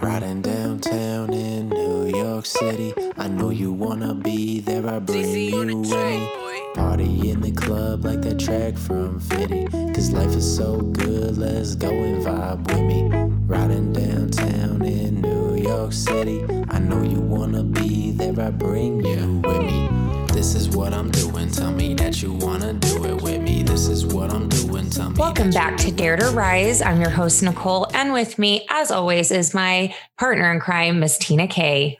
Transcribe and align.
Riding 0.00 0.40
downtown 0.40 1.34
in 1.34 1.68
New 1.68 2.06
York 2.06 2.46
City. 2.46 2.94
I 3.18 3.28
know 3.28 3.50
you 3.50 3.70
wanna 3.70 4.14
be 4.14 4.60
there. 4.60 4.88
I 4.88 5.00
bring 5.00 5.34
you 5.34 5.58
with 5.58 5.90
me. 5.90 6.30
Party 6.76 7.28
in 7.28 7.42
the 7.42 7.52
club 7.52 8.06
like 8.06 8.22
that 8.22 8.38
track 8.40 8.78
from 8.78 9.20
Fitty. 9.20 9.66
Cause 9.92 10.12
life 10.12 10.34
is 10.34 10.56
so 10.56 10.80
good, 10.80 11.36
let's 11.36 11.74
go 11.74 11.90
and 11.90 12.24
vibe 12.24 12.66
with 12.68 12.80
me. 12.80 13.10
Riding 13.46 13.92
downtown 13.92 14.82
in 14.82 15.20
New 15.20 15.56
York 15.56 15.92
City. 15.92 16.42
I 16.70 16.78
know 16.78 17.02
you 17.02 17.20
wanna 17.20 17.64
be 17.64 18.12
there. 18.12 18.40
I 18.40 18.50
bring 18.50 19.04
you 19.04 19.42
with 19.44 19.60
me. 19.60 19.90
This 20.32 20.54
is 20.54 20.68
what 20.70 20.94
I'm 20.94 21.10
doing. 21.10 21.50
Tell 21.50 21.72
me 21.72 21.77
that 22.18 22.26
you 22.26 22.32
wanna 22.32 22.72
do 22.72 23.04
it 23.04 23.22
with 23.22 23.40
me. 23.40 23.62
This 23.62 23.86
is 23.86 24.04
what 24.04 24.32
I'm 24.32 24.48
doing. 24.48 24.90
Tell 24.90 25.10
me. 25.10 25.16
Welcome 25.18 25.50
back 25.50 25.76
to 25.78 25.92
Dare 25.92 26.16
to 26.16 26.30
Rise. 26.30 26.82
I'm 26.82 27.00
your 27.00 27.10
host, 27.10 27.42
Nicole, 27.42 27.86
and 27.94 28.12
with 28.12 28.38
me, 28.38 28.66
as 28.70 28.90
always, 28.90 29.30
is 29.30 29.54
my 29.54 29.94
partner 30.18 30.52
in 30.52 30.60
crime, 30.60 31.00
Miss 31.00 31.16
Tina 31.18 31.46
Kay. 31.46 31.98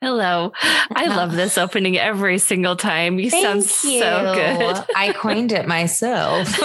Hello. 0.00 0.52
I 0.94 1.06
love 1.08 1.32
this 1.32 1.58
opening 1.58 1.98
every 1.98 2.38
single 2.38 2.76
time. 2.76 3.18
You 3.18 3.30
sound 3.30 3.64
so 3.64 4.34
good. 4.34 4.84
I 4.96 5.12
coined 5.12 5.50
it 5.52 5.66
myself. 5.66 6.48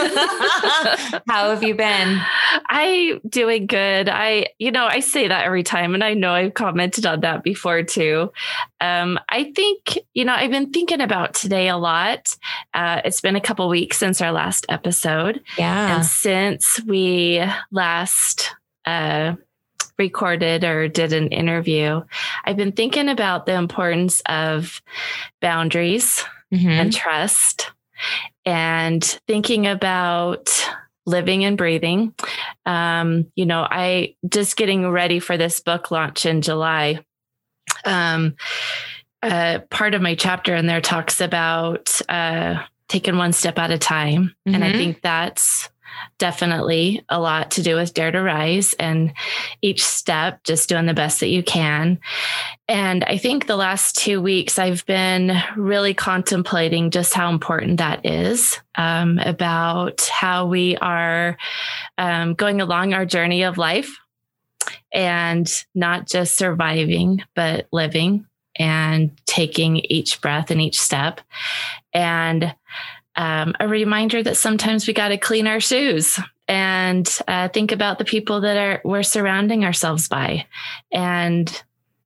How 1.27 1.49
have 1.49 1.63
you 1.63 1.73
been? 1.75 2.21
I 2.69 3.19
doing 3.27 3.65
good. 3.65 4.09
I, 4.09 4.47
you 4.59 4.71
know, 4.71 4.85
I 4.85 4.99
say 4.99 5.27
that 5.27 5.45
every 5.45 5.63
time, 5.63 5.93
and 5.95 6.03
I 6.03 6.13
know 6.13 6.33
I've 6.33 6.53
commented 6.53 7.05
on 7.05 7.21
that 7.21 7.43
before 7.43 7.81
too. 7.83 8.31
Um, 8.79 9.19
I 9.29 9.51
think, 9.55 9.97
you 10.13 10.25
know, 10.25 10.33
I've 10.33 10.51
been 10.51 10.71
thinking 10.71 11.01
about 11.01 11.33
today 11.33 11.67
a 11.69 11.77
lot. 11.77 12.35
Uh, 12.73 13.01
it's 13.05 13.21
been 13.21 13.35
a 13.35 13.41
couple 13.41 13.67
weeks 13.69 13.97
since 13.97 14.21
our 14.21 14.31
last 14.31 14.65
episode, 14.69 15.41
Yeah. 15.57 15.95
and 15.95 16.05
since 16.05 16.79
we 16.85 17.43
last 17.71 18.55
uh, 18.85 19.33
recorded 19.99 20.63
or 20.63 20.87
did 20.87 21.13
an 21.13 21.27
interview, 21.27 22.01
I've 22.45 22.57
been 22.57 22.71
thinking 22.71 23.09
about 23.09 23.45
the 23.45 23.53
importance 23.53 24.21
of 24.27 24.81
boundaries 25.41 26.23
Mhm. 26.53 26.69
and 26.69 26.93
trust 26.93 27.71
and 28.45 29.03
thinking 29.27 29.67
about 29.67 30.49
living 31.05 31.43
and 31.43 31.57
breathing. 31.57 32.13
Um, 32.65 33.27
you 33.35 33.45
know, 33.45 33.67
I 33.69 34.15
just 34.27 34.55
getting 34.57 34.89
ready 34.89 35.19
for 35.19 35.37
this 35.37 35.59
book 35.59 35.91
launch 35.91 36.25
in 36.25 36.41
July. 36.41 37.03
Um, 37.85 38.35
uh, 39.21 39.59
part 39.69 39.93
of 39.95 40.01
my 40.01 40.15
chapter 40.15 40.55
in 40.55 40.65
there 40.65 40.81
talks 40.81 41.19
about 41.19 41.99
uh, 42.09 42.63
taking 42.87 43.17
one 43.17 43.33
step 43.33 43.59
at 43.59 43.71
a 43.71 43.77
time. 43.77 44.33
And 44.45 44.63
I 44.63 44.71
Mhm. 44.71 44.77
think 44.77 45.01
that's 45.01 45.69
definitely 46.17 47.03
a 47.09 47.19
lot 47.19 47.51
to 47.51 47.63
do 47.63 47.75
with 47.75 47.93
Dare 47.93 48.11
to 48.11 48.21
Rise 48.21 48.73
and 48.73 49.13
each 49.61 49.83
step, 49.83 50.43
just 50.43 50.69
doing 50.69 50.85
the 50.85 50.93
best 50.93 51.19
that 51.19 51.29
you 51.29 51.43
can. 51.43 51.99
And 52.67 53.03
I 53.05 53.17
think 53.17 53.47
the 53.47 53.55
last 53.55 53.95
two 53.95 54.21
weeks, 54.21 54.59
I've 54.59 54.85
been 54.85 55.37
really 55.55 55.93
contemplating 55.93 56.91
just 56.91 57.13
how 57.13 57.29
important 57.31 57.77
that 57.77 58.05
is 58.05 58.59
um, 58.75 59.17
about 59.19 60.01
how 60.01 60.45
we 60.45 60.77
are 60.77 61.37
um, 61.97 62.33
going 62.33 62.61
along 62.61 62.93
our 62.93 63.05
journey 63.05 63.43
of 63.43 63.57
life 63.57 63.97
and 64.91 65.51
not 65.75 66.07
just 66.07 66.37
surviving, 66.37 67.23
but 67.35 67.67
living 67.71 68.25
and 68.55 69.11
taking 69.25 69.77
each 69.77 70.21
breath 70.21 70.51
and 70.51 70.61
each 70.61 70.79
step. 70.79 71.21
And 71.93 72.53
um, 73.19 73.53
a 73.59 73.67
reminder 73.67 74.23
that 74.23 74.37
sometimes 74.37 74.87
we 74.87 74.93
got 74.93 75.09
to 75.09 75.17
clean 75.17 75.45
our 75.45 75.59
shoes 75.59 76.17
and 76.47 77.19
uh, 77.27 77.49
think 77.49 77.73
about 77.73 77.97
the 77.97 78.05
people 78.05 78.39
that 78.41 78.55
are 78.55 78.81
we're 78.85 79.03
surrounding 79.03 79.65
ourselves 79.65 80.07
by 80.07 80.47
and 80.89 81.61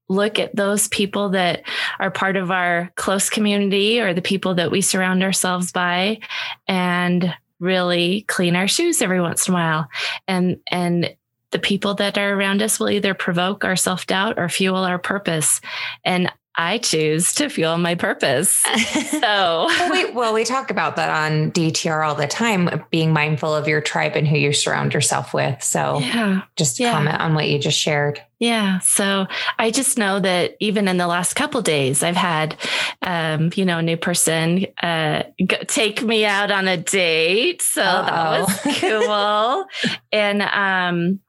look 0.10 0.40
at 0.40 0.56
those 0.56 0.88
people 0.88 1.30
that 1.30 1.62
are 2.00 2.10
part 2.10 2.36
of 2.36 2.50
our 2.50 2.92
close 2.96 3.30
community 3.30 4.02
or 4.02 4.16
the 4.16 4.24
people 4.24 4.56
that 4.56 4.72
we 4.72 4.82
surround 4.82 5.22
ourselves 5.22 5.72
by 5.72 6.20
and 6.68 7.32
really 7.60 8.24
clean 8.28 8.56
our 8.56 8.68
shoes 8.68 9.00
every 9.00 9.22
once 9.22 9.48
in 9.48 9.54
a 9.54 9.56
while. 9.56 9.88
And 10.28 10.62
and 10.72 11.16
the 11.52 11.60
people 11.60 11.94
that 11.96 12.18
are 12.18 12.34
around 12.34 12.64
us 12.64 12.80
will 12.80 12.90
either 12.90 13.14
provoke 13.14 13.64
our 13.64 13.76
self-doubt 13.76 14.40
or 14.40 14.50
fuel 14.50 14.78
our 14.78 14.98
purpose. 14.98 15.62
And 16.04 16.32
i 16.56 16.78
choose 16.78 17.34
to 17.34 17.50
fuel 17.50 17.78
my 17.78 17.96
purpose 17.96 18.50
so 19.10 19.20
well, 19.22 19.92
we, 19.92 20.12
well, 20.12 20.34
we 20.34 20.44
talk 20.44 20.70
about 20.72 20.96
that 20.96 21.10
on 21.10 21.52
DTR 21.52 22.06
all 22.08 22.16
the 22.16 22.28
time, 22.28 22.84
being 22.92 23.12
mindful 23.14 23.56
of 23.56 23.68
your 23.68 23.82
tribe 23.82 24.16
and 24.16 24.28
who 24.28 24.38
you 24.38 24.54
surround 24.54 24.94
yourself 24.94 25.34
with. 25.34 25.62
So 25.64 26.00
yeah 26.00 26.42
just 26.56 26.80
Yeah. 26.80 26.92
comment 26.94 27.20
on 27.20 27.34
what 27.34 27.48
you 27.48 27.60
just 27.60 27.80
shared. 27.80 28.22
Yeah. 28.40 28.80
So 28.80 29.26
I 29.58 29.72
just 29.72 29.98
know 29.98 30.20
that 30.20 30.56
even 30.60 30.88
in 30.88 30.98
the 30.98 31.08
last 31.08 31.34
couple 31.36 31.62
days, 31.62 32.04
I've 32.04 32.16
had, 32.18 32.58
um, 33.02 33.52
you 33.56 33.64
know, 33.66 33.78
a 33.78 33.82
new 33.82 33.96
person 33.98 34.66
uh, 34.82 35.24
go, 35.46 35.58
take 35.68 36.04
me 36.04 36.26
out 36.26 36.52
on 36.52 36.68
a 36.68 36.76
date. 36.78 37.62
So 37.62 37.82
that 37.82 38.42
was 38.42 38.60
cool. 38.80 39.66
and 40.12 40.42
um, 40.42 41.20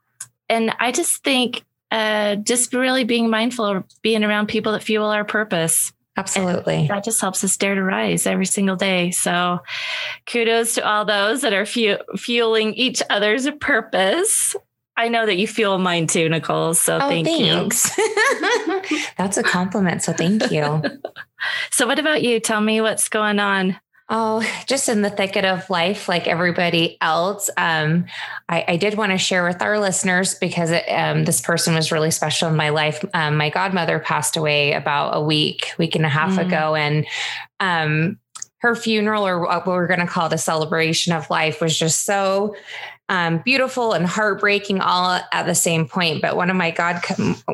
and 0.49 0.75
I 0.79 0.93
just 0.93 1.23
think 1.25 1.65
uh, 1.95 2.37
just 2.37 2.73
really 2.75 3.05
being 3.05 3.31
mindful 3.31 3.65
of 3.65 3.85
being 4.03 4.25
around 4.25 4.49
people 4.49 4.73
that 4.73 4.83
fuel 4.83 5.07
our 5.07 5.25
purpose. 5.25 5.93
Absolutely. 6.17 6.87
That 6.89 7.05
just 7.05 7.21
helps 7.21 7.43
us 7.45 7.57
dare 7.57 7.75
to 7.75 7.83
rise 7.83 8.27
every 8.27 8.47
single 8.47 8.77
day. 8.77 9.11
So 9.11 9.59
kudos 10.27 10.75
to 10.75 10.87
all 10.89 11.05
those 11.05 11.43
that 11.43 11.53
are 11.53 11.67
fu- 11.67 11.99
fueling 12.17 12.75
each 12.75 13.03
other's 13.11 13.49
purpose. 13.61 14.55
I 14.97 15.09
know 15.09 15.27
that 15.27 15.37
you 15.37 15.49
fuel 15.49 15.79
mine 15.79 16.07
too, 16.07 16.29
Nicole. 16.29 16.75
So 16.75 16.97
Oh, 17.03 17.09
thank 17.09 17.27
you. 17.29 17.47
thanks. 17.47 17.91
That's 19.19 19.37
a 19.39 19.43
compliment. 19.43 20.03
So 20.03 20.13
thank 20.13 20.51
you. 20.51 20.83
So, 21.71 21.87
what 21.87 21.99
about 21.99 22.23
you? 22.23 22.41
Tell 22.41 22.63
me 22.63 22.81
what's 22.81 23.11
going 23.11 23.39
on. 23.39 23.77
Oh, 24.11 24.47
just 24.67 24.91
in 24.91 25.01
the 25.01 25.09
thicket 25.09 25.47
of 25.47 25.71
life, 25.71 26.11
like 26.11 26.27
everybody 26.27 26.99
else. 27.01 27.49
Um, 27.57 28.05
I, 28.51 28.65
I 28.69 28.77
did 28.77 28.99
want 28.99 29.13
to 29.13 29.19
share 29.19 29.45
with 29.47 29.63
our 29.63 29.79
listeners 29.79 30.35
because 30.35 30.71
it, 30.73 30.85
um, 30.91 31.25
this 31.25 31.41
person 31.41 31.75
was 31.75 31.91
really 31.91 32.11
special 32.11 32.51
in 32.51 32.57
my 32.57 32.69
life. 32.69 33.03
Um, 33.15 33.39
my 33.39 33.49
godmother 33.49 33.99
passed 33.99 34.37
away 34.37 34.75
about 34.75 35.17
a 35.17 35.23
week, 35.23 35.73
week 35.79 35.95
and 35.95 36.05
a 36.05 36.11
half 36.11 36.33
Mm. 36.33 36.47
ago, 36.47 36.75
and 36.75 37.07
um, 37.61 38.19
her 38.59 38.75
funeral, 38.75 39.27
or 39.27 39.41
what 39.41 39.67
we're 39.67 39.87
going 39.87 40.01
to 40.01 40.07
call 40.07 40.29
the 40.29 40.39
celebration 40.39 41.15
of 41.15 41.31
life, 41.31 41.63
was 41.63 41.79
just 41.79 42.05
so 42.05 42.55
um, 43.09 43.43
beautiful 43.45 43.93
and 43.93 44.07
heartbreaking 44.07 44.81
all 44.81 45.21
at 45.33 45.47
the 45.47 45.55
same 45.55 45.87
point. 45.87 46.23
But 46.23 46.37
one 46.37 46.51
of 46.51 46.57
my 46.57 46.71
god, 46.71 47.03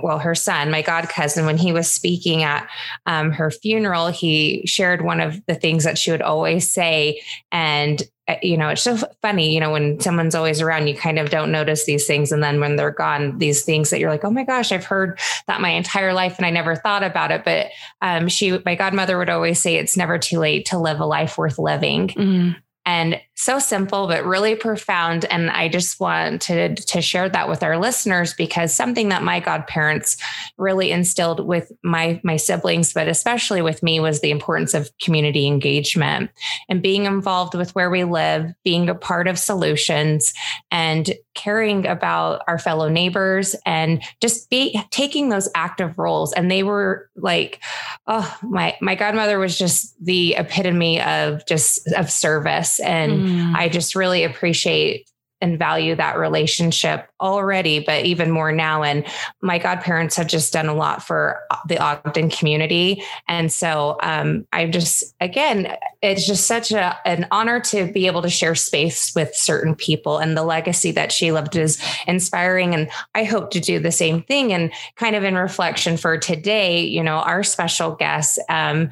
well, 0.03 0.19
her 0.19 0.35
son, 0.35 0.71
my 0.71 0.83
god 0.83 1.09
cousin, 1.09 1.47
when 1.47 1.59
he 1.59 1.73
was 1.73 1.91
speaking 1.91 2.43
at 2.43 2.69
um, 3.07 3.33
her 3.33 3.51
funeral, 3.51 4.09
he 4.09 4.65
shared 4.67 5.03
one 5.03 5.21
of 5.21 5.45
the 5.47 5.55
things 5.55 5.85
that 5.85 5.99
she 5.99 6.11
would 6.11 6.23
always 6.23 6.73
say. 6.73 7.21
And, 7.51 8.03
uh, 8.29 8.37
you 8.43 8.57
know, 8.57 8.69
it's 8.69 8.83
so 8.83 8.97
funny, 9.23 9.53
you 9.53 9.59
know, 9.59 9.73
when 9.73 9.99
someone's 9.99 10.37
always 10.37 10.61
around, 10.61 10.87
you 10.87 10.95
kind 10.95 11.19
of 11.19 11.31
don't 11.31 11.51
notice 11.51 11.85
these 11.85 12.07
things. 12.07 12.31
And 12.31 12.43
then 12.45 12.61
when 12.61 12.77
they're 12.77 12.93
gone, 12.93 13.39
these 13.39 13.65
things 13.65 13.91
that 13.91 13.99
you're 13.99 14.11
like, 14.11 14.25
oh 14.25 14.31
my 14.31 14.45
gosh, 14.45 14.71
I've 14.71 14.85
heard 14.85 15.19
that 15.49 15.61
my 15.61 15.71
entire 15.71 16.13
life 16.13 16.37
and 16.37 16.47
I 16.47 16.51
never 16.51 16.77
thought 16.77 17.03
about 17.03 17.33
it. 17.33 17.45
But 17.45 17.67
um, 18.03 18.29
she, 18.29 18.61
my 18.65 18.77
godmother 18.77 19.19
would 19.19 19.31
always 19.31 19.59
say, 19.59 19.77
it's 19.77 19.97
never 19.97 20.17
too 20.17 20.39
late 20.39 20.67
to 20.67 20.79
live 20.79 21.01
a 21.01 21.07
life 21.07 21.37
worth 21.37 21.59
living 21.59 22.15
Mm, 22.21 22.57
and 22.87 23.21
so 23.35 23.59
simple 23.59 24.07
but 24.07 24.25
really 24.25 24.55
profound. 24.55 25.25
And 25.27 25.51
i 25.51 25.69
just 25.69 26.01
wanted 26.01 26.77
to 26.79 27.01
share 27.01 27.29
that 27.29 27.49
with 27.49 27.63
our 27.63 27.79
listeners 27.79 28.35
because 28.35 28.75
something 28.75 29.09
that 29.09 29.23
my 29.23 29.41
godparents 29.41 30.17
really 30.59 30.91
instilled 30.91 31.47
with 31.47 31.73
my 31.83 32.21
my 32.23 32.37
siblings 32.37 32.93
but 32.93 33.09
especially 33.09 33.63
with 33.63 33.83
me 33.83 34.01
was 34.01 34.21
the 34.21 34.31
importance 34.31 34.75
of 34.75 34.91
community 35.03 35.47
engagement 35.47 36.31
and 36.69 36.83
being 36.83 37.07
involved 37.07 37.55
with 37.55 37.75
where 37.75 37.91
we 37.91 38.05
live 38.05 38.53
being 38.65 38.89
a 38.89 38.95
part 38.95 39.27
of 39.27 39.39
solutions 39.39 40.33
and 40.71 41.13
caring 41.35 41.87
about 41.87 42.43
our 42.47 42.59
fellow 42.59 42.89
neighbors 42.89 43.57
and 43.65 44.03
just 44.21 44.51
be 44.51 44.79
taking 44.91 45.29
those 45.29 45.49
active 45.55 45.99
roles. 45.99 46.33
And 46.33 46.51
they 46.51 46.63
were 46.63 47.09
like 47.17 47.61
oh 48.07 48.39
my 48.43 48.77
my 48.81 48.95
godmother 48.95 49.39
was 49.39 49.57
just 49.57 49.95
the 50.05 50.35
epitome 50.37 51.01
of 51.01 51.47
just 51.47 51.87
of 51.93 52.11
service 52.11 52.70
and 52.79 53.13
mm, 53.13 53.55
I 53.55 53.69
just 53.69 53.97
really 53.97 54.23
appreciate 54.23 55.11
and 55.41 55.59
value 55.59 55.95
that 55.95 56.19
relationship 56.19 57.09
already, 57.21 57.81
but 57.81 58.05
even 58.05 58.31
more 58.31 58.53
now. 58.53 58.83
And 58.83 59.07
my 59.41 59.59
godparents 59.59 60.17
have 60.17 60.27
just 60.27 60.53
done 60.53 60.69
a 60.69 60.75
lot 60.75 61.03
for 61.03 61.41
the 61.67 61.79
Ogden 61.79 62.31
community. 62.31 63.03
And 63.27 63.51
so 63.51 63.97
um, 64.03 64.47
I 64.53 64.67
just, 64.67 65.15
again, 65.21 65.77
it's 66.03 66.27
just 66.27 66.47
such 66.47 66.73
a, 66.73 66.97
an 67.07 67.27
honor 67.31 67.61
to 67.61 67.91
be 67.91 68.07
able 68.07 68.23
to 68.23 68.31
share 68.31 68.55
space 68.55 69.15
with 69.15 69.35
certain 69.35 69.75
people. 69.75 70.19
And 70.19 70.37
the 70.37 70.45
legacy 70.45 70.91
that 70.93 71.13
she 71.13 71.33
left 71.33 71.57
is 71.57 71.83
inspiring. 72.07 72.75
And 72.75 72.91
I 73.15 73.25
hope 73.25 73.51
to 73.53 73.61
do 73.61 73.79
the 73.79 73.93
same 73.93 74.23
thing. 74.23 74.53
And 74.53 74.71
kind 74.97 75.17
of 75.17 75.25
in 75.25 75.37
reflection 75.37 75.97
for 75.97 76.19
today, 76.19 76.83
you 76.83 77.03
know, 77.03 77.17
our 77.17 77.43
special 77.43 77.93
guest, 77.93 78.39
um, 78.49 78.91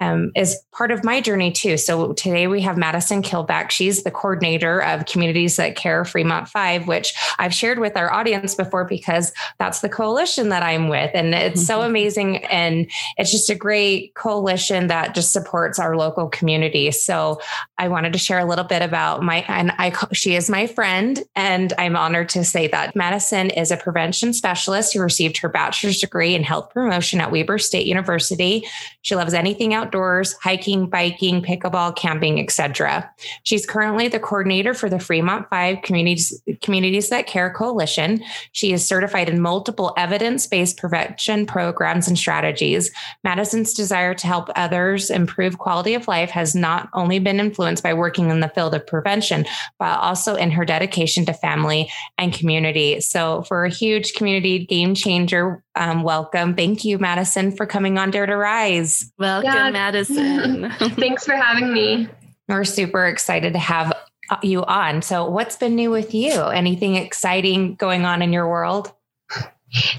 um, 0.00 0.32
is 0.34 0.56
part 0.72 0.90
of 0.90 1.04
my 1.04 1.20
journey 1.20 1.52
too. 1.52 1.76
So 1.76 2.12
today 2.14 2.46
we 2.46 2.60
have 2.62 2.76
Madison 2.76 3.22
Kilback. 3.22 3.70
She's 3.70 4.02
the 4.02 4.10
coordinator 4.10 4.82
of 4.82 5.06
Communities 5.06 5.56
That 5.56 5.76
Care 5.76 6.04
Fremont 6.04 6.48
5, 6.48 6.88
which 6.88 7.14
I've 7.38 7.54
shared 7.54 7.78
with 7.78 7.96
our 7.96 8.12
audience 8.12 8.54
before 8.54 8.84
because 8.84 9.32
that's 9.58 9.80
the 9.80 9.88
coalition 9.88 10.48
that 10.48 10.62
I'm 10.62 10.88
with. 10.88 11.10
And 11.14 11.34
it's 11.34 11.66
so 11.66 11.82
amazing. 11.82 12.44
And 12.46 12.90
it's 13.16 13.30
just 13.30 13.50
a 13.50 13.54
great 13.54 14.14
coalition 14.14 14.86
that 14.86 15.14
just 15.14 15.32
supports 15.32 15.78
our 15.78 15.96
local 15.96 16.28
community. 16.28 16.90
So 16.90 17.40
I 17.78 17.88
wanted 17.88 18.12
to 18.14 18.18
share 18.18 18.38
a 18.38 18.44
little 18.44 18.64
bit 18.64 18.82
about 18.82 19.22
my, 19.22 19.44
and 19.48 19.72
I, 19.78 19.92
she 20.12 20.34
is 20.34 20.48
my 20.50 20.66
friend, 20.66 21.22
and 21.36 21.72
I'm 21.78 21.96
honored 21.96 22.28
to 22.30 22.44
say 22.44 22.66
that 22.68 22.96
Madison 22.96 23.50
is 23.50 23.70
a 23.70 23.76
prevention 23.76 24.32
specialist 24.32 24.94
who 24.94 25.00
received 25.00 25.38
her 25.38 25.48
bachelor's 25.48 26.00
degree 26.00 26.34
in 26.34 26.42
health 26.42 26.70
promotion 26.70 27.20
at 27.20 27.30
Weber 27.30 27.58
State 27.58 27.86
University. 27.86 28.66
She 29.02 29.14
loves 29.14 29.34
anything 29.34 29.74
outdoors, 29.90 30.34
hiking, 30.34 30.88
biking, 30.88 31.42
pickleball, 31.42 31.96
camping, 31.96 32.38
etc. 32.38 33.10
She's 33.42 33.66
currently 33.66 34.08
the 34.08 34.20
coordinator 34.20 34.72
for 34.72 34.88
the 34.88 35.00
Fremont 35.00 35.48
5 35.50 35.82
Communities, 35.82 36.40
Communities 36.62 37.08
That 37.08 37.26
Care 37.26 37.50
Coalition. 37.50 38.22
She 38.52 38.72
is 38.72 38.86
certified 38.86 39.28
in 39.28 39.40
multiple 39.40 39.92
evidence-based 39.96 40.76
prevention 40.76 41.44
programs 41.46 42.06
and 42.06 42.16
strategies. 42.16 42.90
Madison's 43.24 43.74
desire 43.74 44.14
to 44.14 44.26
help 44.26 44.48
others 44.54 45.10
improve 45.10 45.58
quality 45.58 45.94
of 45.94 46.06
life 46.06 46.30
has 46.30 46.54
not 46.54 46.88
only 46.92 47.18
been 47.18 47.40
influenced 47.40 47.82
by 47.82 47.94
working 47.94 48.30
in 48.30 48.40
the 48.40 48.48
field 48.48 48.74
of 48.74 48.86
prevention, 48.86 49.44
but 49.78 49.98
also 49.98 50.36
in 50.36 50.52
her 50.52 50.64
dedication 50.64 51.24
to 51.26 51.32
family 51.32 51.90
and 52.16 52.32
community. 52.32 53.00
So, 53.00 53.42
for 53.42 53.64
a 53.64 53.70
huge 53.70 54.14
community 54.14 54.64
game 54.66 54.94
changer, 54.94 55.62
um, 55.76 56.02
welcome. 56.02 56.54
Thank 56.54 56.84
you, 56.84 56.98
Madison, 56.98 57.52
for 57.52 57.64
coming 57.64 57.96
on 57.96 58.10
Dare 58.10 58.26
to 58.26 58.36
Rise. 58.36 59.10
Welcome, 59.18 59.50
yeah. 59.50 59.70
Madison. 59.80 60.70
Thanks 60.96 61.24
for 61.24 61.34
having 61.34 61.72
me. 61.72 62.06
We're 62.48 62.64
super 62.64 63.06
excited 63.06 63.54
to 63.54 63.58
have 63.58 63.94
you 64.42 64.62
on. 64.64 65.00
So, 65.00 65.28
what's 65.28 65.56
been 65.56 65.74
new 65.74 65.90
with 65.90 66.12
you? 66.12 66.32
Anything 66.32 66.96
exciting 66.96 67.76
going 67.76 68.04
on 68.04 68.20
in 68.20 68.30
your 68.30 68.48
world? 68.48 68.92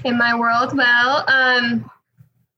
In 0.04 0.16
my 0.18 0.38
world, 0.38 0.76
well, 0.76 1.24
um, 1.28 1.90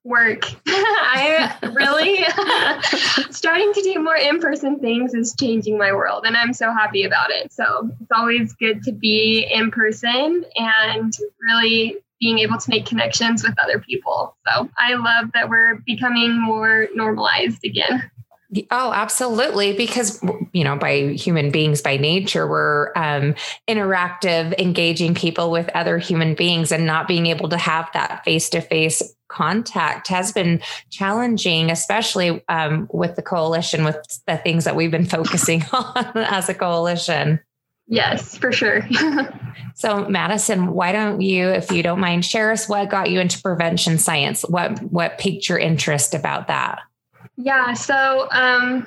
work. 0.04 0.44
I 0.66 1.56
really 1.72 2.24
starting 3.30 3.72
to 3.72 3.82
do 3.82 4.02
more 4.02 4.16
in-person 4.16 4.80
things 4.80 5.14
is 5.14 5.34
changing 5.38 5.78
my 5.78 5.92
world 5.92 6.24
and 6.26 6.36
I'm 6.36 6.52
so 6.52 6.72
happy 6.72 7.04
about 7.04 7.30
it. 7.30 7.52
So 7.54 7.90
it's 8.02 8.12
always 8.14 8.52
good 8.52 8.82
to 8.82 8.92
be 8.92 9.46
in 9.50 9.70
person 9.70 10.44
and 10.56 11.16
really 11.40 11.96
being 12.24 12.38
able 12.38 12.56
to 12.56 12.70
make 12.70 12.86
connections 12.86 13.42
with 13.42 13.54
other 13.62 13.78
people. 13.78 14.34
So 14.48 14.70
I 14.78 14.94
love 14.94 15.30
that 15.34 15.50
we're 15.50 15.82
becoming 15.84 16.40
more 16.40 16.88
normalized 16.94 17.62
again. 17.66 18.10
Oh, 18.70 18.94
absolutely. 18.94 19.74
Because, 19.74 20.24
you 20.54 20.64
know, 20.64 20.74
by 20.74 21.12
human 21.12 21.50
beings 21.50 21.82
by 21.82 21.98
nature, 21.98 22.48
we're 22.48 22.92
um, 22.96 23.34
interactive, 23.68 24.58
engaging 24.58 25.14
people 25.14 25.50
with 25.50 25.68
other 25.74 25.98
human 25.98 26.34
beings 26.34 26.72
and 26.72 26.86
not 26.86 27.08
being 27.08 27.26
able 27.26 27.50
to 27.50 27.58
have 27.58 27.90
that 27.92 28.24
face 28.24 28.48
to 28.50 28.62
face 28.62 29.02
contact 29.28 30.08
has 30.08 30.32
been 30.32 30.62
challenging, 30.88 31.70
especially 31.70 32.42
um, 32.48 32.88
with 32.90 33.16
the 33.16 33.22
coalition, 33.22 33.84
with 33.84 33.98
the 34.26 34.38
things 34.38 34.64
that 34.64 34.76
we've 34.76 34.90
been 34.90 35.04
focusing 35.04 35.62
on 35.72 36.12
as 36.14 36.48
a 36.48 36.54
coalition. 36.54 37.38
Yes, 37.86 38.36
for 38.36 38.50
sure. 38.50 38.86
so, 39.74 40.08
Madison, 40.08 40.72
why 40.72 40.92
don't 40.92 41.20
you, 41.20 41.48
if 41.48 41.70
you 41.70 41.82
don't 41.82 42.00
mind, 42.00 42.24
share 42.24 42.50
us 42.50 42.68
what 42.68 42.88
got 42.88 43.10
you 43.10 43.20
into 43.20 43.40
prevention 43.42 43.98
science? 43.98 44.42
What 44.42 44.78
what 44.82 45.18
piqued 45.18 45.48
your 45.48 45.58
interest 45.58 46.14
about 46.14 46.48
that? 46.48 46.80
Yeah, 47.36 47.74
so 47.74 48.28
um, 48.30 48.86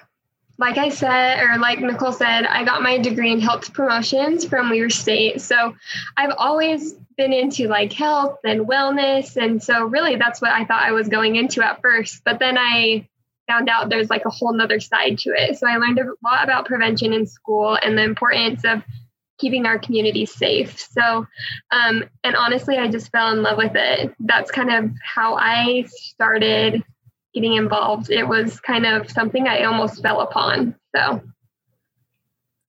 like 0.57 0.77
I 0.77 0.89
said, 0.89 1.43
or 1.43 1.57
like 1.59 1.79
Nicole 1.79 2.11
said, 2.11 2.45
I 2.45 2.63
got 2.63 2.81
my 2.81 2.97
degree 2.97 3.31
in 3.31 3.39
health 3.39 3.71
promotions 3.73 4.45
from 4.45 4.69
Weber 4.69 4.89
State. 4.89 5.41
So 5.41 5.75
I've 6.15 6.33
always 6.37 6.93
been 7.17 7.33
into 7.33 7.67
like 7.67 7.93
health 7.93 8.39
and 8.43 8.61
wellness. 8.61 9.37
And 9.37 9.61
so 9.61 9.85
really 9.85 10.15
that's 10.15 10.41
what 10.41 10.51
I 10.51 10.65
thought 10.65 10.83
I 10.83 10.91
was 10.93 11.09
going 11.09 11.35
into 11.35 11.63
at 11.63 11.81
first. 11.81 12.23
But 12.23 12.39
then 12.39 12.57
I 12.57 13.07
found 13.47 13.69
out 13.69 13.89
there's 13.89 14.09
like 14.09 14.25
a 14.25 14.29
whole 14.29 14.53
nother 14.53 14.79
side 14.79 15.17
to 15.19 15.29
it. 15.29 15.57
So 15.57 15.67
I 15.67 15.77
learned 15.77 15.99
a 15.99 16.05
lot 16.23 16.43
about 16.43 16.65
prevention 16.65 17.13
in 17.13 17.25
school 17.25 17.77
and 17.81 17.97
the 17.97 18.03
importance 18.03 18.63
of 18.65 18.83
keeping 19.37 19.65
our 19.65 19.79
community 19.79 20.25
safe. 20.25 20.79
So, 20.79 21.27
um, 21.71 22.03
and 22.23 22.35
honestly, 22.35 22.77
I 22.77 22.87
just 22.87 23.11
fell 23.11 23.31
in 23.31 23.43
love 23.43 23.57
with 23.57 23.75
it. 23.75 24.13
That's 24.19 24.51
kind 24.51 24.71
of 24.71 24.91
how 25.03 25.35
I 25.35 25.85
started 25.87 26.83
getting 27.33 27.53
involved. 27.53 28.09
It 28.09 28.27
was 28.27 28.59
kind 28.59 28.85
of 28.85 29.09
something 29.11 29.47
I 29.47 29.63
almost 29.63 30.01
fell 30.01 30.21
upon. 30.21 30.75
So, 30.95 31.21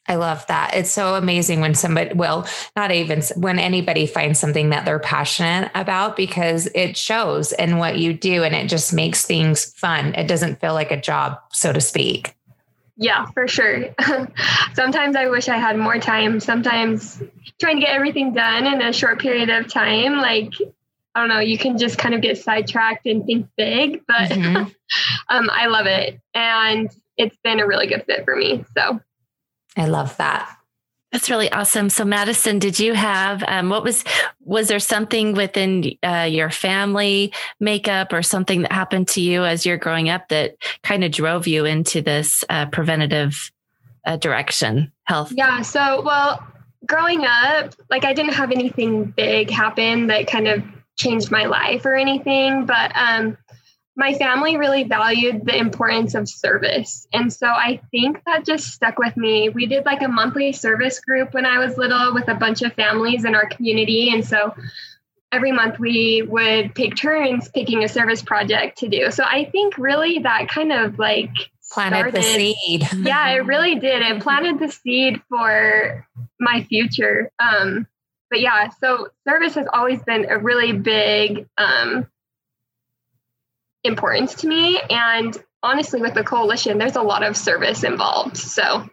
I 0.08 0.14
love 0.14 0.46
that. 0.46 0.75
It's 0.75 0.90
so 0.90 1.16
amazing 1.16 1.60
when 1.60 1.75
somebody, 1.75 2.14
well, 2.14 2.49
not 2.75 2.90
even 2.90 3.22
when 3.37 3.58
anybody 3.58 4.06
finds 4.06 4.38
something 4.38 4.70
that 4.70 4.87
they're 4.87 4.99
passionate 4.99 5.70
about 5.75 6.16
because 6.16 6.66
it 6.75 6.96
shows 6.96 7.52
in 7.52 7.76
what 7.76 7.99
you 7.99 8.14
do 8.14 8.43
and 8.43 8.55
it 8.55 8.69
just 8.69 8.94
makes 8.94 9.26
things 9.26 9.66
fun. 9.75 10.14
It 10.14 10.26
doesn't 10.26 10.60
feel 10.60 10.72
like 10.72 10.90
a 10.90 11.00
job, 11.00 11.38
so 11.52 11.75
to 11.75 11.81
speak. 11.81 12.34
Yeah, 12.96 13.26
for 13.26 13.46
sure. 13.46 13.94
Sometimes 14.75 15.14
I 15.14 15.28
wish 15.28 15.49
I 15.49 15.58
had 15.58 15.76
more 15.76 15.99
time. 15.99 16.40
Sometimes 16.40 17.22
trying 17.60 17.76
to 17.76 17.82
get 17.82 17.94
everything 17.94 18.32
done 18.32 18.66
in 18.66 18.81
a 18.81 18.93
short 18.93 19.20
period 19.20 19.50
of 19.50 19.69
time, 19.69 20.16
like, 20.16 20.55
I 21.14 21.20
don't 21.20 21.28
know, 21.28 21.40
you 21.40 21.58
can 21.58 21.78
just 21.78 21.99
kind 21.99 22.14
of 22.14 22.22
get 22.22 22.38
sidetracked 22.38 23.06
and 23.06 23.25
think 23.26 23.49
big, 23.56 24.02
but 24.08 24.31
mm-hmm. 24.31 24.56
um, 25.28 25.50
I 25.52 25.66
love 25.66 25.87
it. 25.87 26.20
And 26.34 26.90
it's 27.16 27.37
been 27.44 27.60
a 27.60 27.66
really 27.66 27.87
good 27.87 28.05
fit 28.06 28.25
for 28.25 28.34
me. 28.34 28.64
So 28.76 29.00
I 29.78 29.86
love 29.86 30.16
that. 30.19 30.58
That's 31.12 31.30
really 31.30 31.50
awesome. 31.50 31.88
So, 31.88 32.04
Madison, 32.04 32.58
did 32.58 32.78
you 32.78 32.92
have 32.92 33.42
um, 33.48 33.70
what 33.70 33.82
was 33.82 34.04
was 34.44 34.69
there 34.69 34.78
something 34.78 35.32
within 35.32 35.92
uh, 36.02 36.28
your 36.30 36.50
family 36.50 37.32
makeup 37.60 38.12
or 38.12 38.22
something 38.22 38.62
that 38.62 38.72
happened 38.72 39.08
to 39.08 39.22
you 39.22 39.44
as 39.44 39.64
you're 39.64 39.78
growing 39.78 40.10
up 40.10 40.28
that 40.28 40.56
kind 40.82 41.04
of 41.04 41.12
drove 41.12 41.46
you 41.46 41.64
into 41.64 42.02
this 42.02 42.44
uh, 42.50 42.66
preventative 42.66 43.50
uh, 44.04 44.16
direction, 44.16 44.92
health? 45.04 45.32
Yeah. 45.34 45.62
So, 45.62 46.02
well, 46.02 46.46
growing 46.84 47.24
up, 47.24 47.74
like 47.88 48.04
I 48.04 48.12
didn't 48.12 48.34
have 48.34 48.50
anything 48.50 49.04
big 49.04 49.48
happen 49.48 50.08
that 50.08 50.26
kind 50.26 50.46
of 50.46 50.62
changed 50.98 51.31
my 51.31 51.44
life 51.44 51.86
or 51.86 51.94
anything, 51.94 52.66
but 52.66 52.92
um, 52.94 53.38
my 53.98 54.14
family 54.14 54.56
really 54.56 54.84
valued 54.84 55.44
the 55.44 55.56
importance 55.56 56.14
of 56.14 56.28
service. 56.28 57.08
And 57.12 57.32
so 57.32 57.48
I 57.48 57.80
think 57.90 58.22
that 58.26 58.46
just 58.46 58.68
stuck 58.68 58.96
with 58.96 59.16
me. 59.16 59.48
We 59.48 59.66
did 59.66 59.84
like 59.84 60.02
a 60.02 60.08
monthly 60.08 60.52
service 60.52 61.00
group 61.00 61.34
when 61.34 61.44
I 61.44 61.58
was 61.58 61.76
little 61.76 62.14
with 62.14 62.28
a 62.28 62.34
bunch 62.34 62.62
of 62.62 62.72
families 62.74 63.24
in 63.24 63.34
our 63.34 63.48
community. 63.48 64.10
And 64.12 64.24
so 64.24 64.55
every 65.32 65.50
month 65.50 65.81
we 65.81 66.22
would 66.22 66.76
take 66.76 66.94
turns 66.94 67.48
picking 67.48 67.82
a 67.82 67.88
service 67.88 68.22
project 68.22 68.78
to 68.78 68.88
do. 68.88 69.10
So 69.10 69.24
I 69.24 69.46
think 69.46 69.76
really 69.78 70.20
that 70.20 70.46
kind 70.48 70.72
of 70.72 71.00
like 71.00 71.32
planted 71.72 72.12
started, 72.12 72.14
the 72.14 72.22
seed. 72.22 72.88
yeah, 73.05 73.31
it 73.31 73.46
really 73.46 73.81
did. 73.81 74.00
It 74.00 74.22
planted 74.22 74.60
the 74.60 74.70
seed 74.70 75.20
for 75.28 76.06
my 76.38 76.62
future. 76.69 77.32
Um, 77.40 77.88
but 78.31 78.40
yeah, 78.40 78.69
so 78.81 79.08
service 79.26 79.56
has 79.56 79.67
always 79.72 80.00
been 80.05 80.26
a 80.31 80.38
really 80.38 80.72
big 80.72 81.48
um, 81.58 82.06
importance 83.85 84.35
to 84.37 84.49
me. 84.49 84.81
And 84.91 85.37
honestly, 85.63 86.01
with 86.01 86.15
the 86.15 86.25
coalition, 86.25 86.79
there's 86.79 86.97
a 86.97 87.03
lot 87.03 87.23
of 87.23 87.37
service 87.37 87.85
involved. 87.85 88.37
So, 88.37 88.89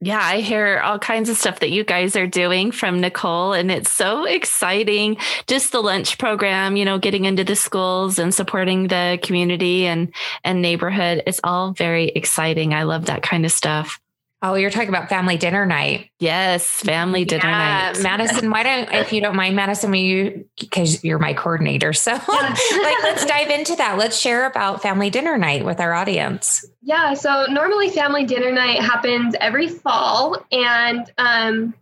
yeah, 0.00 0.20
I 0.20 0.40
hear 0.40 0.80
all 0.80 0.98
kinds 0.98 1.30
of 1.30 1.36
stuff 1.36 1.60
that 1.60 1.70
you 1.70 1.82
guys 1.82 2.14
are 2.14 2.26
doing 2.26 2.72
from 2.72 3.00
Nicole, 3.00 3.54
and 3.54 3.70
it's 3.70 3.90
so 3.90 4.26
exciting. 4.26 5.16
Just 5.46 5.72
the 5.72 5.80
lunch 5.82 6.18
program, 6.18 6.76
you 6.76 6.84
know, 6.84 6.98
getting 6.98 7.24
into 7.24 7.42
the 7.42 7.56
schools 7.56 8.18
and 8.18 8.34
supporting 8.34 8.88
the 8.88 9.18
community 9.22 9.86
and 9.86 10.14
and 10.44 10.60
neighborhood. 10.60 11.22
It's 11.26 11.40
all 11.42 11.72
very 11.72 12.08
exciting. 12.08 12.74
I 12.74 12.82
love 12.82 13.06
that 13.06 13.22
kind 13.22 13.46
of 13.46 13.52
stuff. 13.52 13.98
Oh, 14.46 14.56
you're 14.56 14.68
talking 14.68 14.90
about 14.90 15.08
family 15.08 15.38
dinner 15.38 15.64
night. 15.64 16.10
Yes, 16.18 16.68
family 16.68 17.24
dinner 17.24 17.48
yeah, 17.48 17.92
night. 17.94 18.02
Madison, 18.02 18.50
why 18.50 18.62
don't, 18.62 18.92
if 18.92 19.10
you 19.10 19.22
don't 19.22 19.36
mind, 19.36 19.56
Madison, 19.56 19.90
will 19.90 19.96
you, 19.96 20.44
because 20.60 21.02
you're 21.02 21.18
my 21.18 21.32
coordinator. 21.32 21.94
So, 21.94 22.12
like, 22.28 23.02
let's 23.02 23.24
dive 23.24 23.48
into 23.48 23.74
that. 23.76 23.96
Let's 23.96 24.18
share 24.18 24.44
about 24.44 24.82
family 24.82 25.08
dinner 25.08 25.38
night 25.38 25.64
with 25.64 25.80
our 25.80 25.94
audience. 25.94 26.62
Yeah. 26.82 27.14
So, 27.14 27.46
normally, 27.48 27.88
family 27.88 28.26
dinner 28.26 28.52
night 28.52 28.82
happens 28.82 29.34
every 29.40 29.68
fall. 29.68 30.36
And, 30.52 31.10
um, 31.16 31.74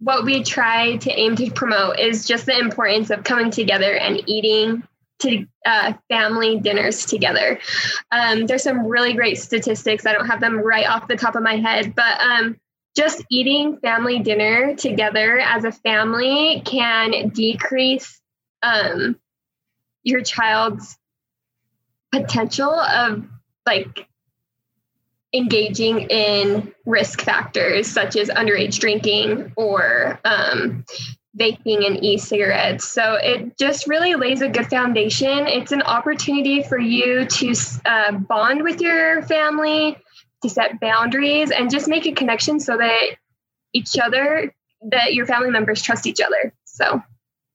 what 0.00 0.24
we 0.24 0.42
try 0.42 0.96
to 0.96 1.12
aim 1.12 1.36
to 1.36 1.48
promote 1.52 2.00
is 2.00 2.26
just 2.26 2.46
the 2.46 2.58
importance 2.58 3.10
of 3.10 3.22
coming 3.22 3.52
together 3.52 3.94
and 3.94 4.20
eating 4.26 4.82
to 5.20 5.46
uh, 5.64 5.92
family 6.08 6.58
dinners 6.58 7.06
together. 7.06 7.58
Um, 8.10 8.46
there's 8.46 8.62
some 8.62 8.86
really 8.86 9.14
great 9.14 9.38
statistics. 9.38 10.06
I 10.06 10.12
don't 10.12 10.26
have 10.26 10.40
them 10.40 10.58
right 10.58 10.86
off 10.86 11.08
the 11.08 11.16
top 11.16 11.36
of 11.36 11.42
my 11.42 11.56
head, 11.56 11.94
but 11.94 12.20
um, 12.20 12.58
just 12.96 13.24
eating 13.30 13.78
family 13.78 14.18
dinner 14.18 14.74
together 14.74 15.38
as 15.38 15.64
a 15.64 15.72
family 15.72 16.62
can 16.64 17.28
decrease 17.30 18.20
um, 18.62 19.18
your 20.02 20.22
child's 20.22 20.98
potential 22.12 22.70
of 22.70 23.24
like 23.64 24.06
engaging 25.32 26.00
in 26.10 26.72
risk 26.84 27.22
factors 27.22 27.86
such 27.86 28.16
as 28.16 28.28
underage 28.28 28.78
drinking 28.78 29.52
or 29.56 30.20
um, 30.24 30.84
vaping 31.38 31.86
and 31.86 32.02
e-cigarettes. 32.04 32.88
So 32.88 33.14
it 33.14 33.56
just 33.58 33.88
really 33.88 34.14
lays 34.14 34.42
a 34.42 34.48
good 34.48 34.68
foundation. 34.68 35.46
It's 35.46 35.72
an 35.72 35.82
opportunity 35.82 36.62
for 36.62 36.78
you 36.78 37.24
to 37.24 37.54
uh, 37.86 38.12
bond 38.12 38.62
with 38.62 38.80
your 38.80 39.22
family, 39.22 39.96
to 40.42 40.48
set 40.48 40.78
boundaries, 40.80 41.50
and 41.50 41.70
just 41.70 41.88
make 41.88 42.06
a 42.06 42.12
connection 42.12 42.60
so 42.60 42.76
that 42.76 43.16
each 43.72 43.98
other, 43.98 44.54
that 44.90 45.14
your 45.14 45.26
family 45.26 45.50
members 45.50 45.80
trust 45.80 46.06
each 46.06 46.20
other. 46.20 46.52
So. 46.64 47.02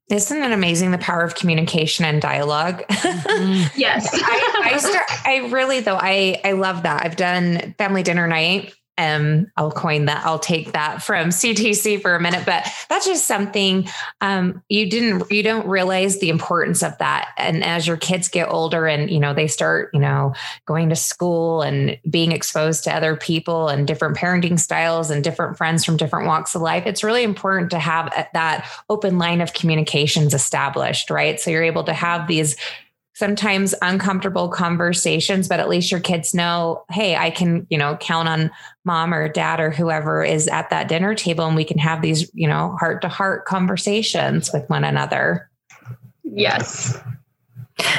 Isn't 0.10 0.42
it 0.42 0.52
amazing 0.54 0.92
the 0.92 0.98
power 0.98 1.22
of 1.22 1.36
communication 1.36 2.06
and 2.06 2.22
dialogue? 2.22 2.84
Mm-hmm. 2.88 3.78
yes. 3.78 4.10
I, 4.14 4.72
I, 4.74 4.78
start, 4.78 5.06
I 5.26 5.50
really 5.50 5.82
though 5.82 5.98
I 6.00 6.40
I 6.46 6.54
love 6.54 6.84
that. 6.84 7.06
I've 7.06 7.18
done 7.18 7.76
family 7.78 8.04
dinner 8.04 8.26
night 8.26 8.74
um, 8.98 9.52
I'll 9.56 9.72
coin 9.72 10.06
that. 10.06 10.26
I'll 10.26 10.40
take 10.40 10.72
that 10.72 11.04
from 11.04 11.30
CTC 11.30 12.02
for 12.02 12.16
a 12.16 12.20
minute, 12.20 12.46
but 12.46 12.68
that's 12.90 13.06
just 13.06 13.28
something 13.28 13.88
um, 14.22 14.64
you 14.70 14.90
didn't, 14.90 15.32
you 15.32 15.44
don't 15.44 15.68
realize 15.68 16.20
the 16.20 16.30
importance 16.30 16.82
of 16.82 16.98
that. 16.98 17.30
And 17.38 17.64
as 17.64 17.86
your 17.88 17.98
kids 17.98 18.28
get 18.28 18.50
older 18.50 18.88
and, 18.88 19.10
you 19.10 19.20
know, 19.20 19.34
they 19.34 19.48
start, 19.48 19.92
you 19.94 20.00
know, 20.00 20.34
going 20.66 20.90
to 20.90 20.96
school 20.96 21.62
and 21.62 21.98
being 22.10 22.32
exposed 22.32 22.84
to 22.86 22.96
other 22.96 23.16
people 23.16 23.70
and 23.70 23.88
different 23.88 24.18
parenting 24.18 24.60
styles 24.60 25.12
and 25.12 25.24
different 25.24 25.58
friends 25.58 25.86
from 25.86 25.98
different 25.98 26.26
walks 26.26 26.56
of 26.56 26.62
life, 26.62 26.86
it's 26.86 27.04
really 27.04 27.24
important 27.24 27.70
to 27.72 27.80
have 27.80 28.12
that 28.34 28.68
open 28.90 29.18
line 29.18 29.42
of 29.42 29.54
communications 29.54 30.34
established, 30.34 31.10
right? 31.10 31.40
So 31.40 31.52
you're 31.52 31.64
able 31.64 31.84
to 31.84 31.94
have 31.94 32.28
these 32.28 32.56
sometimes 33.18 33.74
uncomfortable 33.82 34.48
conversations, 34.48 35.48
but 35.48 35.60
at 35.60 35.68
least 35.68 35.90
your 35.90 36.00
kids 36.00 36.36
know, 36.36 36.84
hey, 36.92 37.16
I 37.16 37.32
can, 37.32 37.66
you 37.68 37.78
know, 37.78 37.98
count 37.98 38.28
on 38.28 38.52
mom 38.86 39.12
or 39.12 39.28
dad 39.28 39.60
or 39.60 39.72
whoever 39.72 40.24
is 40.24 40.48
at 40.48 40.70
that 40.70 40.88
dinner 40.88 41.16
table 41.16 41.48
and 41.48 41.56
we 41.56 41.66
can 41.66 41.80
have 41.80 42.04
these, 42.04 42.30
you 42.36 42.48
know, 42.48 42.78
heart 42.80 43.02
to 43.02 43.08
heart 43.08 43.46
conversations 43.46 44.54
with 44.54 44.70
one 44.70 44.84
another. 44.84 45.50
Yes. 46.24 46.96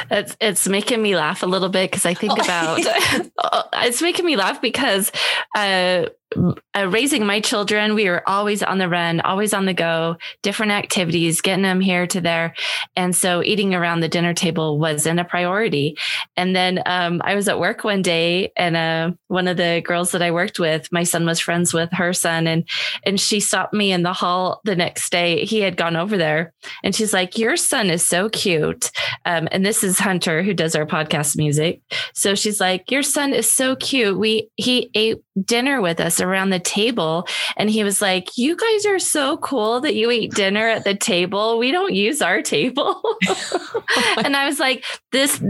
It's 0.09 0.37
it's 0.39 0.69
making 0.69 1.01
me 1.01 1.17
laugh 1.17 1.43
a 1.43 1.47
little 1.47 1.67
bit 1.67 1.91
because 1.91 2.05
I 2.05 2.13
think 2.13 2.33
oh. 2.37 2.41
about 2.41 2.79
it's 3.85 4.01
making 4.01 4.25
me 4.25 4.37
laugh 4.37 4.61
because 4.61 5.11
uh, 5.53 6.05
uh, 6.35 6.87
raising 6.87 7.25
my 7.25 7.39
children, 7.39 7.95
we 7.95 8.07
were 8.07 8.27
always 8.27 8.61
on 8.61 8.77
the 8.77 8.87
run, 8.87 9.19
always 9.21 9.53
on 9.53 9.65
the 9.65 9.73
go, 9.73 10.15
different 10.43 10.71
activities, 10.71 11.41
getting 11.41 11.63
them 11.63 11.81
here 11.81 12.05
to 12.05 12.21
there. 12.21 12.53
And 12.95 13.15
so 13.15 13.41
eating 13.43 13.73
around 13.73 14.01
the 14.01 14.07
dinner 14.07 14.33
table 14.33 14.77
wasn't 14.77 15.19
a 15.19 15.25
priority. 15.25 15.97
And 16.37 16.55
then 16.55 16.83
um, 16.85 17.21
I 17.23 17.35
was 17.35 17.47
at 17.47 17.59
work 17.59 17.83
one 17.83 18.03
day 18.03 18.51
and 18.55 18.75
uh, 18.75 19.11
one 19.27 19.47
of 19.47 19.57
the 19.57 19.81
girls 19.83 20.11
that 20.11 20.21
I 20.21 20.31
worked 20.31 20.59
with, 20.59 20.91
my 20.91 21.03
son 21.03 21.25
was 21.25 21.39
friends 21.39 21.73
with 21.73 21.89
her 21.93 22.13
son 22.13 22.45
and, 22.45 22.67
and 23.03 23.19
she 23.19 23.39
stopped 23.39 23.73
me 23.73 23.91
in 23.91 24.03
the 24.03 24.13
hall 24.13 24.61
the 24.65 24.75
next 24.75 25.11
day. 25.11 25.45
He 25.45 25.61
had 25.61 25.77
gone 25.77 25.95
over 25.95 26.15
there 26.15 26.53
and 26.83 26.93
she's 26.93 27.13
like, 27.13 27.37
your 27.37 27.57
son 27.57 27.89
is 27.89 28.07
so 28.07 28.29
cute. 28.29 28.91
Um, 29.25 29.47
and 29.51 29.65
this 29.65 29.83
is 29.83 29.97
Hunter 29.97 30.43
who 30.43 30.53
does 30.53 30.75
our 30.75 30.85
podcast 30.85 31.37
music. 31.37 31.81
So 32.13 32.35
she's 32.35 32.59
like, 32.59 32.91
your 32.91 33.03
son 33.03 33.33
is 33.33 33.49
so 33.49 33.75
cute. 33.75 34.17
We, 34.17 34.49
he 34.55 34.91
ate 34.93 35.17
dinner 35.43 35.81
with 35.81 35.99
us 35.99 36.18
around 36.21 36.49
the 36.49 36.59
table. 36.59 37.27
And 37.57 37.69
he 37.69 37.83
was 37.83 38.01
like, 38.01 38.37
You 38.37 38.55
guys 38.55 38.85
are 38.85 38.99
so 38.99 39.37
cool 39.37 39.81
that 39.81 39.95
you 39.95 40.11
eat 40.11 40.33
dinner 40.33 40.67
at 40.67 40.83
the 40.83 40.95
table. 40.95 41.57
We 41.57 41.71
don't 41.71 41.93
use 41.93 42.21
our 42.21 42.41
table. 42.41 43.01
and 44.17 44.35
I 44.35 44.45
was 44.45 44.59
like, 44.59 44.85
This 45.11 45.41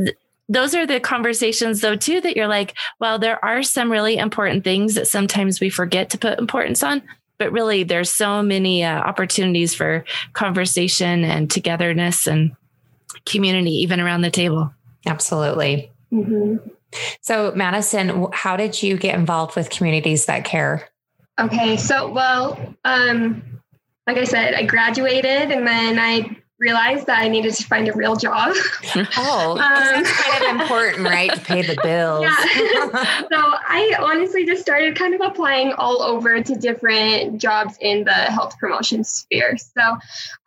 those 0.51 0.73
are 0.73 0.87
the 0.87 0.99
conversations 0.99 1.81
though 1.81 1.95
too 1.95 2.19
that 2.19 2.35
you're 2.35 2.47
like 2.47 2.75
well 2.99 3.19
there 3.19 3.43
are 3.45 3.61
some 3.61 3.91
really 3.91 4.17
important 4.17 4.63
things 4.63 4.95
that 4.95 5.07
sometimes 5.07 5.61
we 5.61 5.69
forget 5.69 6.09
to 6.09 6.17
put 6.17 6.39
importance 6.39 6.81
on 6.81 7.03
but 7.37 7.51
really 7.51 7.83
there's 7.83 8.11
so 8.11 8.41
many 8.41 8.83
uh, 8.83 8.99
opportunities 8.99 9.75
for 9.75 10.03
conversation 10.33 11.23
and 11.23 11.51
togetherness 11.51 12.25
and 12.25 12.55
community 13.25 13.71
even 13.71 13.99
around 13.99 14.21
the 14.21 14.31
table 14.31 14.73
absolutely 15.05 15.91
mm-hmm. 16.11 16.57
So 17.21 17.51
madison 17.55 18.27
how 18.33 18.55
did 18.55 18.81
you 18.81 18.97
get 18.97 19.15
involved 19.15 19.55
with 19.55 19.69
communities 19.69 20.25
that 20.25 20.43
care 20.43 20.89
Okay, 21.39 21.77
so 21.77 22.11
well, 22.11 22.75
um, 22.83 23.41
like 24.05 24.17
I 24.17 24.25
said, 24.25 24.53
I 24.53 24.63
graduated 24.63 25.51
and 25.51 25.65
then 25.65 25.97
I 25.97 26.35
realized 26.59 27.07
that 27.07 27.19
I 27.19 27.29
needed 27.29 27.53
to 27.53 27.63
find 27.63 27.87
a 27.87 27.93
real 27.93 28.17
job. 28.17 28.53
Oh, 29.15 29.51
um, 29.51 29.57
that's 29.57 30.11
kind 30.11 30.43
of 30.43 30.61
important, 30.61 31.05
right? 31.07 31.33
To 31.33 31.39
pay 31.39 31.61
the 31.61 31.79
bills. 31.83 32.23
Yeah. 32.23 33.03
so 33.31 33.37
I 33.37 33.95
honestly 33.99 34.45
just 34.45 34.61
started 34.61 34.97
kind 34.97 35.13
of 35.13 35.21
applying 35.21 35.71
all 35.73 36.01
over 36.01 36.43
to 36.43 36.55
different 36.55 37.39
jobs 37.39 37.77
in 37.79 38.03
the 38.03 38.11
health 38.11 38.57
promotion 38.57 39.05
sphere. 39.05 39.55
So 39.57 39.97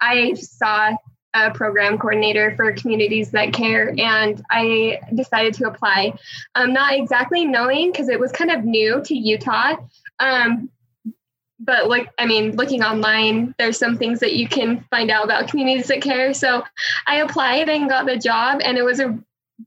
I 0.01 0.35
saw 0.35 0.95
a 1.35 1.51
program 1.51 1.99
coordinator 1.99 2.55
for 2.57 2.73
communities 2.73 3.31
that 3.31 3.53
care 3.53 3.95
and 3.99 4.43
i 4.51 5.01
decided 5.15 5.55
to 5.55 5.67
apply. 5.67 6.13
Um, 6.55 6.73
not 6.73 6.95
exactly 6.95 7.45
knowing 7.45 7.91
because 7.91 8.09
it 8.09 8.21
was 8.21 8.33
kind 8.33 8.51
of 8.51 8.65
new 8.65 9.03
to 9.05 9.15
utah 9.15 9.77
um, 10.21 10.71
but 11.59 11.89
like 11.89 12.11
i 12.19 12.27
mean 12.27 12.57
looking 12.57 12.83
online 12.83 13.55
there's 13.59 13.79
some 13.79 13.97
things 13.97 14.21
that 14.21 14.35
you 14.35 14.47
can 14.49 14.85
find 14.91 15.11
out 15.11 15.25
about 15.25 15.49
communities 15.49 15.89
that 15.89 16.03
care. 16.03 16.35
So 16.35 16.65
i 17.07 17.17
applied 17.17 17.69
and 17.69 17.89
got 17.89 18.07
the 18.07 18.19
job 18.19 18.61
and 18.63 18.77
it 18.77 18.83
was 18.83 19.01
a 19.01 19.19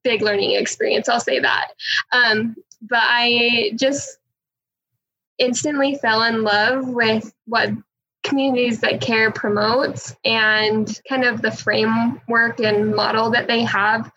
big 0.03 0.21
learning 0.21 0.51
experience 0.51 1.09
i'll 1.09 1.19
say 1.19 1.39
that. 1.39 1.69
Um, 2.11 2.55
but 2.81 3.01
i 3.01 3.71
just 3.75 4.19
instantly 5.37 5.95
fell 5.95 6.23
in 6.23 6.43
love 6.43 6.87
with 6.87 7.33
what 7.45 7.69
communities 8.25 8.81
that 8.81 8.99
care 8.99 9.31
promotes 9.31 10.15
and 10.25 10.99
kind 11.07 11.23
of 11.23 11.41
the 11.41 11.51
framework 11.51 12.59
and 12.59 12.93
model 12.93 13.29
that 13.29 13.47
they 13.47 13.63
have 13.63 14.11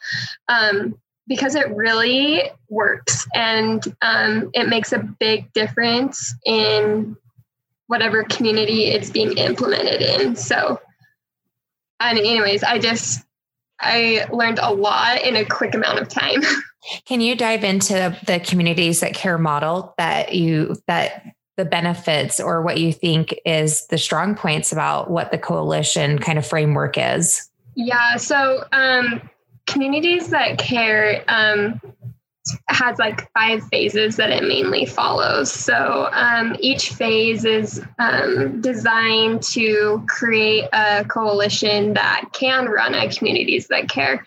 um, 0.48 0.98
because 1.28 1.54
it 1.54 1.68
really 1.76 2.42
works 2.68 3.26
and 3.34 3.94
um, 4.02 4.50
it 4.54 4.68
makes 4.68 4.92
a 4.92 4.98
big 4.98 5.52
difference 5.52 6.34
in 6.44 7.16
whatever 7.86 8.24
community 8.24 8.86
it's 8.86 9.10
being 9.10 9.36
implemented 9.36 10.02
in. 10.02 10.36
So, 10.36 10.80
and 12.00 12.18
anyways, 12.18 12.62
I 12.62 12.78
just 12.78 13.24
I 13.80 14.26
learned 14.32 14.58
a 14.60 14.72
lot 14.72 15.22
in 15.22 15.36
a 15.36 15.44
quick 15.44 15.74
amount 15.74 16.00
of 16.00 16.08
time. 16.08 16.40
Can 17.06 17.20
you 17.20 17.34
dive 17.34 17.64
into 17.64 18.16
the 18.26 18.40
communities 18.40 19.00
that 19.00 19.14
care 19.14 19.38
model 19.38 19.94
that 19.98 20.34
you 20.34 20.76
that 20.86 21.22
the 21.58 21.64
benefits 21.64 22.38
or 22.38 22.62
what 22.62 22.78
you 22.78 22.92
think 22.92 23.34
is 23.44 23.86
the 23.88 23.98
strong 23.98 24.36
points 24.36 24.72
about 24.72 25.10
what 25.10 25.32
the 25.32 25.38
coalition 25.38 26.18
kind 26.18 26.38
of 26.38 26.46
framework 26.46 26.94
is? 26.96 27.50
Yeah, 27.74 28.16
so 28.16 28.64
um, 28.72 29.28
communities 29.66 30.28
that 30.28 30.58
care 30.58 31.24
um, 31.26 31.80
has 32.68 32.96
like 32.98 33.28
five 33.32 33.62
phases 33.64 34.16
that 34.16 34.30
it 34.30 34.44
mainly 34.44 34.86
follows. 34.86 35.52
So 35.52 36.08
um, 36.12 36.56
each 36.60 36.90
phase 36.90 37.44
is 37.44 37.82
um, 37.98 38.60
designed 38.60 39.42
to 39.54 40.04
create 40.08 40.68
a 40.72 41.04
coalition 41.06 41.94
that 41.94 42.26
can 42.32 42.66
run 42.66 42.94
at 42.94 43.16
communities 43.16 43.66
that 43.66 43.88
care. 43.88 44.24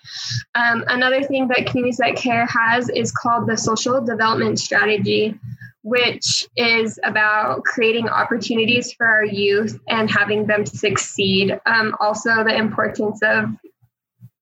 Um, 0.53 0.83
another 0.87 1.23
thing 1.23 1.47
that 1.47 1.65
communities 1.65 1.97
that 1.97 2.17
care 2.17 2.45
has 2.45 2.89
is 2.89 3.11
called 3.11 3.47
the 3.47 3.55
social 3.55 4.01
development 4.01 4.59
strategy. 4.59 5.39
Which 5.83 6.47
is 6.55 6.99
about 7.03 7.63
creating 7.63 8.07
opportunities 8.07 8.93
for 8.93 9.07
our 9.07 9.25
youth 9.25 9.79
and 9.87 10.09
having 10.09 10.45
them 10.45 10.65
succeed. 10.65 11.59
Um, 11.65 11.95
also, 11.99 12.43
the 12.43 12.55
importance 12.55 13.19
of 13.23 13.49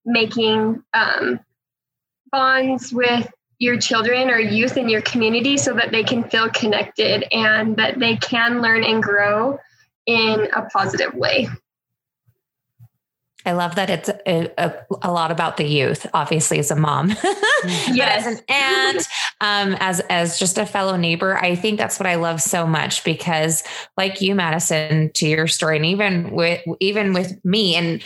making 0.05 0.83
um, 0.93 1.39
bonds 2.31 2.91
with 2.91 3.31
your 3.59 3.77
children 3.77 4.29
or 4.29 4.39
youth 4.39 4.77
in 4.77 4.89
your 4.89 5.01
community 5.01 5.57
so 5.57 5.73
that 5.73 5.91
they 5.91 6.03
can 6.03 6.23
feel 6.23 6.49
connected 6.49 7.25
and 7.31 7.75
that 7.75 7.99
they 7.99 8.15
can 8.17 8.61
learn 8.61 8.83
and 8.83 9.03
grow 9.03 9.59
in 10.05 10.47
a 10.55 10.63
positive 10.73 11.13
way. 11.13 11.47
I 13.45 13.53
love 13.53 13.75
that 13.75 13.89
it's 13.89 14.09
a, 14.09 14.51
a, 14.57 14.73
a, 15.01 15.11
lot 15.11 15.31
about 15.31 15.55
the 15.55 15.65
youth, 15.65 16.05
obviously 16.13 16.59
as 16.59 16.71
a 16.71 16.75
mom, 16.75 17.09
yes. 17.63 18.25
as 18.25 18.35
an 18.35 18.43
aunt, 18.49 19.07
um, 19.39 19.77
as, 19.79 20.01
as 20.09 20.37
just 20.37 20.57
a 20.57 20.65
fellow 20.65 20.97
neighbor. 20.97 21.37
I 21.37 21.55
think 21.55 21.77
that's 21.77 21.99
what 21.99 22.07
I 22.07 22.15
love 22.15 22.41
so 22.41 22.67
much 22.67 23.03
because 23.05 23.63
like 23.95 24.19
you, 24.19 24.35
Madison, 24.35 25.11
to 25.13 25.27
your 25.27 25.47
story, 25.47 25.77
and 25.77 25.85
even 25.85 26.31
with, 26.31 26.61
even 26.81 27.13
with 27.13 27.43
me, 27.45 27.75
and 27.75 28.03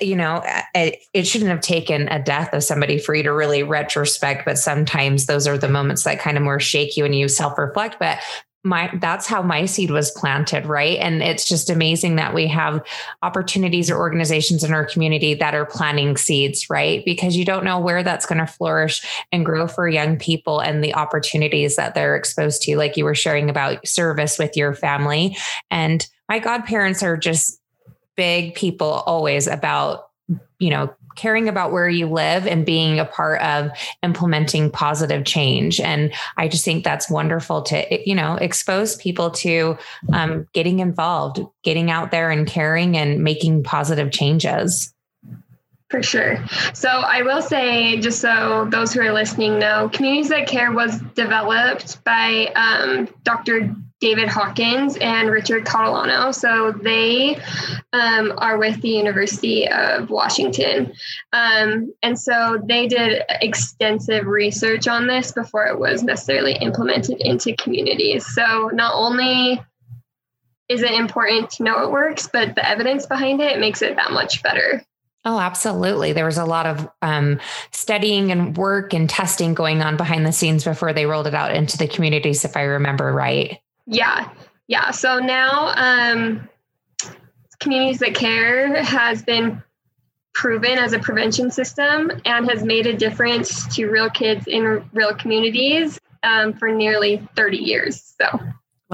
you 0.00 0.16
know, 0.16 0.42
it, 0.74 0.98
it, 1.12 1.26
shouldn't 1.26 1.50
have 1.50 1.60
taken 1.60 2.08
a 2.08 2.22
death 2.22 2.54
of 2.54 2.62
somebody 2.62 2.98
for 2.98 3.14
you 3.14 3.24
to 3.24 3.32
really 3.32 3.62
retrospect, 3.62 4.44
but 4.44 4.56
sometimes 4.56 5.26
those 5.26 5.46
are 5.48 5.58
the 5.58 5.68
moments 5.68 6.04
that 6.04 6.20
kind 6.20 6.36
of 6.36 6.42
more 6.42 6.60
shake 6.60 6.96
you 6.96 7.04
and 7.04 7.14
you 7.14 7.28
self 7.28 7.58
reflect. 7.58 7.96
But 7.98 8.18
my 8.64 8.90
that's 8.94 9.26
how 9.26 9.42
my 9.42 9.66
seed 9.66 9.90
was 9.90 10.10
planted 10.12 10.66
right? 10.66 10.98
And 10.98 11.22
it's 11.22 11.46
just 11.46 11.68
amazing 11.68 12.16
that 12.16 12.34
we 12.34 12.46
have 12.48 12.82
opportunities 13.22 13.90
or 13.90 13.98
organizations 13.98 14.64
in 14.64 14.72
our 14.72 14.86
community 14.86 15.34
that 15.34 15.54
are 15.54 15.66
planting 15.66 16.16
seeds 16.16 16.68
right? 16.70 17.04
Because 17.04 17.36
you 17.36 17.44
don't 17.44 17.64
know 17.64 17.78
where 17.78 18.02
that's 18.02 18.24
going 18.24 18.38
to 18.38 18.46
flourish 18.46 19.04
and 19.30 19.44
grow 19.44 19.68
for 19.68 19.86
young 19.86 20.16
people 20.16 20.60
and 20.60 20.82
the 20.82 20.94
opportunities 20.94 21.76
that 21.76 21.94
they're 21.94 22.16
exposed 22.16 22.62
to 22.62 22.76
like 22.76 22.96
you 22.96 23.04
were 23.04 23.14
sharing 23.14 23.50
about 23.50 23.86
service 23.86 24.38
with 24.38 24.56
your 24.56 24.74
family. 24.74 25.36
And 25.70 26.08
my 26.28 26.38
godparents 26.38 27.02
are 27.02 27.18
just 27.18 27.60
big 28.16 28.54
people 28.54 29.02
always 29.06 29.46
about 29.46 30.08
you 30.58 30.70
know 30.70 30.94
caring 31.16 31.48
about 31.48 31.72
where 31.72 31.88
you 31.88 32.06
live 32.06 32.46
and 32.46 32.64
being 32.64 32.98
a 32.98 33.04
part 33.04 33.40
of 33.42 33.70
implementing 34.02 34.70
positive 34.70 35.24
change. 35.24 35.80
And 35.80 36.12
I 36.36 36.48
just 36.48 36.64
think 36.64 36.84
that's 36.84 37.10
wonderful 37.10 37.62
to, 37.62 38.08
you 38.08 38.14
know, 38.14 38.36
expose 38.36 38.96
people 38.96 39.30
to 39.30 39.76
um, 40.12 40.46
getting 40.52 40.80
involved, 40.80 41.40
getting 41.62 41.90
out 41.90 42.10
there 42.10 42.30
and 42.30 42.46
caring 42.46 42.96
and 42.96 43.22
making 43.22 43.62
positive 43.62 44.10
changes. 44.10 44.94
For 45.90 46.02
sure. 46.02 46.44
So 46.72 46.88
I 46.88 47.22
will 47.22 47.42
say, 47.42 48.00
just 48.00 48.20
so 48.20 48.66
those 48.68 48.92
who 48.92 49.00
are 49.00 49.12
listening 49.12 49.60
know, 49.60 49.88
Communities 49.92 50.28
That 50.30 50.48
Care 50.48 50.72
was 50.72 50.98
developed 51.14 52.02
by 52.02 52.50
um, 52.56 53.08
Dr. 53.22 53.72
David 54.04 54.28
Hawkins 54.28 54.98
and 54.98 55.30
Richard 55.30 55.64
Catalano. 55.64 56.34
So 56.34 56.72
they 56.72 57.36
um, 57.94 58.34
are 58.36 58.58
with 58.58 58.82
the 58.82 58.90
University 58.90 59.66
of 59.66 60.10
Washington. 60.10 60.92
Um, 61.32 61.90
and 62.02 62.18
so 62.18 62.60
they 62.62 62.86
did 62.86 63.22
extensive 63.40 64.26
research 64.26 64.86
on 64.88 65.06
this 65.06 65.32
before 65.32 65.68
it 65.68 65.78
was 65.78 66.02
necessarily 66.02 66.52
implemented 66.52 67.18
into 67.22 67.56
communities. 67.56 68.26
So 68.34 68.68
not 68.74 68.92
only 68.94 69.64
is 70.68 70.82
it 70.82 70.92
important 70.92 71.48
to 71.52 71.62
know 71.62 71.82
it 71.84 71.90
works, 71.90 72.28
but 72.30 72.54
the 72.56 72.68
evidence 72.68 73.06
behind 73.06 73.40
it 73.40 73.58
makes 73.58 73.80
it 73.80 73.96
that 73.96 74.12
much 74.12 74.42
better. 74.42 74.84
Oh, 75.24 75.38
absolutely. 75.38 76.12
There 76.12 76.26
was 76.26 76.36
a 76.36 76.44
lot 76.44 76.66
of 76.66 76.86
um, 77.00 77.40
studying 77.70 78.30
and 78.30 78.54
work 78.54 78.92
and 78.92 79.08
testing 79.08 79.54
going 79.54 79.80
on 79.80 79.96
behind 79.96 80.26
the 80.26 80.32
scenes 80.32 80.62
before 80.62 80.92
they 80.92 81.06
rolled 81.06 81.26
it 81.26 81.34
out 81.34 81.54
into 81.54 81.78
the 81.78 81.88
communities, 81.88 82.44
if 82.44 82.54
I 82.54 82.64
remember 82.64 83.10
right. 83.10 83.60
Yeah. 83.86 84.30
Yeah. 84.66 84.90
So 84.90 85.18
now 85.18 85.72
um, 85.76 86.48
Communities 87.60 88.00
That 88.00 88.14
Care 88.14 88.82
has 88.82 89.22
been 89.22 89.62
proven 90.34 90.78
as 90.78 90.92
a 90.92 90.98
prevention 90.98 91.50
system 91.50 92.10
and 92.24 92.50
has 92.50 92.64
made 92.64 92.86
a 92.86 92.96
difference 92.96 93.74
to 93.76 93.86
real 93.86 94.10
kids 94.10 94.46
in 94.46 94.88
real 94.92 95.14
communities 95.14 95.98
um, 96.22 96.54
for 96.54 96.70
nearly 96.70 97.26
30 97.36 97.58
years. 97.58 98.14
So 98.20 98.40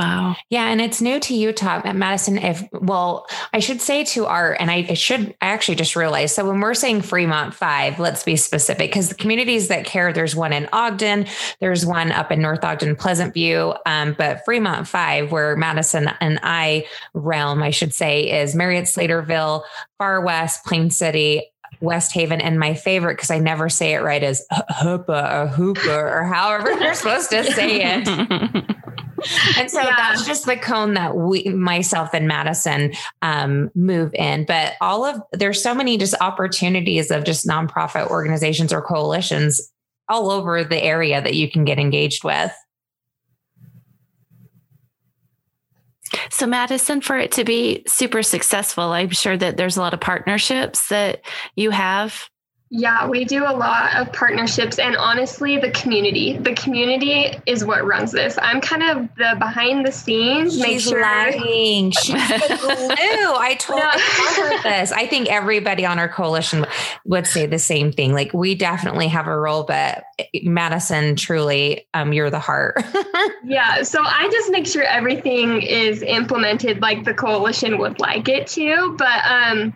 Wow. 0.00 0.36
Yeah. 0.48 0.68
And 0.68 0.80
it's 0.80 1.02
new 1.02 1.20
to 1.20 1.34
Utah, 1.34 1.92
Madison. 1.92 2.38
If, 2.38 2.66
well, 2.72 3.26
I 3.52 3.58
should 3.58 3.82
say 3.82 4.02
to 4.04 4.24
our, 4.24 4.56
and 4.58 4.70
I, 4.70 4.86
I 4.88 4.94
should, 4.94 5.36
I 5.42 5.48
actually 5.48 5.74
just 5.74 5.94
realized. 5.94 6.34
So 6.34 6.48
when 6.48 6.58
we're 6.60 6.72
saying 6.72 7.02
Fremont 7.02 7.52
5, 7.52 8.00
let's 8.00 8.24
be 8.24 8.36
specific 8.36 8.90
because 8.90 9.10
the 9.10 9.14
communities 9.14 9.68
that 9.68 9.84
care, 9.84 10.10
there's 10.10 10.34
one 10.34 10.54
in 10.54 10.70
Ogden, 10.72 11.26
there's 11.60 11.84
one 11.84 12.12
up 12.12 12.32
in 12.32 12.40
North 12.40 12.64
Ogden, 12.64 12.96
Pleasant 12.96 13.34
View. 13.34 13.74
Um, 13.84 14.14
but 14.16 14.42
Fremont 14.46 14.88
5, 14.88 15.32
where 15.32 15.54
Madison 15.54 16.08
and 16.20 16.40
I 16.42 16.86
realm, 17.12 17.62
I 17.62 17.68
should 17.68 17.92
say, 17.92 18.40
is 18.40 18.54
Marriott 18.54 18.86
Slaterville, 18.86 19.64
Farr 19.98 20.22
West, 20.22 20.64
Plain 20.64 20.90
City, 20.90 21.50
West 21.80 22.12
Haven, 22.12 22.40
and 22.40 22.58
my 22.58 22.74
favorite 22.74 23.16
because 23.16 23.30
I 23.30 23.38
never 23.38 23.68
say 23.68 23.94
it 23.94 24.02
right 24.02 24.22
is 24.22 24.44
Hoopa 24.50 25.32
or 25.32 25.46
Hooper 25.48 26.08
or 26.08 26.24
however 26.24 26.72
you're 26.72 26.94
supposed 26.94 27.30
to 27.30 27.44
say 27.52 27.80
it. 27.82 28.76
and 29.56 29.70
so 29.70 29.80
yeah. 29.80 29.94
that's 29.96 30.26
just 30.26 30.46
the 30.46 30.56
cone 30.56 30.94
that 30.94 31.16
we 31.16 31.44
myself 31.44 32.10
and 32.14 32.26
madison 32.28 32.92
um, 33.22 33.70
move 33.74 34.12
in. 34.14 34.44
But 34.44 34.74
all 34.80 35.04
of 35.04 35.22
there's 35.32 35.62
so 35.62 35.74
many 35.74 35.98
just 35.98 36.14
opportunities 36.20 37.10
of 37.10 37.24
just 37.24 37.46
nonprofit 37.46 38.08
organizations 38.08 38.72
or 38.72 38.82
coalitions 38.82 39.70
all 40.08 40.30
over 40.30 40.64
the 40.64 40.82
area 40.82 41.22
that 41.22 41.34
you 41.34 41.50
can 41.50 41.64
get 41.64 41.78
engaged 41.78 42.24
with. 42.24 42.52
So, 46.30 46.46
Madison, 46.46 47.00
for 47.00 47.16
it 47.16 47.32
to 47.32 47.44
be 47.44 47.84
super 47.86 48.22
successful, 48.22 48.84
I'm 48.84 49.10
sure 49.10 49.36
that 49.36 49.56
there's 49.56 49.76
a 49.76 49.80
lot 49.80 49.94
of 49.94 50.00
partnerships 50.00 50.88
that 50.88 51.20
you 51.54 51.70
have 51.70 52.28
yeah, 52.72 53.08
we 53.08 53.24
do 53.24 53.42
a 53.42 53.50
lot 53.50 53.96
of 53.96 54.12
partnerships 54.12 54.78
and 54.78 54.94
honestly, 54.94 55.58
the 55.58 55.72
community. 55.72 56.38
The 56.38 56.54
community 56.54 57.36
is 57.44 57.64
what 57.64 57.84
runs 57.84 58.12
this. 58.12 58.38
I'm 58.40 58.60
kind 58.60 58.84
of 58.84 59.08
the 59.16 59.34
behind 59.40 59.84
the 59.84 59.90
scenes. 59.90 60.52
She's 60.52 60.62
make 60.62 60.80
sure. 60.80 61.02
Lying. 61.02 61.90
She's 62.02 62.14
the 62.14 62.58
glue. 62.60 63.34
I 63.36 63.56
told 63.58 63.80
her 63.80 64.62
this. 64.62 64.92
I 64.92 65.08
think 65.08 65.28
everybody 65.28 65.84
on 65.84 65.98
our 65.98 66.08
coalition 66.08 66.64
would 67.04 67.26
say 67.26 67.44
the 67.44 67.58
same 67.58 67.90
thing. 67.90 68.12
Like 68.12 68.32
we 68.32 68.54
definitely 68.54 69.08
have 69.08 69.26
a 69.26 69.36
role, 69.36 69.64
but 69.64 70.04
Madison, 70.44 71.16
truly, 71.16 71.88
um, 71.92 72.12
you're 72.12 72.30
the 72.30 72.38
heart. 72.38 72.84
yeah. 73.44 73.82
So 73.82 74.00
I 74.00 74.28
just 74.30 74.48
make 74.52 74.68
sure 74.68 74.84
everything 74.84 75.60
is 75.62 76.02
implemented 76.02 76.80
like 76.80 77.04
the 77.04 77.14
coalition 77.14 77.78
would 77.78 77.98
like 77.98 78.28
it 78.28 78.46
to. 78.48 78.94
But 78.96 79.24
um 79.24 79.74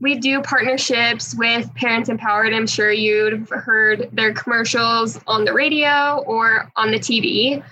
we 0.00 0.16
do 0.16 0.40
partnerships 0.42 1.34
with 1.34 1.72
Parents 1.74 2.08
Empowered. 2.08 2.52
I'm 2.52 2.66
sure 2.66 2.90
you've 2.90 3.48
heard 3.48 4.08
their 4.12 4.32
commercials 4.32 5.18
on 5.26 5.44
the 5.44 5.52
radio 5.52 6.22
or 6.26 6.70
on 6.76 6.90
the 6.90 6.98
TV. 6.98 7.62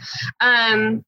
Um, 0.40 1.04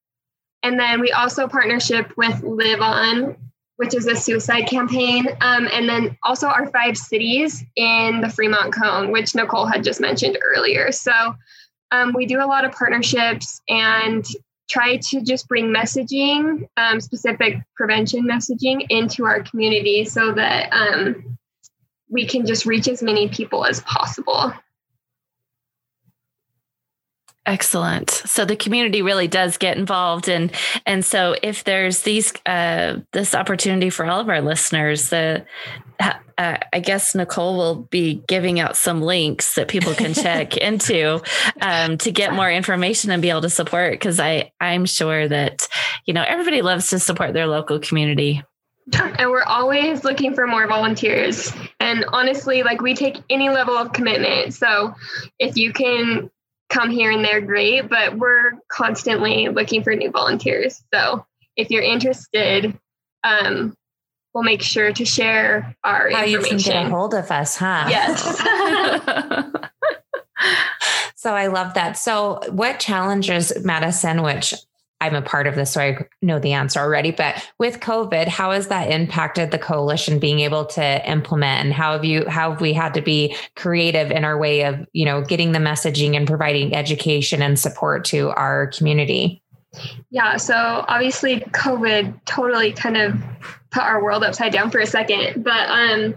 and 0.62 0.78
then 0.78 1.00
we 1.00 1.10
also 1.12 1.48
partnership 1.48 2.12
with 2.16 2.42
Live 2.42 2.80
On, 2.80 3.36
which 3.76 3.94
is 3.94 4.06
a 4.06 4.14
suicide 4.14 4.66
campaign. 4.66 5.26
Um, 5.40 5.68
and 5.72 5.88
then 5.88 6.16
also 6.22 6.48
our 6.48 6.66
five 6.66 6.96
cities 6.96 7.64
in 7.76 8.20
the 8.20 8.28
Fremont 8.28 8.74
Cone, 8.74 9.10
which 9.10 9.34
Nicole 9.34 9.66
had 9.66 9.82
just 9.82 10.00
mentioned 10.00 10.38
earlier. 10.54 10.92
So 10.92 11.12
um, 11.90 12.12
we 12.14 12.26
do 12.26 12.42
a 12.42 12.46
lot 12.46 12.64
of 12.64 12.72
partnerships 12.72 13.60
and 13.68 14.24
try 14.70 14.96
to 14.96 15.20
just 15.20 15.48
bring 15.48 15.66
messaging, 15.66 16.66
um, 16.76 17.00
specific 17.00 17.58
prevention 17.74 18.22
messaging 18.24 18.86
into 18.88 19.26
our 19.26 19.42
community 19.42 20.04
so 20.04 20.32
that 20.32 20.72
um, 20.72 21.36
we 22.08 22.24
can 22.24 22.46
just 22.46 22.64
reach 22.64 22.86
as 22.88 23.02
many 23.02 23.28
people 23.28 23.66
as 23.66 23.80
possible. 23.80 24.52
Excellent. 27.46 28.10
So 28.10 28.44
the 28.44 28.54
community 28.54 29.00
really 29.00 29.26
does 29.26 29.56
get 29.56 29.78
involved, 29.78 30.28
and 30.28 30.52
and 30.84 31.02
so 31.02 31.34
if 31.42 31.64
there's 31.64 32.02
these 32.02 32.34
uh, 32.44 32.98
this 33.12 33.34
opportunity 33.34 33.88
for 33.88 34.04
all 34.04 34.20
of 34.20 34.28
our 34.28 34.42
listeners, 34.42 35.08
the 35.08 35.46
uh, 36.00 36.58
I 36.72 36.80
guess 36.80 37.14
Nicole 37.14 37.56
will 37.56 37.76
be 37.90 38.22
giving 38.28 38.60
out 38.60 38.76
some 38.76 39.00
links 39.00 39.54
that 39.54 39.68
people 39.68 39.94
can 39.94 40.12
check 40.14 40.58
into 40.58 41.22
um, 41.62 41.96
to 41.98 42.12
get 42.12 42.34
more 42.34 42.50
information 42.50 43.10
and 43.10 43.22
be 43.22 43.30
able 43.30 43.42
to 43.42 43.50
support. 43.50 43.92
Because 43.92 44.20
I 44.20 44.52
I'm 44.60 44.84
sure 44.84 45.26
that 45.26 45.66
you 46.04 46.12
know 46.12 46.24
everybody 46.26 46.60
loves 46.60 46.88
to 46.90 46.98
support 46.98 47.32
their 47.32 47.46
local 47.46 47.78
community. 47.78 48.42
And 48.92 49.30
we're 49.30 49.44
always 49.44 50.04
looking 50.04 50.34
for 50.34 50.46
more 50.46 50.66
volunteers. 50.66 51.52
And 51.78 52.04
honestly, 52.08 52.64
like 52.64 52.82
we 52.82 52.94
take 52.94 53.18
any 53.30 53.48
level 53.48 53.76
of 53.76 53.92
commitment. 53.92 54.52
So 54.52 54.94
if 55.38 55.56
you 55.56 55.72
can 55.72 56.30
come 56.70 56.90
here 56.90 57.10
and 57.10 57.24
there, 57.24 57.40
great. 57.40 57.88
But 57.88 58.16
we're 58.16 58.52
constantly 58.68 59.48
looking 59.48 59.82
for 59.82 59.94
new 59.94 60.10
volunteers. 60.10 60.82
So 60.94 61.26
if 61.56 61.70
you're 61.70 61.82
interested, 61.82 62.78
um, 63.24 63.74
we'll 64.32 64.44
make 64.44 64.62
sure 64.62 64.92
to 64.92 65.04
share 65.04 65.76
our 65.84 66.10
How 66.10 66.24
information. 66.24 66.58
you 66.58 66.64
can 66.64 66.72
get 66.72 66.86
a 66.86 66.88
hold 66.88 67.12
of 67.14 67.30
us, 67.30 67.56
huh? 67.56 67.86
Yes. 67.88 68.38
so 71.16 71.34
I 71.34 71.48
love 71.48 71.74
that. 71.74 71.98
So 71.98 72.40
what 72.48 72.80
challenges 72.80 73.52
Madison, 73.64 74.22
which 74.22 74.54
I'm 75.00 75.14
a 75.14 75.22
part 75.22 75.46
of 75.46 75.54
this, 75.54 75.72
so 75.72 75.80
I 75.80 76.06
know 76.20 76.38
the 76.38 76.52
answer 76.52 76.78
already. 76.78 77.10
But 77.10 77.46
with 77.58 77.80
COVID, 77.80 78.28
how 78.28 78.52
has 78.52 78.68
that 78.68 78.90
impacted 78.90 79.50
the 79.50 79.58
coalition 79.58 80.18
being 80.18 80.40
able 80.40 80.66
to 80.66 81.10
implement, 81.10 81.64
and 81.64 81.72
how 81.72 81.92
have 81.92 82.04
you 82.04 82.28
how 82.28 82.52
have 82.52 82.60
we 82.60 82.72
had 82.72 82.94
to 82.94 83.00
be 83.00 83.34
creative 83.56 84.10
in 84.10 84.24
our 84.24 84.38
way 84.38 84.62
of 84.62 84.86
you 84.92 85.04
know 85.04 85.22
getting 85.22 85.52
the 85.52 85.58
messaging 85.58 86.16
and 86.16 86.26
providing 86.26 86.74
education 86.74 87.42
and 87.42 87.58
support 87.58 88.04
to 88.06 88.30
our 88.30 88.66
community? 88.68 89.42
Yeah, 90.10 90.36
so 90.36 90.54
obviously 90.88 91.40
COVID 91.40 92.24
totally 92.24 92.72
kind 92.72 92.96
of 92.96 93.14
put 93.70 93.84
our 93.84 94.02
world 94.02 94.24
upside 94.24 94.52
down 94.52 94.70
for 94.70 94.80
a 94.80 94.86
second, 94.86 95.44
but 95.44 95.70
um, 95.70 96.14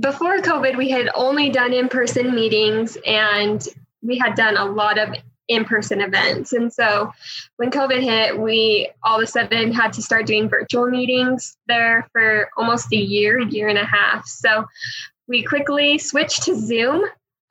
before 0.00 0.38
COVID, 0.38 0.76
we 0.76 0.90
had 0.90 1.08
only 1.14 1.50
done 1.50 1.72
in-person 1.72 2.34
meetings 2.34 2.98
and 3.06 3.66
we 4.02 4.18
had 4.18 4.34
done 4.34 4.56
a 4.56 4.64
lot 4.64 4.98
of 4.98 5.14
in-person 5.48 6.00
events. 6.00 6.52
And 6.52 6.72
so 6.72 7.12
when 7.56 7.70
COVID 7.70 8.02
hit, 8.02 8.38
we 8.38 8.90
all 9.02 9.18
of 9.18 9.22
a 9.22 9.26
sudden 9.26 9.72
had 9.72 9.92
to 9.94 10.02
start 10.02 10.26
doing 10.26 10.48
virtual 10.48 10.88
meetings 10.88 11.56
there 11.68 12.08
for 12.12 12.48
almost 12.56 12.92
a 12.92 12.96
year, 12.96 13.38
year 13.38 13.68
and 13.68 13.78
a 13.78 13.84
half. 13.84 14.26
So 14.26 14.64
we 15.28 15.42
quickly 15.42 15.98
switched 15.98 16.42
to 16.44 16.54
Zoom 16.54 17.04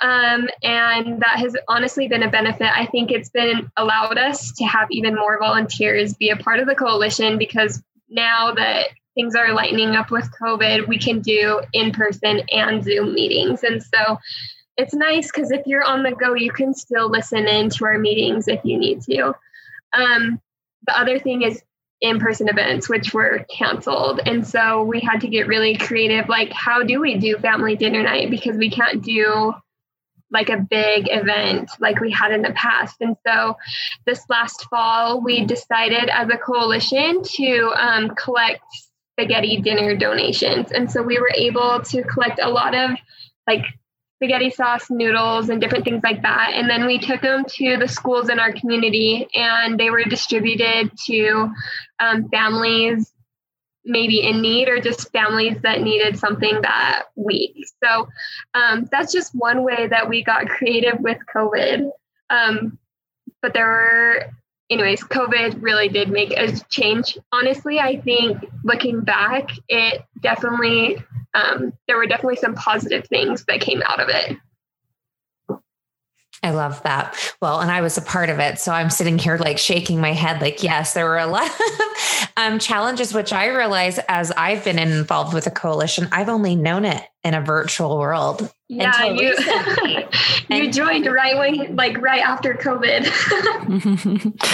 Um, 0.03 0.49
and 0.61 1.21
that 1.21 1.37
has 1.37 1.55
honestly 1.69 2.09
been 2.09 2.23
a 2.23 2.29
benefit. 2.29 2.67
I 2.75 2.85
think 2.87 3.09
it's 3.09 3.29
been 3.29 3.71
allowed 3.77 4.17
us 4.17 4.51
to 4.53 4.65
have 4.65 4.89
even 4.91 5.15
more 5.15 5.39
volunteers 5.39 6.13
be 6.13 6.29
a 6.29 6.35
part 6.35 6.59
of 6.59 6.67
the 6.67 6.75
coalition 6.75 7.37
because 7.37 7.81
now 8.09 8.53
that 8.53 8.87
things 9.15 9.33
are 9.33 9.53
lightening 9.53 9.95
up 9.95 10.11
with 10.11 10.29
COVID, 10.41 10.87
we 10.89 10.97
can 10.97 11.21
do 11.21 11.61
in 11.71 11.91
person 11.91 12.41
and 12.51 12.83
Zoom 12.83 13.13
meetings. 13.13 13.63
And 13.63 13.81
so 13.81 14.17
it's 14.77 14.93
nice 14.93 15.31
because 15.31 15.51
if 15.51 15.65
you're 15.65 15.83
on 15.83 16.03
the 16.03 16.11
go, 16.11 16.33
you 16.33 16.51
can 16.51 16.73
still 16.73 17.09
listen 17.09 17.47
in 17.47 17.69
to 17.69 17.85
our 17.85 17.97
meetings 17.97 18.47
if 18.47 18.59
you 18.63 18.77
need 18.77 19.01
to. 19.03 19.33
Um, 19.93 20.41
the 20.87 20.99
other 20.99 21.19
thing 21.19 21.43
is 21.43 21.61
in 22.01 22.19
person 22.19 22.49
events, 22.49 22.89
which 22.89 23.13
were 23.13 23.45
canceled. 23.49 24.19
And 24.25 24.45
so 24.45 24.83
we 24.83 24.99
had 24.99 25.21
to 25.21 25.27
get 25.27 25.47
really 25.47 25.77
creative. 25.77 26.27
Like, 26.27 26.51
how 26.51 26.83
do 26.83 26.99
we 26.99 27.17
do 27.17 27.37
family 27.37 27.75
dinner 27.75 28.03
night? 28.03 28.29
Because 28.29 28.57
we 28.57 28.69
can't 28.69 29.01
do 29.01 29.53
like 30.29 30.49
a 30.49 30.57
big 30.57 31.07
event 31.09 31.69
like 31.79 32.01
we 32.01 32.11
had 32.11 32.31
in 32.31 32.41
the 32.41 32.51
past. 32.51 32.97
And 32.99 33.15
so 33.25 33.55
this 34.05 34.25
last 34.29 34.65
fall, 34.69 35.21
we 35.21 35.45
decided 35.45 36.09
as 36.09 36.27
a 36.29 36.37
coalition 36.37 37.21
to 37.21 37.71
um, 37.77 38.09
collect 38.15 38.63
spaghetti 39.11 39.61
dinner 39.61 39.95
donations. 39.95 40.71
And 40.71 40.91
so 40.91 41.03
we 41.03 41.19
were 41.19 41.31
able 41.35 41.81
to 41.83 42.03
collect 42.03 42.39
a 42.41 42.49
lot 42.49 42.73
of 42.73 42.89
like 43.47 43.63
spaghetti 44.23 44.49
sauce, 44.49 44.89
noodles, 44.89 45.49
and 45.49 45.59
different 45.59 45.83
things 45.83 46.01
like 46.01 46.21
that. 46.21 46.51
And 46.53 46.69
then 46.69 46.85
we 46.85 46.97
took 46.97 47.21
them 47.21 47.43
to 47.45 47.75
the 47.75 47.87
schools 47.87 48.29
in 48.29 48.39
our 48.39 48.53
community 48.53 49.27
and 49.35 49.77
they 49.77 49.89
were 49.89 50.03
distributed 50.03 50.91
to 51.07 51.49
um, 51.99 52.29
families 52.29 53.11
maybe 53.85 54.21
in 54.21 54.41
need 54.41 54.69
or 54.69 54.79
just 54.79 55.11
families 55.11 55.57
that 55.63 55.81
needed 55.81 56.17
something 56.17 56.61
that 56.61 57.03
week. 57.17 57.53
So 57.83 58.07
um, 58.53 58.87
that's 58.89 59.11
just 59.11 59.35
one 59.35 59.63
way 59.65 59.87
that 59.87 60.07
we 60.07 60.23
got 60.23 60.47
creative 60.47 61.01
with 61.01 61.17
COVID. 61.35 61.89
Um, 62.29 62.79
but 63.41 63.53
there 63.53 63.67
were, 63.67 64.25
anyways, 64.69 65.03
COVID 65.03 65.61
really 65.61 65.89
did 65.89 66.09
make 66.09 66.31
a 66.31 66.57
change. 66.69 67.17
Honestly, 67.33 67.77
I 67.79 67.99
think 67.99 68.37
looking 68.63 69.01
back, 69.01 69.49
it 69.67 70.01
definitely, 70.21 71.03
um, 71.33 71.73
there 71.87 71.97
were 71.97 72.07
definitely 72.07 72.37
some 72.37 72.55
positive 72.55 73.07
things 73.07 73.45
that 73.45 73.61
came 73.61 73.81
out 73.87 73.99
of 73.99 74.09
it. 74.09 74.37
I 76.43 76.51
love 76.51 76.83
that. 76.83 77.15
Well, 77.41 77.61
and 77.61 77.71
I 77.71 77.79
was 77.79 77.97
a 77.97 78.01
part 78.01 78.29
of 78.29 78.39
it. 78.39 78.59
So 78.59 78.73
I'm 78.73 78.89
sitting 78.89 79.17
here 79.17 79.37
like 79.37 79.57
shaking 79.57 80.01
my 80.01 80.11
head, 80.11 80.41
like, 80.41 80.61
yes, 80.61 80.93
there 80.93 81.05
were 81.05 81.17
a 81.17 81.25
lot 81.25 81.47
of 81.47 82.27
um, 82.37 82.59
challenges, 82.59 83.13
which 83.13 83.31
I 83.31 83.47
realize 83.47 83.97
as 84.09 84.31
I've 84.31 84.65
been 84.65 84.77
involved 84.77 85.33
with 85.33 85.47
a 85.47 85.51
coalition, 85.51 86.09
I've 86.11 86.27
only 86.27 86.57
known 86.57 86.83
it 86.83 87.01
in 87.23 87.33
a 87.33 87.41
virtual 87.41 87.97
world. 87.97 88.53
Yeah, 88.67 89.05
you, 89.05 89.35
you 90.49 90.71
joined 90.71 91.05
right 91.11 91.37
when, 91.37 91.75
like 91.75 92.01
right 92.01 92.21
after 92.21 92.53
COVID. 92.53 93.05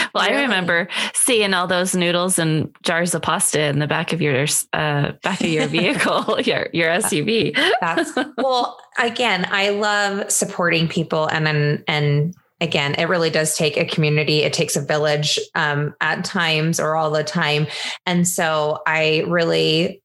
well, 0.13 0.23
I 0.23 0.41
remember 0.41 0.87
seeing 1.13 1.53
all 1.53 1.67
those 1.67 1.95
noodles 1.95 2.37
and 2.37 2.75
jars 2.83 3.15
of 3.15 3.21
pasta 3.21 3.61
in 3.61 3.79
the 3.79 3.87
back 3.87 4.13
of 4.13 4.21
your 4.21 4.45
uh, 4.73 5.13
back 5.23 5.41
of 5.41 5.47
your 5.47 5.67
vehicle, 5.67 6.39
your 6.41 6.69
your 6.73 6.89
SUV. 6.89 7.55
That's 7.81 8.11
well, 8.37 8.77
again, 8.97 9.47
I 9.49 9.69
love 9.69 10.31
supporting 10.31 10.87
people, 10.87 11.27
and 11.27 11.47
then 11.47 11.83
and 11.87 12.35
again, 12.61 12.95
it 12.95 13.05
really 13.05 13.29
does 13.29 13.57
take 13.57 13.77
a 13.77 13.85
community. 13.85 14.39
It 14.39 14.53
takes 14.53 14.75
a 14.75 14.81
village 14.81 15.39
um, 15.55 15.95
at 16.01 16.25
times 16.25 16.79
or 16.79 16.95
all 16.95 17.09
the 17.09 17.23
time. 17.23 17.67
And 18.05 18.27
so 18.27 18.81
I 18.85 19.23
really 19.27 20.01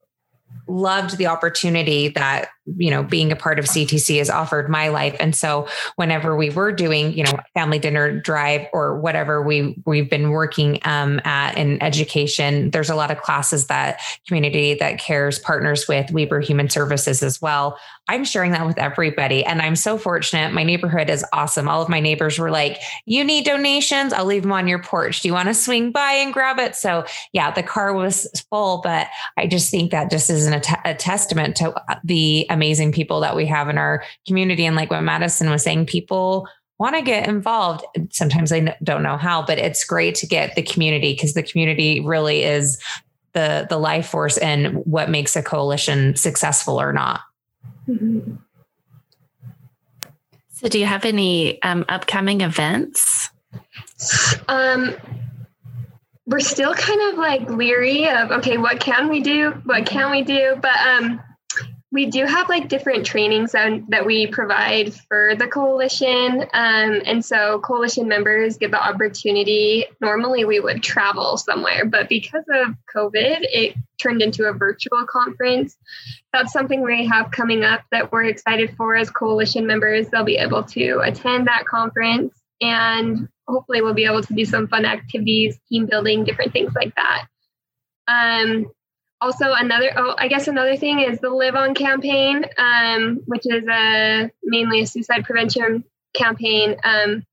loved 0.66 1.18
the 1.18 1.26
opportunity 1.26 2.08
that 2.08 2.48
you 2.76 2.90
know 2.90 3.02
being 3.02 3.30
a 3.32 3.36
part 3.36 3.58
of 3.58 3.64
ctc 3.64 4.18
has 4.18 4.30
offered 4.30 4.68
my 4.68 4.88
life. 4.88 5.16
And 5.20 5.34
so 5.34 5.68
whenever 5.96 6.36
we 6.36 6.50
were 6.50 6.72
doing 6.72 7.12
you 7.12 7.24
know 7.24 7.38
family 7.54 7.78
dinner 7.78 8.18
drive 8.18 8.66
or 8.72 8.98
whatever 9.00 9.42
we 9.42 9.76
we've 9.84 10.08
been 10.08 10.30
working 10.30 10.78
um, 10.84 11.20
at 11.24 11.56
in 11.56 11.82
education 11.82 12.70
there's 12.70 12.90
a 12.90 12.94
lot 12.94 13.10
of 13.10 13.20
classes 13.20 13.66
that 13.66 14.00
community 14.26 14.74
that 14.74 14.98
cares 14.98 15.38
partners 15.38 15.86
with 15.88 16.10
weber 16.10 16.40
human 16.40 16.68
services 16.68 17.22
as 17.22 17.40
well. 17.40 17.78
I'm 18.08 18.24
sharing 18.24 18.52
that 18.52 18.66
with 18.66 18.78
everybody 18.78 19.44
and 19.44 19.62
i'm 19.62 19.76
so 19.76 19.98
fortunate. 19.98 20.52
My 20.52 20.64
neighborhood 20.64 21.10
is 21.10 21.24
awesome. 21.32 21.68
All 21.68 21.82
of 21.82 21.88
my 21.88 22.00
neighbors 22.00 22.38
were 22.38 22.50
like 22.50 22.80
you 23.06 23.24
need 23.24 23.44
donations? 23.44 24.12
I'll 24.12 24.24
leave 24.24 24.42
them 24.42 24.52
on 24.52 24.68
your 24.68 24.82
porch. 24.82 25.20
Do 25.20 25.28
you 25.28 25.34
want 25.34 25.48
to 25.48 25.54
swing 25.54 25.90
by 25.90 26.12
and 26.12 26.32
grab 26.32 26.58
it? 26.58 26.76
So 26.76 27.04
yeah 27.32 27.50
the 27.50 27.62
car 27.62 27.92
was 27.92 28.28
full 28.50 28.80
but 28.82 29.08
i 29.36 29.46
just 29.46 29.70
think 29.70 29.90
that 29.90 30.10
just 30.10 30.30
isn't 30.30 30.54
a, 30.54 30.60
t- 30.60 30.74
a 30.84 30.94
testament 30.94 31.56
to 31.56 31.74
the 32.02 32.48
amazing 32.54 32.92
people 32.92 33.20
that 33.20 33.36
we 33.36 33.46
have 33.46 33.68
in 33.68 33.76
our 33.76 34.02
community. 34.26 34.64
And 34.64 34.76
like 34.76 34.90
what 34.90 35.02
Madison 35.02 35.50
was 35.50 35.62
saying, 35.62 35.86
people 35.86 36.48
want 36.78 36.96
to 36.96 37.02
get 37.02 37.28
involved. 37.28 37.84
Sometimes 38.10 38.50
they 38.50 38.74
don't 38.82 39.02
know 39.02 39.16
how, 39.16 39.44
but 39.44 39.58
it's 39.58 39.84
great 39.84 40.14
to 40.16 40.26
get 40.26 40.54
the 40.54 40.62
community 40.62 41.12
because 41.12 41.34
the 41.34 41.42
community 41.42 42.00
really 42.00 42.42
is 42.42 42.80
the 43.32 43.66
the 43.68 43.78
life 43.78 44.08
force 44.08 44.38
and 44.38 44.76
what 44.86 45.10
makes 45.10 45.36
a 45.36 45.42
coalition 45.42 46.16
successful 46.16 46.80
or 46.80 46.92
not. 46.92 47.20
Mm-hmm. 47.88 48.36
So, 50.52 50.68
do 50.68 50.78
you 50.78 50.86
have 50.86 51.04
any 51.04 51.60
um, 51.62 51.84
upcoming 51.88 52.40
events? 52.40 53.28
Um, 54.48 54.94
we're 56.26 56.40
still 56.40 56.74
kind 56.74 57.12
of 57.12 57.18
like 57.18 57.50
leery 57.50 58.08
of 58.08 58.30
okay, 58.30 58.56
what 58.56 58.80
can 58.80 59.08
we 59.08 59.20
do? 59.20 59.50
What 59.64 59.84
can 59.84 60.10
we 60.10 60.22
do? 60.22 60.56
But 60.60 60.76
um, 60.78 61.20
we 61.94 62.06
do 62.06 62.26
have 62.26 62.48
like 62.48 62.68
different 62.68 63.06
trainings 63.06 63.52
that, 63.52 63.70
that 63.88 64.04
we 64.04 64.26
provide 64.26 64.92
for 64.92 65.36
the 65.36 65.46
coalition. 65.46 66.42
Um, 66.52 67.00
and 67.06 67.24
so 67.24 67.60
coalition 67.60 68.08
members 68.08 68.58
get 68.58 68.72
the 68.72 68.84
opportunity. 68.84 69.84
Normally 70.00 70.44
we 70.44 70.58
would 70.58 70.82
travel 70.82 71.36
somewhere, 71.36 71.84
but 71.84 72.08
because 72.08 72.42
of 72.52 72.74
COVID, 72.92 73.42
it 73.42 73.76
turned 74.02 74.22
into 74.22 74.48
a 74.48 74.52
virtual 74.52 75.06
conference. 75.06 75.76
That's 76.32 76.52
something 76.52 76.82
we 76.82 77.06
have 77.06 77.30
coming 77.30 77.62
up 77.62 77.82
that 77.92 78.10
we're 78.10 78.24
excited 78.24 78.74
for 78.76 78.96
as 78.96 79.08
coalition 79.08 79.64
members. 79.64 80.08
They'll 80.08 80.24
be 80.24 80.36
able 80.36 80.64
to 80.64 80.98
attend 80.98 81.46
that 81.46 81.64
conference 81.64 82.34
and 82.60 83.28
hopefully 83.46 83.82
we'll 83.82 83.94
be 83.94 84.06
able 84.06 84.22
to 84.22 84.34
do 84.34 84.44
some 84.44 84.66
fun 84.66 84.84
activities, 84.84 85.60
team 85.68 85.86
building, 85.86 86.24
different 86.24 86.52
things 86.52 86.72
like 86.74 86.92
that. 86.96 87.26
Um, 88.08 88.66
also 89.24 89.52
another 89.54 89.90
oh 89.96 90.14
i 90.18 90.28
guess 90.28 90.48
another 90.48 90.76
thing 90.76 91.00
is 91.00 91.18
the 91.20 91.30
live 91.30 91.54
on 91.54 91.74
campaign 91.74 92.44
um, 92.58 93.20
which 93.26 93.46
is 93.46 93.66
a 93.66 94.30
mainly 94.44 94.82
a 94.82 94.86
suicide 94.86 95.24
prevention 95.24 95.84
campaign. 96.14 96.76
Um, 96.84 97.26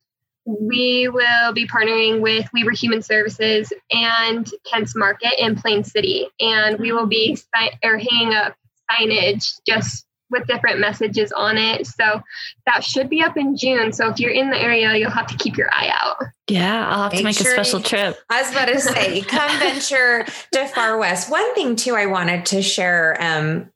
we 0.45 1.07
will 1.07 1.53
be 1.53 1.67
partnering 1.67 2.19
with 2.19 2.49
weber 2.51 2.71
human 2.71 3.03
services 3.03 3.71
and 3.91 4.49
kent's 4.69 4.95
market 4.95 5.33
in 5.37 5.55
plain 5.55 5.83
city 5.83 6.27
and 6.39 6.79
we 6.79 6.91
will 6.91 7.05
be 7.05 7.37
or 7.83 7.97
hanging 7.99 8.33
up 8.33 8.55
signage 8.89 9.59
just 9.67 10.07
with 10.31 10.47
different 10.47 10.79
messages 10.79 11.31
on 11.31 11.57
it. 11.57 11.85
So 11.85 12.21
that 12.65 12.83
should 12.83 13.09
be 13.09 13.21
up 13.21 13.37
in 13.37 13.55
June. 13.55 13.91
So 13.93 14.09
if 14.09 14.19
you're 14.19 14.31
in 14.31 14.49
the 14.49 14.57
area, 14.57 14.95
you'll 14.95 15.11
have 15.11 15.27
to 15.27 15.37
keep 15.37 15.57
your 15.57 15.69
eye 15.71 15.93
out. 16.01 16.17
Yeah, 16.47 16.87
I'll 16.89 17.03
have 17.03 17.11
make 17.11 17.19
to 17.19 17.23
make 17.25 17.37
sure 17.37 17.51
a 17.51 17.53
special 17.53 17.81
trip. 17.81 18.19
I 18.29 18.41
was 18.41 18.51
about 18.51 18.65
to 18.65 18.79
say, 18.79 19.21
come 19.21 19.49
venture 19.59 20.25
to 20.53 20.65
Farr 20.67 20.97
West. 20.97 21.29
One 21.29 21.53
thing 21.55 21.75
too, 21.75 21.95
I 21.95 22.07
wanted 22.07 22.45
to 22.47 22.61
share. 22.61 23.17
Um, 23.19 23.71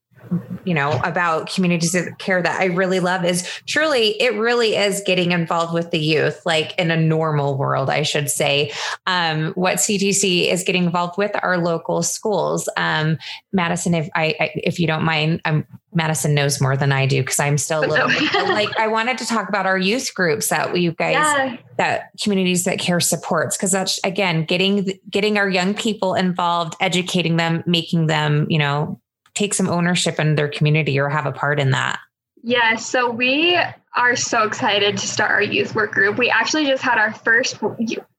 you 0.65 0.73
know 0.73 0.99
about 1.03 1.49
communities 1.49 1.95
of 1.95 2.17
care 2.17 2.41
that 2.41 2.59
i 2.59 2.65
really 2.65 2.99
love 2.99 3.23
is 3.23 3.47
truly 3.65 4.19
it 4.21 4.33
really 4.35 4.75
is 4.75 5.01
getting 5.05 5.31
involved 5.31 5.73
with 5.73 5.91
the 5.91 5.99
youth 5.99 6.41
like 6.45 6.77
in 6.77 6.91
a 6.91 6.97
normal 6.97 7.57
world 7.57 7.89
i 7.89 8.01
should 8.01 8.29
say 8.29 8.71
um, 9.07 9.51
what 9.53 9.77
ctc 9.77 10.49
is 10.49 10.63
getting 10.63 10.85
involved 10.85 11.17
with 11.17 11.31
our 11.43 11.57
local 11.57 12.01
schools 12.01 12.67
um, 12.77 13.17
madison 13.53 13.93
if 13.93 14.09
I, 14.15 14.35
I, 14.39 14.51
if 14.55 14.79
you 14.79 14.87
don't 14.87 15.03
mind 15.03 15.41
i'm 15.45 15.65
madison 15.93 16.33
knows 16.33 16.59
more 16.59 16.75
than 16.75 16.91
i 16.91 17.05
do 17.05 17.21
because 17.21 17.39
i'm 17.39 17.57
still 17.57 17.85
a 17.85 17.87
little 17.87 18.09
like 18.49 18.75
i 18.77 18.87
wanted 18.87 19.17
to 19.17 19.25
talk 19.25 19.47
about 19.47 19.65
our 19.65 19.77
youth 19.77 20.13
groups 20.13 20.49
that 20.49 20.77
you 20.77 20.91
guys 20.91 21.13
yeah. 21.13 21.57
that 21.77 22.09
communities 22.21 22.65
that 22.65 22.79
care 22.79 22.99
supports 22.99 23.55
because 23.55 23.71
that's 23.71 23.99
again 24.03 24.43
getting 24.43 24.99
getting 25.09 25.37
our 25.37 25.49
young 25.49 25.73
people 25.73 26.13
involved 26.13 26.75
educating 26.81 27.37
them 27.37 27.63
making 27.65 28.07
them 28.07 28.45
you 28.49 28.59
know 28.59 28.99
take 29.35 29.53
some 29.53 29.69
ownership 29.69 30.19
in 30.19 30.35
their 30.35 30.49
community 30.49 30.99
or 30.99 31.09
have 31.09 31.25
a 31.25 31.31
part 31.31 31.59
in 31.59 31.71
that? 31.71 31.99
Yeah, 32.41 32.75
so 32.75 33.09
we 33.09 33.57
are 33.95 34.15
so 34.15 34.43
excited 34.43 34.97
to 34.97 35.07
start 35.07 35.31
our 35.31 35.41
youth 35.41 35.73
work 35.73 35.91
group. 35.91 36.17
We 36.17 36.29
actually 36.29 36.65
just 36.65 36.83
had 36.83 36.97
our 36.97 37.13
first 37.13 37.57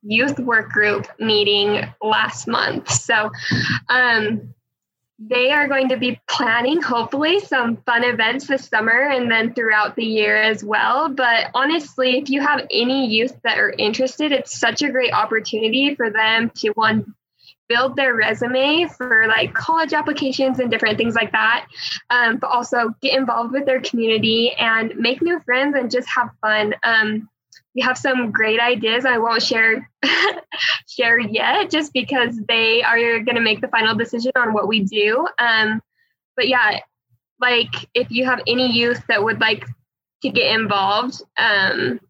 youth 0.02 0.38
work 0.38 0.70
group 0.70 1.06
meeting 1.18 1.84
last 2.02 2.48
month. 2.48 2.90
So, 2.90 3.30
um, 3.88 4.54
they 5.18 5.50
are 5.50 5.66
going 5.66 5.88
to 5.88 5.96
be 5.96 6.20
planning, 6.28 6.82
hopefully, 6.82 7.40
some 7.40 7.78
fun 7.86 8.04
events 8.04 8.48
this 8.48 8.66
summer 8.66 9.08
and 9.08 9.30
then 9.30 9.54
throughout 9.54 9.96
the 9.96 10.04
year 10.04 10.36
as 10.36 10.62
well. 10.62 11.08
But 11.08 11.50
honestly, 11.54 12.18
if 12.18 12.28
you 12.28 12.42
have 12.42 12.66
any 12.70 13.06
youth 13.06 13.34
that 13.42 13.58
are 13.58 13.70
interested, 13.70 14.32
it's 14.32 14.58
such 14.58 14.82
a 14.82 14.90
great 14.90 15.14
opportunity 15.14 15.94
for 15.94 16.10
them 16.10 16.50
to 16.56 16.70
one 16.70 17.14
build 17.68 17.96
their 17.96 18.14
resume 18.14 18.86
for 18.86 19.26
like 19.28 19.52
college 19.54 19.92
applications 19.92 20.58
and 20.58 20.70
different 20.70 20.96
things 20.96 21.14
like 21.14 21.32
that. 21.32 21.66
Um, 22.10 22.36
but 22.36 22.48
also 22.48 22.94
get 23.02 23.16
involved 23.16 23.52
with 23.52 23.66
their 23.66 23.80
community 23.80 24.52
and 24.52 24.94
make 24.96 25.22
new 25.22 25.40
friends 25.40 25.76
and 25.76 25.90
just 25.90 26.08
have 26.08 26.30
fun. 26.40 26.74
Um, 26.82 27.28
we 27.74 27.82
have 27.82 27.98
some 27.98 28.30
great 28.30 28.58
ideas. 28.58 29.04
I 29.04 29.18
won't 29.18 29.42
share 29.42 29.88
share 30.88 31.18
yet, 31.18 31.70
just 31.70 31.92
because 31.92 32.40
they 32.48 32.82
are 32.82 32.98
going 33.20 33.34
to 33.34 33.40
make 33.40 33.60
the 33.60 33.68
final 33.68 33.94
decision 33.94 34.32
on 34.34 34.54
what 34.54 34.66
we 34.66 34.80
do. 34.80 35.28
Um, 35.38 35.82
but 36.36 36.48
yeah, 36.48 36.80
like 37.38 37.88
if 37.92 38.10
you 38.10 38.24
have 38.24 38.40
any 38.46 38.72
youth 38.72 39.02
that 39.08 39.22
would 39.22 39.40
like 39.40 39.64
to 40.22 40.30
get 40.30 40.54
involved 40.54 41.22
um, 41.36 42.00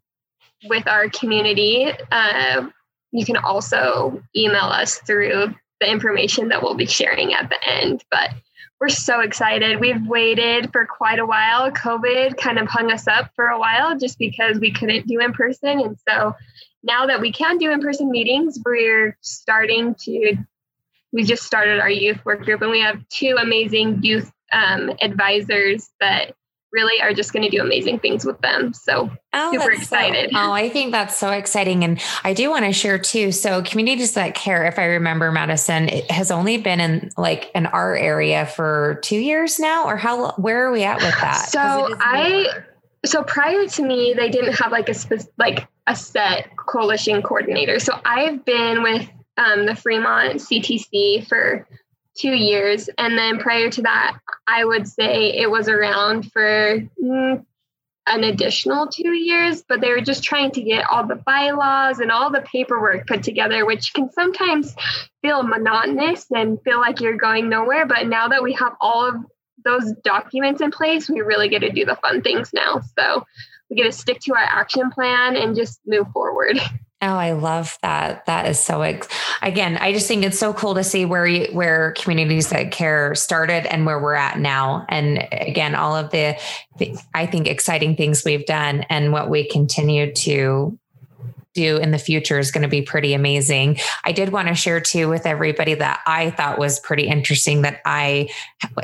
with 0.69 0.87
our 0.87 1.09
community, 1.09 1.91
uh, 2.11 2.67
you 3.11 3.25
can 3.25 3.37
also 3.37 4.21
email 4.35 4.65
us 4.65 4.95
through 4.99 5.55
the 5.79 5.89
information 5.89 6.49
that 6.49 6.61
we'll 6.61 6.75
be 6.75 6.85
sharing 6.85 7.33
at 7.33 7.49
the 7.49 7.63
end. 7.67 8.03
But 8.11 8.31
we're 8.79 8.89
so 8.89 9.21
excited. 9.21 9.79
We've 9.79 10.05
waited 10.05 10.71
for 10.71 10.85
quite 10.85 11.19
a 11.19 11.25
while. 11.25 11.71
COVID 11.71 12.37
kind 12.37 12.59
of 12.59 12.67
hung 12.67 12.91
us 12.91 13.07
up 13.07 13.31
for 13.35 13.47
a 13.47 13.59
while 13.59 13.97
just 13.97 14.19
because 14.19 14.59
we 14.59 14.71
couldn't 14.71 15.07
do 15.07 15.19
in 15.19 15.33
person. 15.33 15.79
And 15.79 15.97
so 16.07 16.35
now 16.83 17.07
that 17.07 17.19
we 17.19 17.31
can 17.31 17.57
do 17.57 17.71
in 17.71 17.81
person 17.81 18.11
meetings, 18.11 18.59
we're 18.63 19.17
starting 19.21 19.95
to, 20.01 20.35
we 21.11 21.23
just 21.23 21.43
started 21.43 21.79
our 21.79 21.89
youth 21.89 22.23
work 22.23 22.43
group 22.43 22.61
and 22.61 22.69
we 22.69 22.81
have 22.81 23.07
two 23.09 23.35
amazing 23.39 24.03
youth 24.03 24.31
um, 24.51 24.91
advisors 25.01 25.89
that 25.99 26.35
really 26.71 27.01
are 27.01 27.13
just 27.13 27.33
going 27.33 27.43
to 27.43 27.49
do 27.49 27.61
amazing 27.61 27.99
things 27.99 28.25
with 28.25 28.39
them. 28.41 28.73
So 28.73 29.09
oh, 29.33 29.51
super 29.51 29.71
excited. 29.71 30.31
So, 30.31 30.37
oh, 30.37 30.51
I 30.51 30.69
think 30.69 30.91
that's 30.91 31.15
so 31.15 31.31
exciting. 31.31 31.83
And 31.83 32.01
I 32.23 32.33
do 32.33 32.49
want 32.49 32.65
to 32.65 32.73
share 32.73 32.99
too. 32.99 33.31
So 33.31 33.61
communities 33.63 34.13
that 34.13 34.35
care, 34.35 34.65
if 34.65 34.77
I 34.77 34.85
remember 34.85 35.31
Madison, 35.31 35.87
it 35.89 36.09
has 36.11 36.31
only 36.31 36.57
been 36.57 36.79
in 36.79 37.09
like 37.17 37.51
in 37.55 37.65
our 37.67 37.95
area 37.95 38.45
for 38.45 38.99
two 39.03 39.17
years 39.17 39.59
now, 39.59 39.85
or 39.85 39.97
how, 39.97 40.31
where 40.33 40.65
are 40.65 40.71
we 40.71 40.83
at 40.83 40.97
with 40.97 41.15
that? 41.21 41.49
So 41.49 41.95
I, 41.99 42.47
so 43.05 43.23
prior 43.23 43.65
to 43.67 43.83
me, 43.83 44.13
they 44.15 44.29
didn't 44.29 44.53
have 44.53 44.71
like 44.71 44.89
a 44.89 44.93
specific, 44.93 45.33
like 45.37 45.67
a 45.87 45.95
set 45.95 46.55
coalition 46.57 47.21
coordinator. 47.21 47.79
So 47.79 47.93
I've 48.03 48.43
been 48.43 48.83
with 48.83 49.07
um, 49.37 49.65
the 49.65 49.75
Fremont 49.75 50.35
CTC 50.35 51.27
for 51.27 51.67
two 52.17 52.33
years. 52.33 52.89
And 52.97 53.17
then 53.17 53.39
prior 53.39 53.69
to 53.69 53.81
that, 53.83 54.17
I 54.47 54.65
would 54.65 54.87
say 54.87 55.33
it 55.33 55.49
was 55.49 55.67
around 55.67 56.31
for 56.31 56.79
mm, 57.01 57.45
an 58.07 58.23
additional 58.23 58.87
two 58.87 59.11
years, 59.11 59.63
but 59.67 59.81
they 59.81 59.91
were 59.91 60.01
just 60.01 60.23
trying 60.23 60.51
to 60.51 60.61
get 60.61 60.89
all 60.89 61.05
the 61.05 61.15
bylaws 61.15 61.99
and 61.99 62.11
all 62.11 62.31
the 62.31 62.41
paperwork 62.41 63.05
put 63.07 63.23
together, 63.23 63.65
which 63.65 63.93
can 63.93 64.11
sometimes 64.11 64.75
feel 65.21 65.43
monotonous 65.43 66.25
and 66.31 66.61
feel 66.63 66.79
like 66.79 67.01
you're 67.01 67.17
going 67.17 67.49
nowhere. 67.49 67.85
But 67.85 68.07
now 68.07 68.29
that 68.29 68.43
we 68.43 68.53
have 68.53 68.73
all 68.79 69.07
of 69.07 69.15
those 69.65 69.91
documents 70.03 70.61
in 70.61 70.71
place, 70.71 71.09
we 71.09 71.21
really 71.21 71.49
get 71.49 71.59
to 71.59 71.69
do 71.69 71.85
the 71.85 71.97
fun 71.97 72.21
things 72.21 72.53
now. 72.53 72.81
So 72.97 73.25
we 73.69 73.75
get 73.75 73.83
to 73.83 73.91
stick 73.91 74.21
to 74.21 74.33
our 74.33 74.43
action 74.43 74.89
plan 74.91 75.35
and 75.35 75.55
just 75.55 75.81
move 75.85 76.07
forward. 76.13 76.59
Oh, 76.99 77.15
I 77.15 77.33
love 77.33 77.77
that. 77.83 78.25
That 78.25 78.47
is 78.47 78.59
so 78.59 78.81
ex- 78.81 79.07
again, 79.43 79.77
I 79.77 79.93
just 79.93 80.07
think 80.07 80.23
it's 80.23 80.39
so 80.39 80.51
cool 80.51 80.73
to 80.73 80.83
see 80.83 81.05
where 81.05 81.27
you, 81.27 81.47
where 81.53 81.91
communities 81.91 82.49
that 82.49 82.71
care 82.71 83.13
started 83.13 83.71
and 83.71 83.85
where 83.85 83.99
we're 83.99 84.15
at 84.15 84.39
now. 84.39 84.83
And 84.89 85.27
again, 85.31 85.75
all 85.75 85.95
of 85.95 86.09
the, 86.09 86.37
the 86.79 86.97
I 87.13 87.27
think 87.27 87.47
exciting 87.47 87.95
things 87.95 88.25
we've 88.25 88.47
done 88.47 88.83
and 88.89 89.11
what 89.11 89.29
we 89.29 89.47
continue 89.47 90.11
to 90.11 90.79
do 91.57 91.77
in 91.77 91.89
the 91.89 91.97
future 91.97 92.37
is 92.37 92.51
going 92.51 92.61
to 92.61 92.67
be 92.67 92.83
pretty 92.83 93.15
amazing. 93.15 93.77
I 94.03 94.11
did 94.11 94.29
want 94.29 94.47
to 94.47 94.53
share 94.53 94.79
too 94.79 95.09
with 95.09 95.25
everybody 95.25 95.73
that 95.73 96.01
I 96.05 96.29
thought 96.29 96.59
was 96.59 96.79
pretty 96.79 97.07
interesting 97.07 97.63
that 97.63 97.81
I 97.83 98.29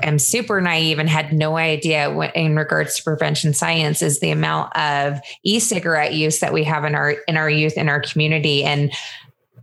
am 0.02 0.18
super 0.18 0.60
naive 0.60 0.98
and 0.98 1.08
had 1.08 1.32
no 1.32 1.56
idea 1.56 2.12
what, 2.12 2.36
in 2.36 2.56
regards 2.56 2.96
to 2.96 3.04
prevention 3.04 3.54
science 3.54 4.02
is 4.02 4.20
the 4.20 4.32
amount 4.32 4.76
of 4.76 5.20
e-cigarette 5.44 6.14
use 6.14 6.40
that 6.40 6.52
we 6.52 6.64
have 6.64 6.84
in 6.84 6.96
our 6.96 7.12
in 7.28 7.38
our 7.38 7.50
youth 7.50 7.78
in 7.78 7.90
our 7.90 8.02
community 8.02 8.64
and 8.64 8.92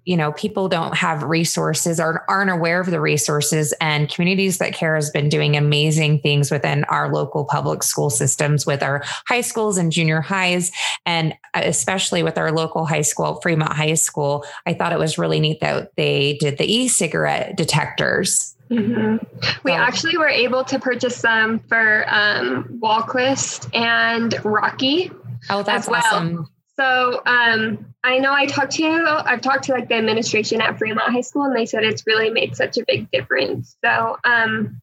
you 0.05 0.17
know 0.17 0.33
people 0.33 0.69
don't 0.69 0.97
have 0.97 1.23
resources 1.23 2.01
or 2.01 2.25
aren't 2.29 2.51
aware 2.51 2.81
of 2.81 2.91
the 2.91 3.01
resources 3.01 3.73
and 3.81 4.09
communities 4.09 4.59
that 4.59 4.73
care 4.73 4.95
has 4.95 5.11
been 5.11 5.29
doing 5.29 5.57
amazing 5.57 6.21
things 6.21 6.51
within 6.51 6.85
our 6.85 7.13
local 7.13 7.45
public 7.45 7.83
school 7.83 8.11
systems 8.11 8.67
with 8.67 8.83
our 8.83 9.03
high 9.27 9.41
schools 9.41 9.77
and 9.79 9.93
junior 9.93 10.21
highs 10.21 10.73
and 11.07 11.35
especially 11.55 12.23
with 12.23 12.39
our 12.39 12.53
local 12.53 12.87
high 12.87 13.01
school 13.01 13.41
fremont 13.41 13.73
high 13.73 13.95
school 13.95 14.45
i 14.67 14.73
thought 14.73 14.93
it 14.93 14.99
was 14.99 15.19
really 15.19 15.41
neat 15.41 15.61
that 15.61 15.91
they 15.97 16.37
did 16.41 16.59
the 16.59 16.73
e-cigarette 16.73 17.57
detectors 17.57 18.57
Mm-hmm. 18.71 19.17
We 19.65 19.73
actually 19.73 20.17
were 20.17 20.29
able 20.29 20.63
to 20.65 20.79
purchase 20.79 21.17
some 21.17 21.59
for 21.59 22.05
um, 22.07 22.79
Wahlquist 22.81 23.69
and 23.75 24.33
Rocky. 24.45 25.11
Oh, 25.51 25.65
that's 25.65 25.89
well. 25.89 26.01
awesome. 26.05 26.49
So 26.81 27.21
um, 27.27 27.95
I 28.03 28.19
know 28.19 28.33
I 28.33 28.47
talked 28.47 28.73
to 28.73 29.23
I've 29.27 29.43
talked 29.43 29.65
to 29.65 29.73
like 29.73 29.89
the 29.89 29.97
administration 29.97 30.63
at 30.63 30.79
Fremont 30.79 31.13
High 31.13 31.21
School, 31.21 31.45
and 31.45 31.55
they 31.55 31.67
said 31.67 31.85
it's 31.85 32.07
really 32.07 32.31
made 32.31 32.57
such 32.57 32.79
a 32.79 32.85
big 32.87 33.11
difference. 33.11 33.77
So 33.85 34.17
um, 34.25 34.81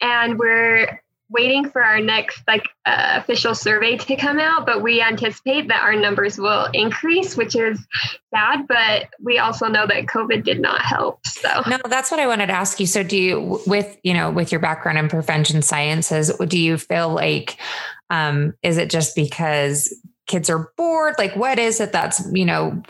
and 0.00 0.38
we're 0.38 1.02
waiting 1.28 1.68
for 1.68 1.82
our 1.82 2.00
next 2.00 2.42
like 2.46 2.66
uh, 2.86 3.16
official 3.18 3.54
survey 3.54 3.98
to 3.98 4.16
come 4.16 4.38
out, 4.38 4.64
but 4.64 4.82
we 4.82 5.02
anticipate 5.02 5.68
that 5.68 5.82
our 5.82 5.94
numbers 5.94 6.38
will 6.38 6.66
increase, 6.72 7.36
which 7.36 7.56
is 7.56 7.84
sad. 8.34 8.66
But 8.66 9.10
we 9.22 9.38
also 9.38 9.66
know 9.66 9.86
that 9.86 10.06
COVID 10.06 10.44
did 10.44 10.60
not 10.60 10.80
help. 10.80 11.26
So 11.26 11.62
no, 11.66 11.76
that's 11.90 12.10
what 12.10 12.20
I 12.20 12.26
wanted 12.26 12.46
to 12.46 12.54
ask 12.54 12.80
you. 12.80 12.86
So 12.86 13.02
do 13.02 13.18
you, 13.18 13.60
with 13.66 13.98
you 14.02 14.14
know, 14.14 14.30
with 14.30 14.50
your 14.50 14.60
background 14.60 14.96
in 14.96 15.08
prevention 15.10 15.60
sciences, 15.60 16.32
do 16.48 16.58
you 16.58 16.78
feel 16.78 17.10
like 17.10 17.58
um, 18.08 18.54
is 18.62 18.78
it 18.78 18.88
just 18.88 19.14
because 19.14 19.92
kids 20.26 20.48
are 20.50 20.70
bored 20.76 21.14
like 21.18 21.34
what 21.36 21.58
is 21.58 21.80
it 21.80 21.92
that's 21.92 22.22
you 22.32 22.44
know 22.44 22.82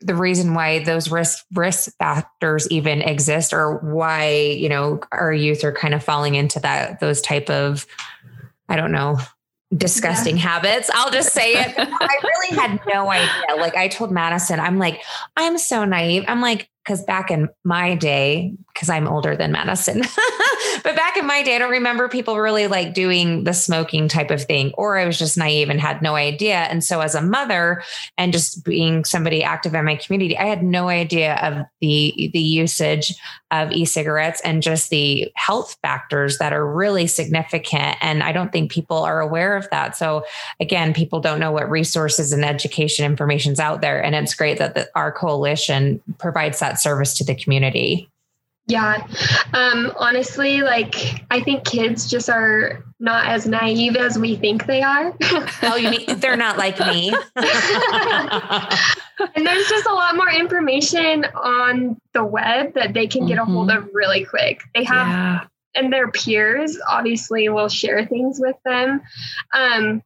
the 0.00 0.14
reason 0.14 0.54
why 0.54 0.82
those 0.84 1.10
risk 1.10 1.44
risk 1.54 1.90
factors 1.98 2.68
even 2.70 3.02
exist 3.02 3.52
or 3.52 3.78
why 3.78 4.30
you 4.30 4.68
know 4.68 5.00
our 5.12 5.32
youth 5.32 5.64
are 5.64 5.72
kind 5.72 5.94
of 5.94 6.04
falling 6.04 6.34
into 6.34 6.60
that 6.60 7.00
those 7.00 7.20
type 7.20 7.50
of 7.50 7.86
i 8.68 8.76
don't 8.76 8.92
know 8.92 9.18
disgusting 9.76 10.36
yeah. 10.36 10.42
habits? 10.42 10.88
I'll 10.94 11.10
just 11.10 11.32
say 11.32 11.54
it. 11.54 11.74
I 11.76 12.18
really 12.22 12.56
had 12.56 12.80
no 12.86 13.10
idea. 13.10 13.56
Like 13.56 13.74
i 13.74 13.88
told 13.88 14.12
madison 14.12 14.60
i'm 14.60 14.78
like 14.78 15.02
i'm 15.36 15.58
so 15.58 15.84
naive. 15.84 16.24
I'm 16.28 16.40
like 16.40 16.70
because 16.86 17.02
back 17.02 17.30
in 17.30 17.48
my 17.64 17.96
day, 17.96 18.54
because 18.76 18.90
I'm 18.90 19.08
older 19.08 19.34
than 19.34 19.52
Madison, 19.52 20.02
but 20.84 20.94
back 20.94 21.16
in 21.16 21.26
my 21.26 21.42
day, 21.42 21.56
I 21.56 21.58
don't 21.58 21.70
remember 21.70 22.08
people 22.08 22.38
really 22.38 22.66
like 22.66 22.92
doing 22.92 23.44
the 23.44 23.54
smoking 23.54 24.06
type 24.06 24.30
of 24.30 24.44
thing, 24.44 24.72
or 24.76 24.98
I 24.98 25.06
was 25.06 25.18
just 25.18 25.38
naive 25.38 25.70
and 25.70 25.80
had 25.80 26.02
no 26.02 26.14
idea. 26.14 26.56
And 26.56 26.84
so, 26.84 27.00
as 27.00 27.14
a 27.14 27.22
mother 27.22 27.82
and 28.18 28.32
just 28.32 28.64
being 28.64 29.04
somebody 29.04 29.42
active 29.42 29.74
in 29.74 29.84
my 29.84 29.96
community, 29.96 30.36
I 30.36 30.44
had 30.44 30.62
no 30.62 30.88
idea 30.88 31.36
of 31.36 31.64
the 31.80 32.30
the 32.32 32.40
usage 32.40 33.14
of 33.50 33.70
e-cigarettes 33.72 34.40
and 34.44 34.62
just 34.62 34.90
the 34.90 35.30
health 35.34 35.76
factors 35.82 36.38
that 36.38 36.52
are 36.52 36.66
really 36.66 37.06
significant. 37.06 37.96
And 38.00 38.22
I 38.22 38.32
don't 38.32 38.50
think 38.50 38.70
people 38.70 38.98
are 38.98 39.20
aware 39.20 39.56
of 39.56 39.68
that. 39.70 39.96
So 39.96 40.24
again, 40.58 40.92
people 40.92 41.20
don't 41.20 41.38
know 41.38 41.52
what 41.52 41.70
resources 41.70 42.32
and 42.32 42.44
education 42.44 43.04
information 43.04 43.52
is 43.52 43.60
out 43.60 43.80
there. 43.80 44.02
And 44.02 44.14
it's 44.14 44.34
great 44.34 44.58
that 44.58 44.74
the, 44.74 44.88
our 44.94 45.12
coalition 45.12 46.02
provides 46.18 46.58
that 46.58 46.80
service 46.80 47.14
to 47.18 47.24
the 47.24 47.34
community. 47.34 48.10
Yeah. 48.68 49.06
Um, 49.52 49.92
honestly, 49.96 50.62
like 50.62 51.24
I 51.30 51.40
think 51.40 51.64
kids 51.64 52.10
just 52.10 52.28
are 52.28 52.84
not 52.98 53.26
as 53.26 53.46
naive 53.46 53.94
as 53.94 54.18
we 54.18 54.36
think 54.36 54.66
they 54.66 54.82
are. 54.82 55.14
oh, 55.62 55.76
you 55.76 55.90
mean 55.90 56.18
they're 56.18 56.36
not 56.36 56.58
like 56.58 56.80
me? 56.80 57.10
and 57.36 59.46
there's 59.46 59.68
just 59.68 59.86
a 59.86 59.92
lot 59.92 60.16
more 60.16 60.30
information 60.30 61.26
on 61.36 62.00
the 62.12 62.24
web 62.24 62.74
that 62.74 62.92
they 62.92 63.06
can 63.06 63.26
get 63.26 63.38
mm-hmm. 63.38 63.50
a 63.50 63.54
hold 63.54 63.70
of 63.70 63.88
really 63.92 64.24
quick. 64.24 64.62
They 64.74 64.82
have 64.82 65.06
yeah. 65.06 65.44
and 65.76 65.92
their 65.92 66.10
peers 66.10 66.76
obviously 66.88 67.48
will 67.48 67.68
share 67.68 68.04
things 68.04 68.40
with 68.40 68.56
them. 68.64 69.00
Um, 69.54 70.02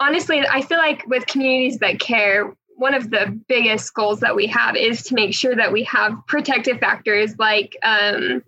honestly, 0.00 0.40
I 0.40 0.62
feel 0.62 0.78
like 0.78 1.06
with 1.06 1.26
communities 1.26 1.78
that 1.78 2.00
care, 2.00 2.52
one 2.78 2.94
of 2.94 3.10
the 3.10 3.38
biggest 3.48 3.92
goals 3.92 4.20
that 4.20 4.36
we 4.36 4.46
have 4.46 4.76
is 4.76 5.02
to 5.04 5.14
make 5.14 5.34
sure 5.34 5.54
that 5.54 5.72
we 5.72 5.82
have 5.84 6.14
protective 6.28 6.78
factors 6.78 7.36
like 7.38 7.76
um, 7.82 8.42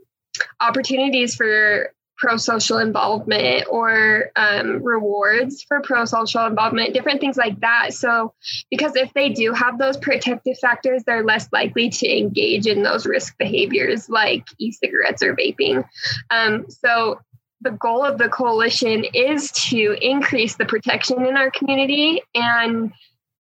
opportunities 0.60 1.34
for 1.34 1.92
pro 2.16 2.36
social 2.36 2.78
involvement 2.78 3.64
or 3.68 4.30
um, 4.36 4.82
rewards 4.84 5.62
for 5.62 5.80
pro 5.80 6.04
social 6.04 6.46
involvement, 6.46 6.92
different 6.92 7.18
things 7.18 7.36
like 7.36 7.58
that. 7.60 7.92
So, 7.92 8.34
because 8.70 8.94
if 8.94 9.12
they 9.14 9.30
do 9.30 9.52
have 9.52 9.78
those 9.78 9.96
protective 9.96 10.58
factors, 10.58 11.02
they're 11.04 11.24
less 11.24 11.48
likely 11.50 11.88
to 11.88 12.18
engage 12.18 12.66
in 12.66 12.82
those 12.82 13.06
risk 13.06 13.36
behaviors 13.38 14.08
like 14.08 14.44
e 14.58 14.70
cigarettes 14.70 15.22
or 15.22 15.34
vaping. 15.34 15.82
Um, 16.30 16.66
so, 16.68 17.20
the 17.62 17.72
goal 17.72 18.04
of 18.04 18.18
the 18.18 18.28
coalition 18.28 19.04
is 19.12 19.50
to 19.52 19.96
increase 20.00 20.56
the 20.56 20.66
protection 20.66 21.26
in 21.26 21.36
our 21.36 21.50
community 21.50 22.22
and 22.34 22.92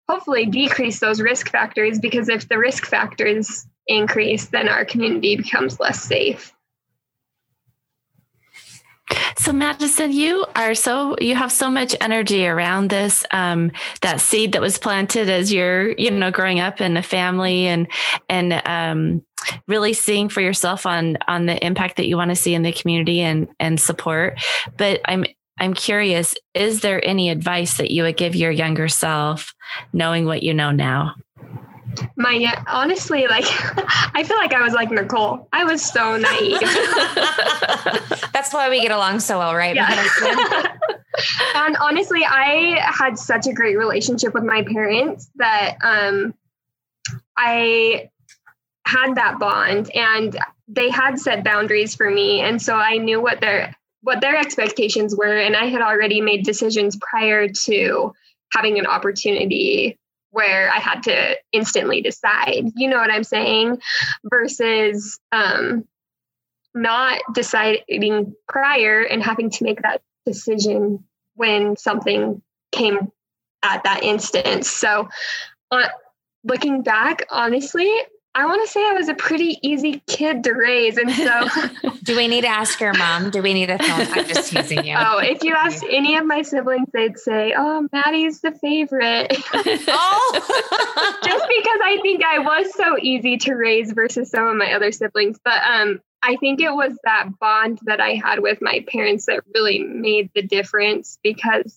hopefully 0.09 0.47
decrease 0.47 1.01
those 1.01 1.21
risk 1.21 1.51
factors 1.51 1.99
because 1.99 2.29
if 2.29 2.49
the 2.49 2.59
risk 2.59 2.87
factors 2.87 3.66
increase, 3.87 4.47
then 4.47 4.68
our 4.68 4.85
community 4.85 5.37
becomes 5.37 5.79
less 5.79 6.03
safe. 6.03 6.53
So 9.37 9.53
Madison, 9.53 10.12
you 10.12 10.44
are 10.55 10.75
so 10.75 11.16
you 11.18 11.35
have 11.35 11.51
so 11.51 11.71
much 11.71 11.97
energy 12.01 12.47
around 12.47 12.90
this. 12.90 13.25
Um, 13.31 13.73
that 14.03 14.21
seed 14.21 14.53
that 14.53 14.61
was 14.61 14.77
planted 14.77 15.31
as 15.31 15.51
you're, 15.51 15.92
you 15.92 16.11
know, 16.11 16.31
growing 16.31 16.61
up 16.61 16.81
in 16.81 16.97
a 16.97 17.03
family 17.03 17.66
and 17.66 17.87
and 18.29 18.53
um, 18.66 19.23
really 19.66 19.94
seeing 19.94 20.29
for 20.29 20.42
yourself 20.42 20.85
on 20.85 21.16
on 21.27 21.47
the 21.47 21.64
impact 21.64 21.97
that 21.97 22.07
you 22.07 22.16
want 22.16 22.31
to 22.31 22.37
see 22.37 22.55
in 22.55 22.62
the 22.62 22.73
community 22.73 23.21
and 23.21 23.49
and 23.59 23.81
support. 23.81 24.38
But 24.77 25.01
I'm 25.07 25.25
I'm 25.59 25.75
curious, 25.75 26.35
is 26.55 26.81
there 26.81 27.05
any 27.07 27.31
advice 27.31 27.77
that 27.79 27.90
you 27.90 28.05
would 28.05 28.16
give 28.16 28.35
your 28.35 28.51
younger 28.51 28.88
self, 28.88 29.55
knowing 29.92 30.25
what 30.25 30.42
you 30.42 30.55
know 30.55 30.71
now? 30.71 31.14
my 32.16 32.55
honestly 32.66 33.27
like 33.29 33.44
i 34.14 34.23
feel 34.25 34.37
like 34.37 34.53
i 34.53 34.62
was 34.62 34.73
like 34.73 34.90
nicole. 34.90 35.49
I 35.53 35.64
was 35.64 35.83
so 35.83 36.16
naive. 36.16 36.61
That's 38.33 38.53
why 38.53 38.68
we 38.71 38.81
get 38.81 38.92
along 38.92 39.21
so 39.21 39.38
well 39.38 39.55
right? 39.55 39.75
Yeah. 39.75 39.88
and 41.55 41.77
honestly 41.79 42.23
i 42.25 42.79
had 42.81 43.18
such 43.18 43.47
a 43.47 43.53
great 43.53 43.77
relationship 43.77 44.35
with 44.35 44.44
my 44.44 44.62
parents 44.62 45.31
that 45.37 45.77
um 45.83 46.35
i 47.37 48.11
had 48.85 49.14
that 49.16 49.38
bond 49.38 49.90
and 49.94 50.38
they 50.68 50.90
had 50.90 51.18
set 51.18 51.44
boundaries 51.44 51.94
for 51.94 52.11
me. 52.11 52.40
And 52.40 52.61
so 52.61 52.75
i 52.75 52.99
knew 52.99 53.21
what 53.21 53.40
their 53.40 53.75
what 54.03 54.21
their 54.21 54.37
expectations 54.37 55.15
were 55.17 55.37
and 55.37 55.57
i 55.57 55.67
had 55.67 55.83
already 55.83 56.21
made 56.21 56.45
decisions 56.45 56.97
prior 57.01 57.49
to 57.49 58.13
having 58.55 58.79
an 58.79 58.87
opportunity 58.87 59.99
where 60.31 60.71
I 60.71 60.79
had 60.79 61.05
to 61.05 61.37
instantly 61.53 62.03
decide. 62.03 62.65
You 62.77 62.89
know 62.89 62.99
what 62.99 63.11
I'm 63.11 63.25
saying? 63.25 63.81
Versus 64.25 65.19
um, 65.33 65.85
not 66.75 67.21
deciding 67.35 68.35
prior 68.49 69.01
and 69.03 69.23
having 69.23 69.51
to 69.51 69.65
make 69.65 69.83
that 69.83 70.03
decision 70.27 71.05
when 71.35 71.77
something 71.77 72.43
came 72.73 73.11
at 73.63 73.85
that 73.85 74.03
instance. 74.03 74.71
So, 74.71 75.09
uh, 75.71 75.89
looking 76.45 76.83
back, 76.83 77.27
honestly, 77.31 77.91
I 78.38 78.46
want 78.46 78.64
to 78.64 78.70
say 78.70 78.88
I 78.88 78.92
was 78.92 79.09
a 79.09 79.14
pretty 79.14 79.59
easy 79.62 80.01
kid 80.07 80.44
to 80.44 80.53
raise. 80.53 80.96
And 80.96 81.11
so, 81.11 81.90
do 82.05 82.16
we 82.16 82.29
need 82.29 82.42
to 82.42 82.46
ask 82.46 82.79
your 82.79 82.94
mom? 82.94 83.31
Do 83.31 83.42
we 83.42 83.53
need 83.53 83.68
a 83.68 83.79
phone? 83.79 84.07
I'm 84.12 84.29
just 84.29 84.53
teasing 84.53 84.85
you. 84.85 84.94
Oh, 84.96 85.18
if 85.18 85.42
you 85.42 85.57
ask 85.57 85.83
any 85.90 86.16
of 86.16 86.24
my 86.24 86.42
siblings, 86.42 86.87
they'd 86.92 87.18
say, 87.18 87.53
Oh, 87.59 87.88
Maddie's 87.92 88.40
the 88.40 88.53
favorite. 88.53 89.27
oh, 89.53 91.16
just 91.24 91.46
because 91.48 91.81
I 91.83 91.98
think 92.01 92.22
I 92.22 92.38
was 92.38 92.72
so 92.74 92.96
easy 92.96 93.38
to 93.38 93.55
raise 93.55 93.90
versus 93.90 94.31
some 94.31 94.46
of 94.46 94.57
my 94.57 94.72
other 94.72 94.92
siblings. 94.92 95.40
But 95.44 95.61
um, 95.68 96.01
I 96.22 96.37
think 96.37 96.61
it 96.61 96.72
was 96.72 96.96
that 97.03 97.31
bond 97.40 97.81
that 97.87 98.01
I 98.01 98.14
had 98.14 98.38
with 98.38 98.62
my 98.62 98.85
parents 98.87 99.27
that 99.27 99.42
really 99.53 99.81
made 99.81 100.31
the 100.33 100.42
difference 100.42 101.18
because 101.24 101.77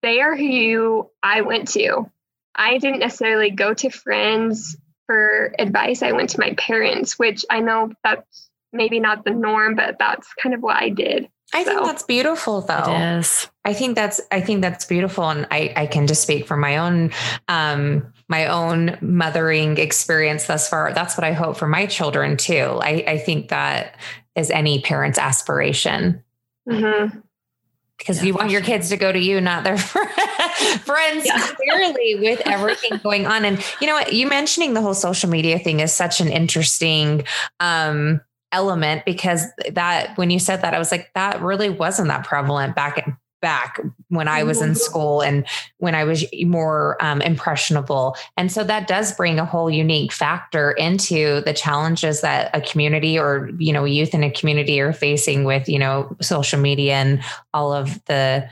they 0.00 0.22
are 0.22 0.34
who 0.34 1.10
I 1.22 1.42
went 1.42 1.68
to. 1.72 2.10
I 2.54 2.78
didn't 2.78 3.00
necessarily 3.00 3.50
go 3.50 3.74
to 3.74 3.90
friends 3.90 4.78
for 5.10 5.52
advice, 5.58 6.02
I 6.02 6.12
went 6.12 6.30
to 6.30 6.38
my 6.38 6.54
parents, 6.54 7.18
which 7.18 7.44
I 7.50 7.58
know 7.58 7.90
that's 8.04 8.48
maybe 8.72 9.00
not 9.00 9.24
the 9.24 9.32
norm, 9.32 9.74
but 9.74 9.96
that's 9.98 10.32
kind 10.40 10.54
of 10.54 10.60
what 10.60 10.80
I 10.80 10.88
did. 10.88 11.28
I 11.52 11.64
so. 11.64 11.70
think 11.70 11.84
that's 11.84 12.04
beautiful 12.04 12.60
though. 12.60 12.84
Yes. 12.86 13.50
I 13.64 13.74
think 13.74 13.96
that's 13.96 14.20
I 14.30 14.40
think 14.40 14.60
that's 14.60 14.84
beautiful. 14.84 15.28
And 15.28 15.48
I, 15.50 15.72
I 15.74 15.86
can 15.86 16.06
just 16.06 16.22
speak 16.22 16.46
from 16.46 16.60
my 16.60 16.76
own 16.76 17.10
um 17.48 18.12
my 18.28 18.46
own 18.46 18.96
mothering 19.00 19.78
experience 19.78 20.46
thus 20.46 20.68
far. 20.68 20.92
That's 20.92 21.18
what 21.18 21.24
I 21.24 21.32
hope 21.32 21.56
for 21.56 21.66
my 21.66 21.86
children 21.86 22.36
too. 22.36 22.78
I, 22.80 23.04
I 23.08 23.18
think 23.18 23.48
that 23.48 23.96
is 24.36 24.52
any 24.52 24.80
parent's 24.80 25.18
aspiration. 25.18 26.22
Mm-hmm 26.68 27.18
because 28.00 28.18
yeah, 28.18 28.28
you 28.28 28.34
want 28.34 28.50
your 28.50 28.62
kids 28.62 28.88
to 28.88 28.96
go 28.96 29.12
to 29.12 29.18
you, 29.18 29.40
not 29.40 29.62
their 29.62 29.76
friends, 29.78 31.26
yeah. 31.26 31.46
clearly, 31.54 32.16
with 32.18 32.40
everything 32.46 32.98
going 33.02 33.26
on. 33.26 33.44
And 33.44 33.62
you 33.80 33.86
know 33.86 33.92
what? 33.92 34.14
You 34.14 34.26
mentioning 34.26 34.72
the 34.72 34.80
whole 34.80 34.94
social 34.94 35.28
media 35.28 35.58
thing 35.58 35.80
is 35.80 35.92
such 35.92 36.20
an 36.20 36.28
interesting 36.28 37.24
um, 37.60 38.22
element 38.52 39.04
because 39.04 39.44
that 39.72 40.16
when 40.16 40.30
you 40.30 40.38
said 40.38 40.62
that, 40.62 40.72
I 40.72 40.78
was 40.78 40.90
like, 40.90 41.10
that 41.14 41.42
really 41.42 41.68
wasn't 41.68 42.08
that 42.08 42.24
prevalent 42.24 42.74
back 42.74 43.06
back 43.40 43.80
when 44.08 44.28
I 44.28 44.42
was 44.42 44.60
in 44.60 44.70
mm-hmm. 44.70 44.76
school 44.76 45.22
and 45.22 45.46
when 45.78 45.94
I 45.94 46.04
was 46.04 46.24
more 46.42 46.96
um, 47.02 47.22
impressionable. 47.22 48.16
And 48.36 48.52
so 48.52 48.64
that 48.64 48.86
does 48.86 49.14
bring 49.14 49.38
a 49.38 49.44
whole 49.44 49.70
unique 49.70 50.12
factor 50.12 50.72
into 50.72 51.40
the 51.42 51.54
challenges 51.54 52.20
that 52.20 52.50
a 52.54 52.60
community 52.60 53.18
or, 53.18 53.50
you 53.58 53.72
know, 53.72 53.84
youth 53.84 54.14
in 54.14 54.22
a 54.22 54.30
community 54.30 54.80
are 54.80 54.92
facing 54.92 55.44
with, 55.44 55.68
you 55.68 55.78
know, 55.78 56.16
social 56.20 56.60
media 56.60 56.94
and 56.94 57.22
all 57.54 57.72
of 57.72 58.04
the, 58.04 58.48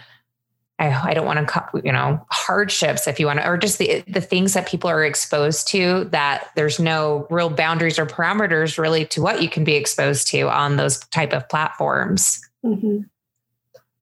I, 0.79 1.11
I 1.11 1.15
don't 1.15 1.27
want 1.27 1.47
to, 1.47 1.81
you 1.85 1.93
know, 1.93 2.25
hardships 2.31 3.09
if 3.09 3.19
you 3.19 3.27
want 3.27 3.41
to, 3.41 3.49
or 3.49 3.59
just 3.59 3.79
the, 3.79 4.05
the 4.07 4.21
things 4.21 4.55
that 4.55 4.69
people 4.69 4.89
are 4.89 5.05
exposed 5.05 5.69
to 5.69 6.05
that 6.13 6.51
there's 6.55 6.79
no 6.79 7.27
real 7.31 7.51
boundaries 7.51 7.99
or 7.99 8.07
parameters 8.07 8.79
really 8.79 9.05
to 9.07 9.21
what 9.21 9.43
you 9.43 9.49
can 9.49 9.65
be 9.65 9.75
exposed 9.75 10.29
to 10.29 10.49
on 10.49 10.77
those 10.77 11.01
type 11.07 11.33
of 11.33 11.49
platforms. 11.49 12.41
Mm-hmm. 12.65 13.01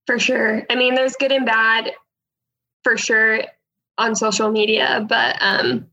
For 0.06 0.18
sure. 0.18 0.64
I 0.70 0.76
mean, 0.76 0.94
there's 0.94 1.16
good 1.16 1.32
and 1.32 1.46
bad 1.46 1.92
for 2.84 2.96
sure 2.96 3.42
on 3.98 4.14
social 4.14 4.50
media, 4.50 5.04
but 5.08 5.36
um, 5.40 5.86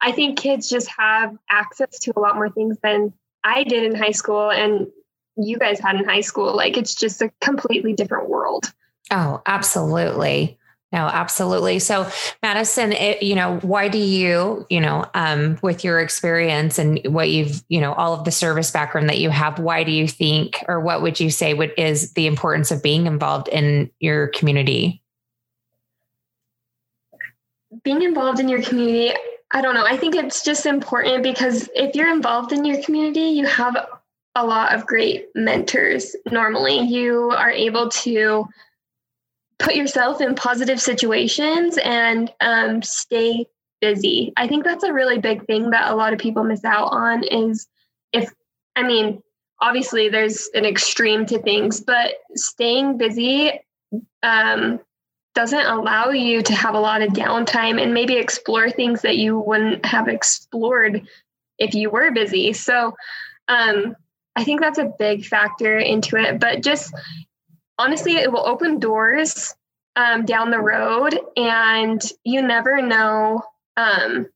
I 0.00 0.12
think 0.12 0.38
kids 0.38 0.68
just 0.68 0.88
have 0.88 1.36
access 1.48 1.98
to 2.00 2.12
a 2.16 2.20
lot 2.20 2.34
more 2.34 2.50
things 2.50 2.76
than 2.82 3.12
I 3.44 3.64
did 3.64 3.84
in 3.84 3.94
high 3.94 4.10
school 4.10 4.50
and 4.50 4.88
you 5.36 5.58
guys 5.58 5.78
had 5.78 5.96
in 5.96 6.04
high 6.04 6.22
school. 6.22 6.54
Like 6.54 6.76
it's 6.76 6.94
just 6.94 7.22
a 7.22 7.30
completely 7.40 7.92
different 7.92 8.28
world. 8.28 8.72
Oh, 9.10 9.42
absolutely. 9.46 10.58
No, 10.92 11.06
absolutely. 11.06 11.78
So, 11.78 12.10
Madison, 12.42 12.92
it, 12.92 13.22
you 13.22 13.36
know, 13.36 13.58
why 13.58 13.86
do 13.86 13.98
you, 13.98 14.66
you 14.68 14.80
know, 14.80 15.06
um, 15.14 15.56
with 15.62 15.84
your 15.84 16.00
experience 16.00 16.80
and 16.80 17.00
what 17.06 17.30
you've, 17.30 17.62
you 17.68 17.80
know, 17.80 17.92
all 17.92 18.12
of 18.12 18.24
the 18.24 18.32
service 18.32 18.72
background 18.72 19.08
that 19.08 19.18
you 19.18 19.30
have, 19.30 19.60
why 19.60 19.84
do 19.84 19.92
you 19.92 20.08
think, 20.08 20.64
or 20.66 20.80
what 20.80 21.00
would 21.00 21.20
you 21.20 21.30
say 21.30 21.54
what 21.54 21.78
is 21.78 22.12
the 22.14 22.26
importance 22.26 22.72
of 22.72 22.82
being 22.82 23.06
involved 23.06 23.46
in 23.48 23.88
your 24.00 24.28
community? 24.28 25.00
Being 27.84 28.02
involved 28.02 28.40
in 28.40 28.48
your 28.48 28.62
community, 28.62 29.14
I 29.52 29.60
don't 29.60 29.74
know. 29.74 29.86
I 29.86 29.96
think 29.96 30.16
it's 30.16 30.42
just 30.42 30.66
important 30.66 31.22
because 31.22 31.68
if 31.72 31.94
you're 31.94 32.12
involved 32.12 32.52
in 32.52 32.64
your 32.64 32.82
community, 32.82 33.20
you 33.20 33.46
have 33.46 33.76
a 34.34 34.44
lot 34.44 34.74
of 34.74 34.86
great 34.86 35.28
mentors. 35.36 36.16
Normally, 36.32 36.80
you 36.80 37.30
are 37.30 37.50
able 37.50 37.88
to 37.90 38.48
put 39.60 39.76
yourself 39.76 40.20
in 40.20 40.34
positive 40.34 40.80
situations 40.80 41.78
and 41.84 42.32
um, 42.40 42.82
stay 42.82 43.46
busy. 43.80 44.32
I 44.36 44.48
think 44.48 44.64
that's 44.64 44.84
a 44.84 44.92
really 44.92 45.18
big 45.18 45.46
thing 45.46 45.70
that 45.70 45.90
a 45.90 45.94
lot 45.94 46.12
of 46.12 46.18
people 46.18 46.44
miss 46.44 46.64
out 46.64 46.88
on 46.92 47.22
is 47.24 47.68
if, 48.12 48.30
I 48.74 48.82
mean, 48.82 49.22
obviously 49.60 50.08
there's 50.08 50.48
an 50.54 50.64
extreme 50.64 51.26
to 51.26 51.38
things, 51.38 51.80
but 51.80 52.14
staying 52.34 52.96
busy 52.96 53.52
um, 54.22 54.80
doesn't 55.34 55.66
allow 55.66 56.10
you 56.10 56.42
to 56.42 56.54
have 56.54 56.74
a 56.74 56.80
lot 56.80 57.02
of 57.02 57.12
downtime 57.12 57.80
and 57.80 57.94
maybe 57.94 58.16
explore 58.16 58.70
things 58.70 59.02
that 59.02 59.18
you 59.18 59.38
wouldn't 59.38 59.84
have 59.84 60.08
explored 60.08 61.06
if 61.58 61.74
you 61.74 61.90
were 61.90 62.10
busy. 62.10 62.52
So 62.52 62.94
um, 63.48 63.94
I 64.36 64.44
think 64.44 64.60
that's 64.60 64.78
a 64.78 64.92
big 64.98 65.24
factor 65.24 65.78
into 65.78 66.16
it. 66.16 66.40
But 66.40 66.62
just 66.62 66.94
honestly, 67.80 68.16
it 68.16 68.30
will 68.30 68.46
open 68.46 68.78
doors 68.78 69.54
um, 69.96 70.26
down 70.26 70.50
the 70.50 70.60
road, 70.60 71.18
and 71.36 72.00
you 72.24 72.42
never 72.42 72.82
know 72.82 73.42
um, 73.76 74.26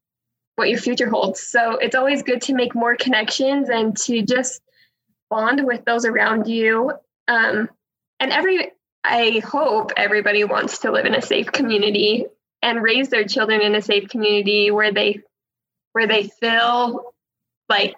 what 0.57 0.71
your 0.71 0.79
future 0.79 1.11
holds. 1.11 1.43
So 1.43 1.77
it's 1.77 1.95
always 1.95 2.23
good 2.23 2.41
to 2.43 2.55
make 2.55 2.75
more 2.75 2.97
connections 2.97 3.69
and 3.69 3.95
to 3.99 4.23
just 4.23 4.63
bond 5.29 5.65
with 5.67 5.85
those 5.85 6.07
around 6.07 6.47
you. 6.47 6.93
Um, 7.29 7.69
and 8.19 8.33
every, 8.33 8.73
I 9.05 9.43
hope 9.45 9.93
everybody 9.97 10.45
wants 10.45 10.79
to 10.79 10.91
live 10.91 11.05
in 11.05 11.15
a 11.15 11.23
safe 11.23 11.53
community 11.53 12.27
and 12.63 12.83
raise 12.83 13.11
their 13.11 13.25
children 13.25 13.61
in 13.61 13.75
a 13.75 13.83
safe 13.83 14.09
community 14.09 14.71
where 14.71 14.93
they, 14.93 15.21
where 15.93 16.07
they 16.07 16.25
feel 16.25 17.13
like 17.69 17.95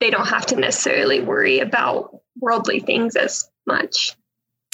they 0.00 0.08
don't 0.08 0.28
have 0.28 0.46
to 0.46 0.56
necessarily 0.56 1.20
worry 1.20 1.58
about 1.58 2.20
worldly 2.40 2.80
things 2.80 3.16
as 3.16 3.50
much. 3.66 4.16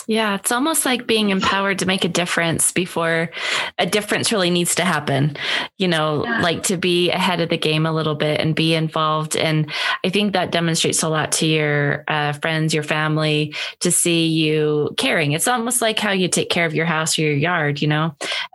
Yeah, 0.07 0.35
it's 0.35 0.51
almost 0.51 0.85
like 0.85 1.07
being 1.07 1.31
empowered 1.31 1.79
to 1.81 1.87
make 1.87 2.05
a 2.05 2.09
difference 2.09 2.73
before 2.73 3.31
a 3.79 3.87
difference 3.87 4.33
really 4.33 4.51
needs 4.51 4.75
to 4.77 4.85
happen. 4.85 5.37
You 5.79 5.89
know, 5.89 6.25
yeah. 6.25 6.41
like 6.41 6.65
to 6.65 6.77
be 6.77 7.11
ahead 7.11 7.41
of 7.41 7.49
the 7.49 7.59
game 7.59 7.87
a 7.87 7.93
little 7.93 8.15
bit 8.15 8.41
and 8.41 8.55
be 8.55 8.75
involved. 8.75 9.37
And 9.37 9.71
I 10.05 10.09
think 10.09 10.33
that 10.33 10.53
demonstrates 10.53 11.03
a 11.03 11.09
lot 11.09 11.33
to 11.33 11.47
your 11.47 12.05
uh, 12.09 12.33
friends, 12.33 12.75
your 12.75 12.83
family, 12.83 13.55
to 13.81 13.93
see 13.93 14.27
you 14.27 14.95
caring. 14.97 15.33
It's 15.33 15.49
almost 15.49 15.83
like 15.83 15.99
how 15.99 16.13
you 16.13 16.29
take 16.29 16.51
care 16.51 16.67
of 16.67 16.75
your 16.75 16.87
house 16.87 17.19
or 17.19 17.23
your 17.23 17.35
yard. 17.35 17.81
You 17.81 17.89
know, 17.89 18.05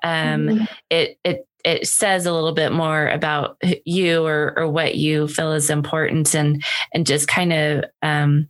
um, 0.03 0.47
mm-hmm. 0.47 0.63
it 0.89 1.19
it 1.23 1.47
it 1.63 1.87
says 1.87 2.25
a 2.25 2.33
little 2.33 2.53
bit 2.53 2.71
more 2.71 3.07
about 3.07 3.61
you 3.85 4.25
or 4.25 4.53
or 4.57 4.67
what 4.67 4.95
you 4.95 5.27
feel 5.27 5.53
is 5.53 5.69
important 5.69 6.35
and 6.35 6.63
and 6.93 7.07
just 7.07 7.27
kind 7.27 7.53
of 7.53 7.85
um, 8.01 8.49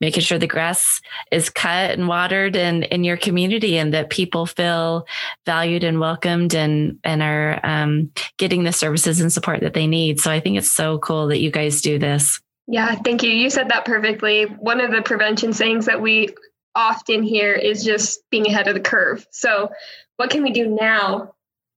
making 0.00 0.22
sure 0.22 0.38
the 0.38 0.46
grass 0.46 1.00
is 1.30 1.48
cut 1.48 1.92
and 1.92 2.08
watered 2.08 2.56
in 2.56 2.82
in 2.84 3.04
your 3.04 3.16
community 3.16 3.76
and 3.76 3.94
that 3.94 4.10
people 4.10 4.46
feel 4.46 5.06
valued 5.44 5.84
and 5.84 6.00
welcomed 6.00 6.54
and 6.54 6.98
and 7.04 7.22
are 7.22 7.60
um, 7.64 8.10
getting 8.38 8.64
the 8.64 8.72
services 8.72 9.20
and 9.20 9.32
support 9.32 9.60
that 9.60 9.74
they 9.74 9.86
need. 9.86 10.20
So 10.20 10.30
i 10.30 10.40
think 10.40 10.58
it's 10.58 10.70
so 10.70 10.98
cool 10.98 11.28
that 11.28 11.40
you 11.40 11.50
guys 11.50 11.80
do 11.80 11.98
this. 11.98 12.40
Yeah 12.66 12.94
thank 12.96 13.22
you. 13.22 13.30
You 13.30 13.50
said 13.50 13.70
that 13.70 13.84
perfectly. 13.84 14.44
One 14.44 14.80
of 14.80 14.90
the 14.90 15.02
prevention 15.02 15.52
sayings 15.52 15.86
that 15.86 16.00
we 16.00 16.28
often 16.74 17.22
hear 17.22 17.52
is 17.54 17.84
just 17.84 18.20
being 18.30 18.46
ahead 18.46 18.68
of 18.68 18.74
the 18.74 18.80
curve. 18.80 19.26
So 19.30 19.70
what 20.16 20.30
can 20.30 20.42
we 20.42 20.50
do 20.50 20.68
now 20.68 21.32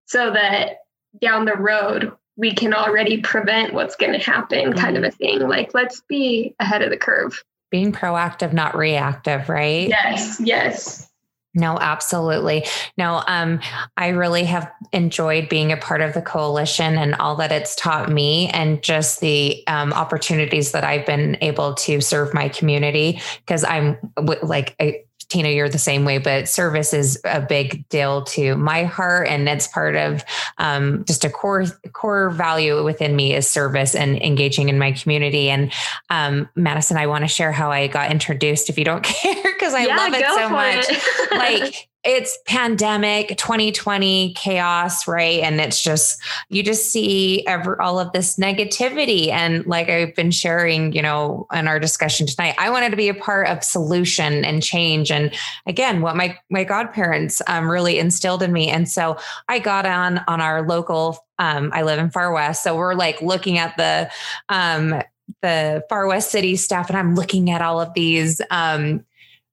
so 0.08 0.32
that 0.32 0.80
down 1.22 1.46
the 1.46 1.56
road 1.56 2.12
we 2.36 2.54
can 2.54 2.74
already 2.74 3.22
prevent 3.22 3.74
what's 3.74 3.96
going 3.96 4.14
to 4.14 4.20
happen 4.20 4.74
kind 4.74 4.98
of 4.98 5.04
a 5.04 5.12
thing? 5.12 5.40
Like 5.40 5.74
let's 5.74 6.02
be 6.08 6.56
ahead 6.60 6.82
of 6.82 6.90
the 6.90 6.98
curve 6.98 7.44
being 7.72 7.92
proactive, 7.92 8.54
not 8.54 8.76
reactive, 8.76 9.50
right? 9.50 9.88
Yes, 9.90 10.40
yes. 10.40 11.10
No, 11.56 11.80
absolutely. 11.80 12.66
No, 12.96 13.24
um, 13.26 13.60
I 13.98 14.10
really 14.10 14.44
have 14.46 14.72
enjoyed 14.94 15.50
being 15.50 15.72
a 15.72 15.78
part 15.78 16.02
of 16.02 16.14
the 16.14 16.22
coalition 16.22 16.96
and 16.96 17.16
all 17.16 17.36
that 17.38 17.52
it's 17.52 17.76
taught 17.76 18.12
me, 18.12 18.50
and 18.50 18.84
just 18.84 19.20
the 19.20 19.64
um, 19.68 19.92
opportunities 19.94 20.72
that 20.74 20.84
I've 20.84 21.08
been 21.08 21.38
able 21.42 21.74
to 21.74 22.02
serve 22.02 22.36
my 22.36 22.50
community. 22.50 23.20
Because 23.40 23.64
I'm 23.64 23.98
like, 24.44 24.76
I, 24.80 25.02
Tina, 25.30 25.50
you're 25.50 25.70
the 25.70 25.78
same 25.78 26.06
way, 26.06 26.18
but 26.18 26.50
service 26.50 26.92
is 26.92 27.22
a 27.24 27.40
big 27.40 27.88
deal 27.90 28.24
to 28.24 28.56
my 28.56 28.84
heart. 28.84 29.28
And 29.28 29.48
it's 29.48 29.68
part 29.68 29.96
of 29.96 30.24
um, 30.58 31.06
just 31.06 31.24
a 31.24 31.30
core 31.30 31.66
core 31.94 32.32
value 32.32 32.84
within 32.84 33.16
me 33.16 33.36
is 33.36 33.48
service 33.48 33.94
and 33.94 34.20
engaging 34.24 34.70
in 34.70 34.80
my 34.80 34.92
community. 34.92 35.52
And 35.52 35.72
um, 36.10 36.50
Madison, 36.56 36.98
I 36.98 37.06
want 37.06 37.26
to 37.26 37.28
share 37.28 37.52
how 37.52 37.72
I 37.72 37.86
got 37.86 38.10
introduced 38.10 38.70
if 38.70 38.78
you 38.80 38.84
don't 38.84 39.04
care, 39.04 39.54
because 39.70 39.88
I 39.88 39.88
yeah, 39.88 39.98
love 39.98 40.14
it 40.14 40.26
so 40.26 40.50
much. 40.50 40.86
It. 40.90 41.32
like 41.38 41.90
it's 42.06 42.38
pandemic 42.46 43.38
2020 43.38 44.34
chaos 44.34 45.06
right? 45.06 45.42
And 45.42 45.60
it's 45.60 45.82
just 45.82 46.22
you 46.50 46.64
just 46.64 46.90
see 46.92 47.46
ever 47.46 47.82
all 47.82 48.00
of 48.00 48.14
this 48.14 48.38
negativity. 48.38 49.30
And 49.30 49.66
like 49.66 49.90
i've 49.90 50.16
been 50.16 50.32
sharing 50.32 50.94
you 50.94 51.02
know 51.02 51.46
in 51.54 51.68
our 51.68 51.80
discussion 51.80 52.26
tonight 52.26 52.56
i 52.58 52.70
wanted 52.70 52.92
to 52.92 52.98
be 52.98 53.10
a 53.10 53.14
part 53.14 53.48
of 53.48 53.64
solution 53.64 54.46
and 54.46 54.64
change. 54.64 55.12
And 55.12 55.34
again 55.66 56.02
what 56.02 56.16
my 56.16 56.38
my 56.50 56.64
godparents 56.64 57.42
um, 57.48 57.70
really 57.70 58.00
instilled 58.00 58.44
in 58.44 58.54
me. 58.54 58.70
And 58.70 58.88
so 58.88 59.18
i 59.50 59.60
got 59.60 59.86
on 59.86 60.22
on 60.28 60.40
our 60.40 60.66
local 60.66 61.26
um, 61.38 61.72
i 61.74 61.82
live 61.82 62.00
in 62.00 62.10
Farr 62.12 62.32
West. 62.34 62.64
So 62.64 62.78
we're 62.78 62.96
like 62.96 63.22
looking 63.22 63.58
at 63.58 63.76
the 63.76 64.10
um, 64.48 65.02
the 65.42 65.84
Farr 65.90 66.08
West 66.08 66.32
city 66.32 66.56
stuff. 66.56 66.88
And 66.88 66.98
i'm 66.98 67.14
looking 67.14 67.50
at 67.50 67.62
all 67.62 67.82
of 67.82 67.94
these 67.94 68.42
um, 68.52 69.04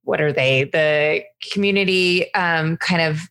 what 0.07 0.21
are 0.21 0.31
they? 0.31 0.63
The 0.63 1.23
community 1.51 2.33
um, 2.33 2.77
kind 2.77 3.01
of 3.01 3.29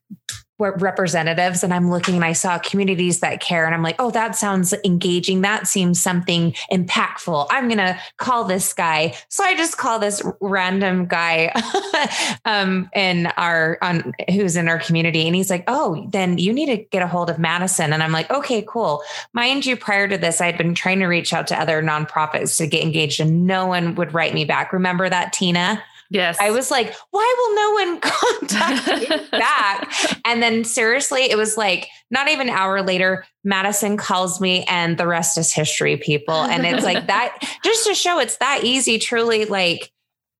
representatives 0.58 1.62
and 1.62 1.74
I'm 1.74 1.90
looking 1.90 2.14
and 2.14 2.24
I 2.24 2.32
saw 2.32 2.58
communities 2.58 3.20
that 3.20 3.40
care 3.40 3.66
and 3.66 3.74
I'm 3.74 3.82
like, 3.82 3.96
oh, 3.98 4.10
that 4.12 4.36
sounds 4.36 4.72
engaging. 4.84 5.42
That 5.42 5.66
seems 5.66 6.02
something 6.02 6.52
impactful. 6.72 7.46
I'm 7.50 7.68
going 7.68 7.78
to 7.78 7.98
call 8.16 8.44
this 8.44 8.72
guy. 8.72 9.14
So 9.28 9.44
I 9.44 9.54
just 9.54 9.76
call 9.76 9.98
this 9.98 10.22
random 10.40 11.06
guy 11.06 11.52
um, 12.46 12.88
in 12.94 13.26
our, 13.36 13.76
on 13.82 14.14
who's 14.30 14.56
in 14.56 14.68
our 14.68 14.78
community. 14.78 15.26
And 15.26 15.36
he's 15.36 15.50
like, 15.50 15.64
oh, 15.66 16.06
then 16.10 16.38
you 16.38 16.54
need 16.54 16.66
to 16.66 16.78
get 16.78 17.02
a 17.02 17.06
hold 17.06 17.28
of 17.28 17.38
Madison. 17.38 17.92
And 17.92 18.02
I'm 18.02 18.12
like, 18.12 18.30
okay, 18.30 18.64
cool. 18.66 19.02
Mind 19.34 19.66
you, 19.66 19.76
prior 19.76 20.08
to 20.08 20.16
this, 20.16 20.40
I'd 20.40 20.56
been 20.56 20.74
trying 20.74 21.00
to 21.00 21.06
reach 21.06 21.34
out 21.34 21.46
to 21.48 21.60
other 21.60 21.82
nonprofits 21.82 22.56
to 22.58 22.66
get 22.66 22.82
engaged 22.82 23.20
and 23.20 23.46
no 23.46 23.66
one 23.66 23.94
would 23.96 24.14
write 24.14 24.32
me 24.32 24.46
back. 24.46 24.72
Remember 24.72 25.08
that, 25.10 25.34
Tina? 25.34 25.82
Yes. 26.10 26.36
I 26.40 26.50
was 26.50 26.70
like, 26.70 26.94
why 27.10 27.34
will 27.38 27.54
no 27.54 27.70
one 27.72 28.00
contact 28.00 29.10
me 29.10 29.28
back? 29.38 30.20
And 30.24 30.42
then 30.42 30.64
seriously, 30.64 31.30
it 31.30 31.36
was 31.36 31.56
like 31.56 31.88
not 32.10 32.28
even 32.28 32.48
an 32.48 32.54
hour 32.54 32.82
later, 32.82 33.24
Madison 33.44 33.96
calls 33.96 34.40
me 34.40 34.64
and 34.64 34.98
the 34.98 35.06
rest 35.06 35.38
is 35.38 35.52
history, 35.52 35.96
people. 35.96 36.34
And 36.34 36.66
it's 36.66 36.84
like 36.84 37.06
that 37.06 37.38
just 37.64 37.86
to 37.86 37.94
show 37.94 38.18
it's 38.18 38.36
that 38.38 38.60
easy, 38.64 38.98
truly 38.98 39.44
like 39.44 39.92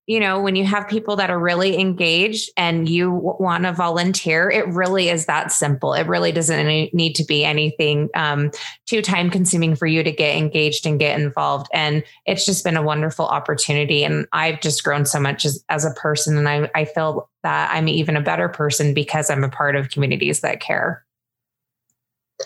you 0.07 0.21
know, 0.21 0.39
when 0.39 0.55
you 0.55 0.63
have 0.63 0.87
people 0.87 1.17
that 1.17 1.29
are 1.29 1.37
really 1.37 1.77
engaged 1.77 2.49
and 2.55 2.87
you 2.87 3.11
want 3.11 3.65
to 3.65 3.73
volunteer, 3.73 4.49
it 4.49 4.65
really 4.69 5.09
is 5.09 5.25
that 5.25 5.51
simple. 5.51 5.93
It 5.93 6.07
really 6.07 6.31
doesn't 6.31 6.93
need 6.93 7.13
to 7.15 7.25
be 7.25 7.43
anything 7.43 8.07
um, 8.15 8.51
too 8.85 9.01
time 9.01 9.29
consuming 9.29 9.75
for 9.75 9.85
you 9.85 10.03
to 10.03 10.11
get 10.11 10.37
engaged 10.37 10.85
and 10.85 10.97
get 10.97 11.19
involved. 11.19 11.67
And 11.73 12.05
it's 12.25 12.45
just 12.45 12.63
been 12.63 12.77
a 12.77 12.81
wonderful 12.81 13.27
opportunity. 13.27 14.05
And 14.05 14.25
I've 14.31 14.61
just 14.61 14.81
grown 14.81 15.05
so 15.05 15.19
much 15.19 15.43
as, 15.43 15.61
as 15.67 15.83
a 15.83 15.91
person. 15.91 16.37
And 16.37 16.47
I, 16.47 16.71
I 16.73 16.85
feel 16.85 17.29
that 17.43 17.69
I'm 17.73 17.89
even 17.89 18.15
a 18.15 18.21
better 18.21 18.47
person 18.47 18.93
because 18.93 19.29
I'm 19.29 19.43
a 19.43 19.49
part 19.49 19.75
of 19.75 19.89
communities 19.89 20.39
that 20.39 20.61
care. 20.61 21.03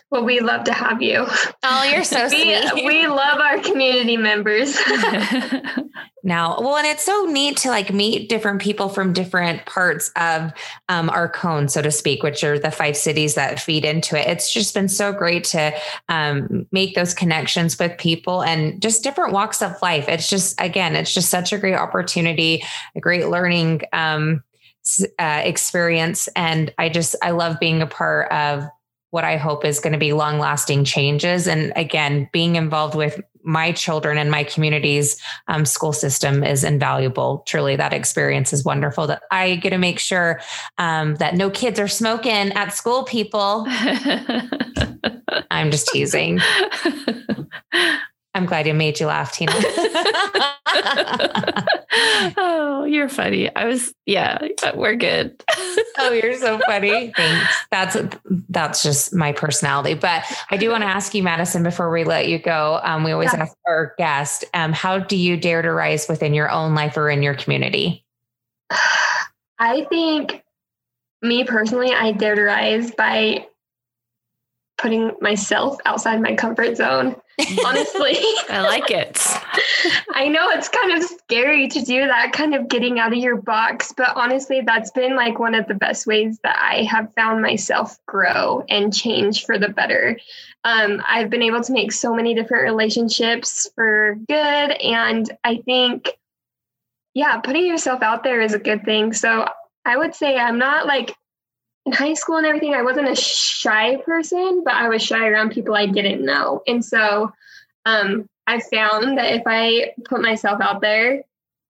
Well, 0.10 0.24
we 0.24 0.40
love 0.40 0.64
to 0.66 0.74
have 0.74 1.02
you. 1.02 1.26
Oh, 1.64 1.84
you're 1.84 2.04
so 2.04 2.28
sweet. 2.30 2.64
we, 2.76 2.86
we 2.86 3.08
love 3.08 3.40
our 3.40 3.60
community 3.60 4.16
members. 4.16 4.78
now, 6.24 6.60
well, 6.60 6.78
and 6.78 6.88
it's 6.88 7.04
so 7.04 7.26
neat 7.26 7.58
to 7.58 7.70
like 7.70 7.94
meet 7.94 8.30
different 8.30 8.62
people 8.62 8.88
from 8.88 9.12
different 9.12 9.66
parts 9.66 10.10
of 10.16 10.54
um, 10.88 11.10
our 11.10 11.28
cone, 11.28 11.68
so 11.68 11.82
to 11.82 11.92
speak, 11.92 12.24
which 12.24 12.44
are 12.44 12.58
the 12.58 12.72
five 12.72 12.96
cities 12.96 13.36
that 13.36 13.60
feed 13.60 13.84
into 13.84 14.18
it. 14.20 14.28
It's 14.28 14.54
just 14.54 14.74
been 14.74 14.88
so 14.88 15.12
great 15.12 15.44
to 15.46 15.74
um, 16.08 16.68
make 16.72 16.96
those 16.96 17.14
connections 17.14 17.78
with 17.78 17.98
people 17.98 18.44
and 18.44 18.82
just 18.82 19.04
different 19.04 19.34
walks 19.34 19.62
of 19.62 19.82
life. 19.82 20.08
It's 20.08 20.30
just, 20.30 20.60
again, 20.62 20.96
it's 20.96 21.14
just 21.14 21.30
such 21.30 21.52
a 21.52 21.58
great 21.58 21.76
opportunity, 21.76 22.64
a 22.96 23.02
great 23.02 23.28
learning 23.28 23.82
um, 23.92 24.44
uh, 25.20 25.42
experience. 25.44 26.30
And 26.36 26.74
I 26.78 26.88
just, 26.90 27.16
I 27.22 27.32
love 27.32 27.60
being 27.60 27.82
a 27.82 27.88
part 27.88 28.32
of 28.32 28.70
what 29.12 29.24
I 29.24 29.38
hope 29.38 29.64
is 29.64 29.80
going 29.80 29.94
to 29.94 30.00
be 30.00 30.14
long 30.14 30.40
lasting 30.40 30.84
changes. 30.84 31.48
And 31.48 31.72
again, 31.76 32.30
being 32.32 32.56
involved 32.56 32.96
with 32.96 33.22
my 33.44 33.72
children 33.72 34.18
and 34.18 34.32
my 34.32 34.44
community's 34.44 35.22
um, 35.48 35.66
school 35.66 35.94
system 35.94 36.44
is 36.44 36.64
invaluable. 36.64 37.44
Truly, 37.48 37.76
that 37.76 37.94
experience 37.94 38.54
is 38.54 38.64
wonderful. 38.64 39.08
That 39.08 39.24
I 39.32 39.56
get 39.56 39.72
to 39.72 39.78
make 39.78 40.00
sure 40.00 40.42
um, 40.78 41.16
that 41.16 41.36
no 41.36 41.50
kids 41.50 41.80
are 41.80 41.88
smoking 41.88 42.52
at 42.54 42.70
school, 42.70 43.04
people. 43.04 43.66
I'm 45.52 45.72
just 45.72 45.88
teasing. 45.88 46.40
I'm 48.34 48.46
glad 48.46 48.66
you 48.66 48.74
made 48.74 49.00
you 49.00 49.08
laugh, 49.08 49.34
Tina. 49.34 49.52
oh, 52.38 52.86
you're 52.88 53.10
funny. 53.10 53.54
I 53.54 53.66
was, 53.66 53.94
yeah, 54.06 54.38
but 54.62 54.78
we're 54.78 54.96
good. 54.96 55.44
oh, 55.98 56.12
you're 56.12 56.38
so 56.38 56.58
funny. 56.66 57.12
Thanks. 57.18 57.56
That's 57.72 57.98
that's 58.48 58.84
just 58.84 59.14
my 59.14 59.34
personality. 59.34 59.96
But 59.96 60.24
I 60.50 60.56
do 60.56 60.70
want 60.70 60.84
to 60.84 60.88
ask 60.88 61.14
you, 61.14 61.24
Madison, 61.24 61.62
before 61.62 61.92
we 61.92 62.06
let 62.06 62.30
you 62.30 62.40
go. 62.40 62.80
Um, 62.84 63.04
we 63.04 63.12
always 63.12 63.34
yeah. 63.34 63.42
ask 63.42 63.56
our 63.68 63.94
guest, 63.98 64.46
um, 64.54 64.72
how 64.72 64.98
do 65.00 65.18
you 65.18 65.36
dare 65.36 65.62
to 65.62 65.72
rise 65.72 66.08
within 66.08 66.34
your 66.34 66.50
own 66.50 66.74
life 66.74 66.96
or 66.96 67.10
in 67.10 67.22
your 67.22 67.36
community? 67.36 68.06
I 69.60 69.86
think 69.90 70.42
me 71.22 71.44
personally, 71.44 71.94
I 71.94 72.14
dare 72.14 72.36
to 72.36 72.44
rise 72.44 72.92
by 72.92 73.46
putting 74.82 75.12
myself 75.22 75.78
outside 75.86 76.22
my 76.22 76.36
comfort 76.36 76.76
zone. 76.76 77.16
Honestly, 77.66 78.18
I 78.50 78.62
like 78.62 78.90
it. 78.90 79.20
I 80.14 80.28
know 80.28 80.50
it's 80.50 80.68
kind 80.70 80.92
of 80.92 81.04
scary 81.04 81.68
to 81.68 81.82
do 81.82 82.08
that, 82.08 82.34
kind 82.34 82.56
of 82.56 82.68
getting 82.68 83.00
out 83.00 83.14
of 83.14 83.20
your 83.20 83.38
box, 83.38 83.94
but 83.96 84.16
honestly, 84.16 84.62
that's 84.62 84.92
been 84.92 85.16
like 85.16 85.40
one 85.40 85.56
of 85.56 85.68
the 85.68 85.76
best 85.76 86.08
ways 86.08 86.40
that 86.44 86.58
I 86.60 86.84
have 86.84 87.14
found 87.16 87.42
myself 87.42 87.98
grow 88.08 88.66
and 88.70 88.94
change 88.94 89.46
for 89.46 89.58
the 89.58 89.70
better. 89.70 90.20
Um, 90.64 91.02
I've 91.08 91.30
been 91.30 91.44
able 91.44 91.62
to 91.62 91.74
make 91.74 91.92
so 91.92 92.14
many 92.14 92.34
different 92.34 92.64
relationships 92.64 93.70
for 93.76 94.16
good. 94.28 94.36
And 94.36 95.30
I 95.44 95.58
think, 95.58 96.18
yeah, 97.14 97.40
putting 97.40 97.66
yourself 97.66 98.02
out 98.02 98.24
there 98.24 98.42
is 98.42 98.54
a 98.54 98.60
good 98.60 98.84
thing. 98.84 99.14
So 99.14 99.48
I 99.86 99.98
would 99.98 100.14
say 100.14 100.38
I'm 100.38 100.60
not 100.60 100.86
like 100.86 101.16
in 101.86 101.94
high 101.94 102.14
school 102.14 102.38
and 102.38 102.46
everything, 102.46 102.74
I 102.74 102.84
wasn't 102.84 103.10
a 103.10 103.16
shy 103.16 103.98
person, 103.98 104.64
but 104.64 104.74
I 104.74 104.90
was 104.90 105.02
shy 105.02 105.28
around 105.28 105.52
people 105.52 105.76
I 105.76 105.88
didn't 105.88 106.24
know. 106.24 106.62
And 106.68 106.84
so 106.86 107.34
um, 107.86 108.30
I 108.46 108.60
found 108.60 109.18
that 109.18 109.34
if 109.34 109.44
I 109.46 109.94
put 110.06 110.22
myself 110.22 110.62
out 110.62 110.82
there, 110.82 111.24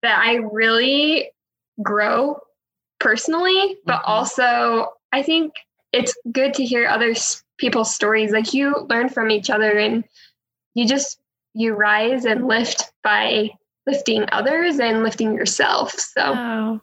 that 0.02 0.18
I 0.18 0.34
really 0.34 1.30
grow 1.82 2.40
personally, 3.00 3.78
but 3.86 4.02
mm-hmm. 4.02 4.10
also 4.10 4.92
I 5.12 5.22
think 5.22 5.54
it's 5.92 6.14
good 6.30 6.54
to 6.54 6.64
hear 6.64 6.86
other 6.86 7.14
people's 7.56 7.94
stories. 7.94 8.32
Like 8.32 8.52
you 8.52 8.86
learn 8.90 9.08
from 9.08 9.30
each 9.30 9.48
other 9.48 9.78
and 9.78 10.04
you 10.74 10.86
just, 10.86 11.18
you 11.54 11.72
rise 11.72 12.24
and 12.24 12.46
lift 12.46 12.92
by 13.02 13.50
lifting 13.86 14.26
others 14.32 14.80
and 14.80 15.02
lifting 15.02 15.34
yourself. 15.34 15.92
So. 15.92 16.80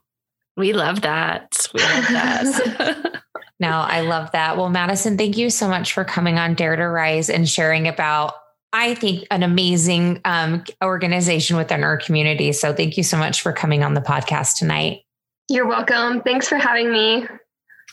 We 0.57 0.73
love 0.73 1.01
that. 1.01 1.67
We 1.73 1.81
love 1.81 2.07
that. 2.09 3.21
no, 3.59 3.69
I 3.69 4.01
love 4.01 4.31
that. 4.31 4.57
Well, 4.57 4.69
Madison, 4.69 5.17
thank 5.17 5.37
you 5.37 5.49
so 5.49 5.67
much 5.67 5.93
for 5.93 6.03
coming 6.03 6.37
on 6.37 6.55
Dare 6.55 6.75
to 6.75 6.83
Rise 6.83 7.29
and 7.29 7.47
sharing 7.47 7.87
about 7.87 8.33
I 8.73 8.95
think 8.95 9.27
an 9.31 9.43
amazing 9.43 10.21
um, 10.23 10.63
organization 10.81 11.57
within 11.57 11.83
our 11.83 11.97
community. 11.97 12.53
So 12.53 12.73
thank 12.73 12.95
you 12.95 13.03
so 13.03 13.17
much 13.17 13.41
for 13.41 13.51
coming 13.51 13.83
on 13.83 13.95
the 13.95 14.01
podcast 14.01 14.57
tonight. 14.57 15.01
You're 15.49 15.67
welcome. 15.67 16.21
Thanks 16.21 16.47
for 16.47 16.55
having 16.55 16.91
me. 16.91 17.27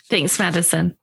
Thanks, 0.08 0.38
Madison. 0.38 0.96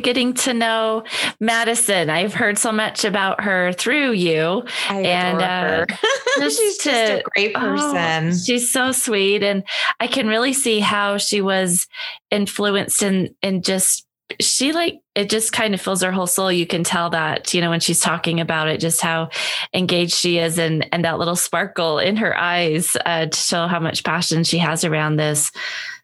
Getting 0.00 0.34
to 0.34 0.54
know 0.54 1.04
Madison. 1.40 2.10
I've 2.10 2.34
heard 2.34 2.58
so 2.58 2.72
much 2.72 3.04
about 3.04 3.40
her 3.42 3.72
through 3.72 4.12
you. 4.12 4.64
I 4.88 5.00
and 5.00 5.42
uh, 5.42 5.86
she's 6.40 6.78
to, 6.78 6.90
just 6.90 7.12
a 7.12 7.22
great 7.34 7.52
oh, 7.56 7.60
person. 7.60 8.28
Oh, 8.28 8.32
she's 8.32 8.72
so 8.72 8.92
sweet. 8.92 9.42
And 9.42 9.64
I 10.00 10.06
can 10.06 10.28
really 10.28 10.52
see 10.52 10.80
how 10.80 11.18
she 11.18 11.40
was 11.40 11.86
influenced 12.30 13.02
and 13.02 13.30
and 13.42 13.64
just 13.64 14.06
she 14.40 14.72
like 14.72 15.00
it 15.14 15.30
just 15.30 15.52
kind 15.52 15.72
of 15.72 15.80
fills 15.80 16.02
her 16.02 16.10
whole 16.10 16.26
soul 16.26 16.50
you 16.50 16.66
can 16.66 16.82
tell 16.82 17.10
that 17.10 17.54
you 17.54 17.60
know 17.60 17.70
when 17.70 17.80
she's 17.80 18.00
talking 18.00 18.40
about 18.40 18.68
it 18.68 18.80
just 18.80 19.00
how 19.00 19.28
engaged 19.72 20.14
she 20.14 20.38
is 20.38 20.58
and 20.58 20.86
and 20.92 21.04
that 21.04 21.18
little 21.18 21.36
sparkle 21.36 21.98
in 21.98 22.16
her 22.16 22.36
eyes 22.36 22.96
uh, 23.06 23.26
to 23.26 23.38
show 23.38 23.66
how 23.68 23.78
much 23.78 24.04
passion 24.04 24.42
she 24.42 24.58
has 24.58 24.84
around 24.84 25.16
this 25.16 25.52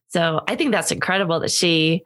so 0.08 0.40
i 0.46 0.54
think 0.54 0.70
that's 0.70 0.92
incredible 0.92 1.40
that 1.40 1.50
she 1.50 2.02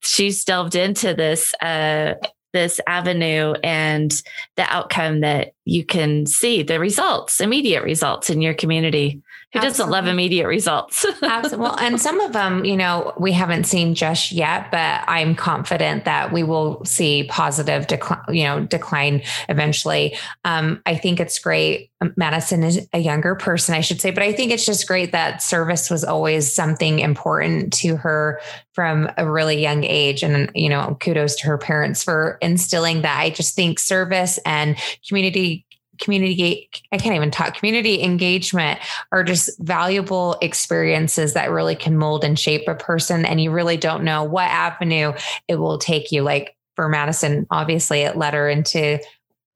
she's 0.00 0.44
delved 0.44 0.74
into 0.74 1.14
this 1.14 1.54
uh 1.62 2.14
this 2.54 2.80
avenue 2.86 3.52
and 3.62 4.22
the 4.56 4.62
outcome 4.72 5.20
that 5.20 5.52
you 5.64 5.84
can 5.84 6.26
see 6.26 6.62
the 6.62 6.80
results 6.80 7.40
immediate 7.40 7.82
results 7.82 8.30
in 8.30 8.40
your 8.40 8.54
community 8.54 9.22
who 9.52 9.60
Absolutely. 9.60 9.78
doesn't 9.78 9.90
love 9.90 10.06
immediate 10.06 10.46
results? 10.46 11.06
Absolutely. 11.22 11.58
Well, 11.58 11.78
and 11.78 11.98
some 11.98 12.20
of 12.20 12.34
them, 12.34 12.66
you 12.66 12.76
know, 12.76 13.14
we 13.18 13.32
haven't 13.32 13.64
seen 13.64 13.94
just 13.94 14.30
yet, 14.30 14.70
but 14.70 15.04
I'm 15.08 15.34
confident 15.34 16.04
that 16.04 16.32
we 16.32 16.42
will 16.42 16.84
see 16.84 17.24
positive 17.24 17.86
decline, 17.86 18.20
you 18.28 18.44
know, 18.44 18.60
decline 18.60 19.22
eventually. 19.48 20.18
Um, 20.44 20.82
I 20.84 20.96
think 20.96 21.18
it's 21.18 21.38
great. 21.38 21.90
Madison 22.16 22.62
is 22.62 22.86
a 22.92 22.98
younger 22.98 23.34
person, 23.36 23.74
I 23.74 23.80
should 23.80 24.02
say, 24.02 24.10
but 24.10 24.22
I 24.22 24.34
think 24.34 24.52
it's 24.52 24.66
just 24.66 24.86
great 24.86 25.12
that 25.12 25.42
service 25.42 25.88
was 25.90 26.04
always 26.04 26.52
something 26.52 26.98
important 26.98 27.72
to 27.74 27.96
her 27.96 28.40
from 28.74 29.10
a 29.16 29.28
really 29.28 29.60
young 29.60 29.82
age. 29.82 30.22
And, 30.22 30.50
you 30.54 30.68
know, 30.68 30.96
kudos 31.00 31.36
to 31.36 31.46
her 31.46 31.58
parents 31.58 32.04
for 32.04 32.38
instilling 32.42 33.02
that. 33.02 33.18
I 33.18 33.30
just 33.30 33.56
think 33.56 33.78
service 33.78 34.38
and 34.44 34.76
community 35.08 35.64
community 35.98 36.68
i 36.92 36.98
can't 36.98 37.14
even 37.14 37.30
talk 37.30 37.56
community 37.56 38.02
engagement 38.02 38.78
are 39.12 39.24
just 39.24 39.58
valuable 39.60 40.36
experiences 40.40 41.34
that 41.34 41.50
really 41.50 41.76
can 41.76 41.96
mold 41.96 42.24
and 42.24 42.38
shape 42.38 42.66
a 42.68 42.74
person 42.74 43.24
and 43.24 43.40
you 43.40 43.50
really 43.50 43.76
don't 43.76 44.04
know 44.04 44.24
what 44.24 44.44
avenue 44.44 45.12
it 45.48 45.56
will 45.56 45.78
take 45.78 46.12
you 46.12 46.22
like 46.22 46.56
for 46.76 46.88
madison 46.88 47.46
obviously 47.50 48.00
it 48.00 48.16
led 48.16 48.34
her 48.34 48.48
into 48.48 48.98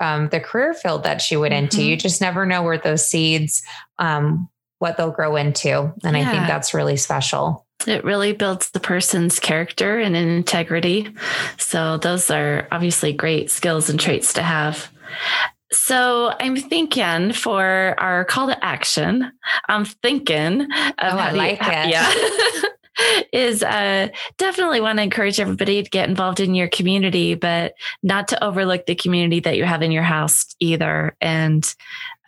um, 0.01 0.29
the 0.31 0.41
career 0.41 0.75
field 0.75 1.05
that 1.05 1.21
she 1.21 1.37
went 1.37 1.55
into 1.55 1.77
mm-hmm. 1.77 1.91
you 1.91 1.97
just 1.97 2.21
never 2.21 2.45
know 2.45 2.63
where 2.63 2.79
those 2.79 3.07
seeds 3.07 3.63
um, 3.99 4.49
what 4.79 4.97
they'll 4.97 5.13
grow 5.13 5.37
into 5.37 5.93
and 6.03 6.17
yeah. 6.17 6.29
i 6.29 6.33
think 6.33 6.47
that's 6.47 6.75
really 6.75 6.97
special 6.97 7.67
it 7.87 8.05
really 8.05 8.33
builds 8.33 8.71
the 8.71 8.81
person's 8.81 9.41
character 9.41 9.99
and 9.99 10.17
integrity. 10.17 11.09
So, 11.59 11.97
those 11.99 12.31
are 12.31 12.69
obviously 12.71 13.13
great 13.13 13.51
skills 13.51 13.89
and 13.89 13.99
traits 13.99 14.33
to 14.35 14.43
have. 14.43 14.91
So 15.73 16.35
I'm 16.39 16.57
thinking 16.57 17.33
for 17.33 17.95
our 17.99 18.25
call 18.25 18.49
to 18.49 18.65
action, 18.65 19.33
I'm 19.69 19.85
thinking 19.85 20.63
of 20.63 20.69
oh, 21.01 21.19
I 21.19 21.31
like 21.33 21.61
it. 21.61 21.89
Yeah. 21.89 22.13
is 23.33 23.63
uh, 23.63 24.09
definitely 24.37 24.81
want 24.81 24.99
to 24.99 25.03
encourage 25.03 25.41
everybody 25.41 25.83
to 25.83 25.91
get 25.91 26.09
involved 26.09 26.41
in 26.41 26.55
your 26.55 26.69
community, 26.69 27.35
but 27.35 27.75
not 28.03 28.29
to 28.29 28.45
overlook 28.45 28.87
the 28.87 28.95
community 28.95 29.41
that 29.41 29.57
you 29.57 29.65
have 29.65 29.83
in 29.83 29.91
your 29.91 30.03
house 30.03 30.55
either. 30.61 31.17
And 31.21 31.75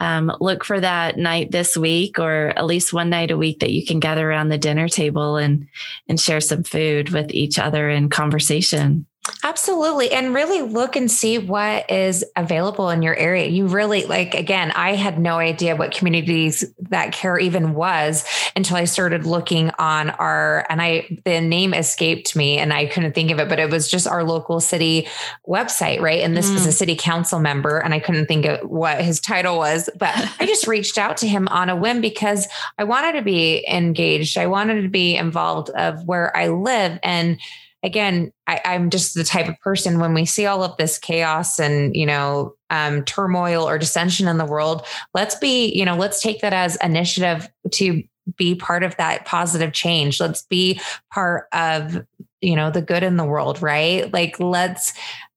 um, 0.01 0.32
look 0.40 0.64
for 0.64 0.80
that 0.80 1.16
night 1.16 1.51
this 1.51 1.76
week, 1.76 2.18
or 2.18 2.53
at 2.57 2.66
least 2.66 2.92
one 2.92 3.11
night 3.11 3.30
a 3.30 3.36
week 3.36 3.61
that 3.61 3.72
you 3.72 3.84
can 3.84 4.01
gather 4.01 4.28
around 4.28 4.49
the 4.49 4.59
dinner 4.59 4.88
table 4.88 5.36
and 5.36 5.66
and 6.09 6.18
share 6.18 6.40
some 6.40 6.62
food 6.62 7.11
with 7.11 7.30
each 7.30 7.59
other 7.59 7.88
in 7.88 8.09
conversation. 8.09 9.07
Absolutely. 9.42 10.10
And 10.10 10.34
really 10.34 10.60
look 10.60 10.96
and 10.96 11.10
see 11.10 11.38
what 11.38 11.90
is 11.90 12.24
available 12.36 12.90
in 12.90 13.02
your 13.02 13.14
area. 13.14 13.46
You 13.46 13.66
really, 13.66 14.04
like, 14.04 14.34
again, 14.34 14.70
I 14.72 14.94
had 14.94 15.18
no 15.18 15.38
idea 15.38 15.76
what 15.76 15.92
communities 15.92 16.64
that 16.90 17.12
care 17.12 17.38
even 17.38 17.74
was 17.74 18.24
until 18.54 18.76
I 18.76 18.84
started 18.84 19.24
looking 19.24 19.70
on 19.78 20.10
our, 20.10 20.66
and 20.68 20.82
I, 20.82 21.20
the 21.24 21.40
name 21.40 21.72
escaped 21.72 22.36
me 22.36 22.58
and 22.58 22.72
I 22.72 22.84
couldn't 22.84 23.14
think 23.14 23.30
of 23.30 23.38
it, 23.38 23.48
but 23.48 23.58
it 23.58 23.70
was 23.70 23.90
just 23.90 24.06
our 24.06 24.24
local 24.24 24.60
city 24.60 25.08
website, 25.48 26.00
right? 26.00 26.20
And 26.20 26.36
this 26.36 26.50
mm. 26.50 26.54
was 26.54 26.66
a 26.66 26.70
mm. 26.70 26.74
city 26.74 26.96
council 26.96 27.38
member 27.38 27.78
and 27.78 27.94
I 27.94 28.00
couldn't 28.00 28.26
think 28.26 28.44
of 28.44 28.68
what 28.68 29.00
his 29.00 29.20
title 29.20 29.56
was, 29.56 29.88
but 29.98 30.12
I 30.40 30.46
just 30.46 30.66
reached 30.66 30.98
out 30.98 31.16
to 31.18 31.28
him 31.28 31.48
on 31.48 31.70
a 31.70 31.76
whim 31.76 32.02
because 32.02 32.46
I 32.76 32.84
wanted 32.84 33.12
to 33.12 33.22
be 33.22 33.66
engaged. 33.70 34.36
I 34.36 34.48
wanted 34.48 34.82
to 34.82 34.88
be 34.88 35.16
involved 35.16 35.70
of 35.70 36.04
where 36.04 36.34
I 36.36 36.48
live. 36.48 36.98
And, 37.02 37.38
again, 37.85 38.32
I, 38.47 38.61
am 38.64 38.89
just 38.89 39.14
the 39.14 39.22
type 39.22 39.47
of 39.47 39.61
person 39.61 40.01
when 40.01 40.14
we 40.14 40.24
see 40.24 40.47
all 40.47 40.64
of 40.64 40.76
this 40.78 40.99
chaos 40.99 41.61
and, 41.61 41.95
you 41.95 42.07
know, 42.07 42.55
um, 42.70 43.05
turmoil 43.05 43.68
or 43.68 43.78
dissension 43.78 44.26
in 44.26 44.39
the 44.39 44.47
world, 44.47 44.87
let's 45.12 45.35
be, 45.35 45.72
you 45.72 45.85
know, 45.85 45.95
let's 45.95 46.22
take 46.22 46.41
that 46.41 46.55
as 46.55 46.76
initiative 46.76 47.47
to 47.72 48.03
be 48.37 48.55
part 48.55 48.82
of 48.82 48.97
that 48.97 49.26
positive 49.26 49.72
change. 49.74 50.18
Let's 50.18 50.43
be 50.43 50.80
part 51.12 51.47
of, 51.53 52.05
you 52.41 52.57
know, 52.57 52.70
the 52.70 52.82
good 52.82 53.03
in 53.03 53.18
the 53.18 53.24
world, 53.24 53.61
right? 53.61 54.11
Like, 54.12 54.41
let's 54.41 54.95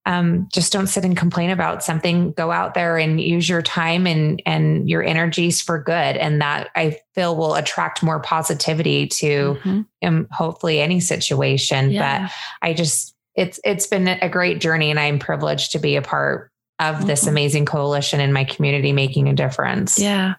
um, 0.07 0.47
just 0.53 0.71
don't 0.71 0.87
sit 0.87 1.03
and 1.03 1.17
complain 1.17 1.49
about 1.49 1.83
something. 1.83 2.31
Go 2.31 2.49
out 2.49 2.73
there 2.73 2.97
and 2.97 3.19
use 3.19 3.49
your 3.49 3.61
time 3.61 4.07
and 4.07 4.41
and 4.45 4.89
your 4.89 5.03
energies 5.03 5.61
for 5.61 5.83
good, 5.83 6.15
and 6.15 6.41
that 6.41 6.69
I 6.75 6.97
feel 7.13 7.35
will 7.35 7.55
attract 7.55 8.01
more 8.01 8.21
positivity 8.21 9.07
to 9.07 9.57
mm-hmm. 9.61 9.81
um, 10.07 10.27
hopefully 10.31 10.79
any 10.79 11.01
situation. 11.01 11.91
Yeah. 11.91 12.29
But 12.29 12.31
I 12.61 12.73
just 12.73 13.15
it's 13.35 13.59
it's 13.65 13.85
been 13.85 14.07
a 14.07 14.29
great 14.29 14.61
journey, 14.61 14.91
and 14.91 14.99
I'm 14.99 15.19
privileged 15.19 15.73
to 15.73 15.79
be 15.79 15.97
a 15.97 16.01
part 16.01 16.51
of 16.79 17.05
this 17.05 17.21
mm-hmm. 17.21 17.29
amazing 17.29 17.65
coalition 17.65 18.21
in 18.21 18.31
my 18.31 18.45
community 18.45 18.93
making 18.93 19.27
a 19.27 19.33
difference. 19.33 19.99
Yeah. 19.99 20.35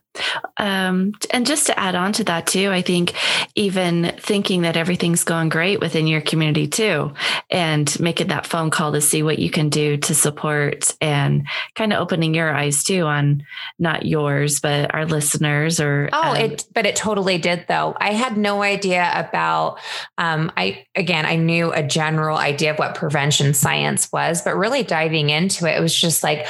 Um, 0.57 1.13
and 1.31 1.47
just 1.47 1.67
to 1.67 1.79
add 1.79 1.95
on 1.95 2.13
to 2.15 2.25
that 2.25 2.47
too, 2.47 2.71
I 2.71 2.83
think 2.83 3.15
even 3.55 4.15
thinking 4.19 4.63
that 4.63 4.77
everything's 4.77 5.25
going 5.25 5.49
great 5.49 5.81
within 5.81 6.07
your 6.07 6.21
community 6.21 6.67
too, 6.67 7.13
and 7.51 7.99
making 8.01 8.29
that 8.29 8.47
phone 8.47 8.71
call 8.71 8.93
to 8.93 9.01
see 9.01 9.23
what 9.23 9.39
you 9.39 9.51
can 9.51 9.69
do 9.69 9.97
to 9.97 10.15
support 10.15 10.95
and 11.01 11.47
kind 11.75 11.93
of 11.93 12.01
opening 12.01 12.35
your 12.35 12.55
eyes 12.55 12.85
too 12.85 13.03
on 13.03 13.45
not 13.79 14.07
yours, 14.07 14.61
but 14.61 14.95
our 14.95 15.07
listeners 15.07 15.81
or. 15.81 16.09
Oh, 16.13 16.31
um, 16.31 16.37
it, 16.37 16.67
but 16.75 16.87
it 16.87 16.97
totally 16.97 17.39
did 17.39 17.67
though. 17.69 17.95
I 17.99 18.13
had 18.13 18.37
no 18.37 18.63
idea 18.63 19.11
about, 19.15 19.79
um, 20.17 20.53
I, 20.57 20.87
again, 20.95 21.27
I 21.27 21.37
knew 21.37 21.73
a 21.73 21.83
general 21.83 22.37
idea 22.37 22.73
of 22.73 22.79
what 22.79 22.95
prevention 22.95 23.55
science 23.55 24.11
was, 24.13 24.43
but 24.43 24.57
really 24.57 24.83
diving 24.83 25.31
into 25.31 25.67
it, 25.67 25.77
it 25.77 25.81
was 25.81 25.95
just 25.95 26.23
like, 26.23 26.47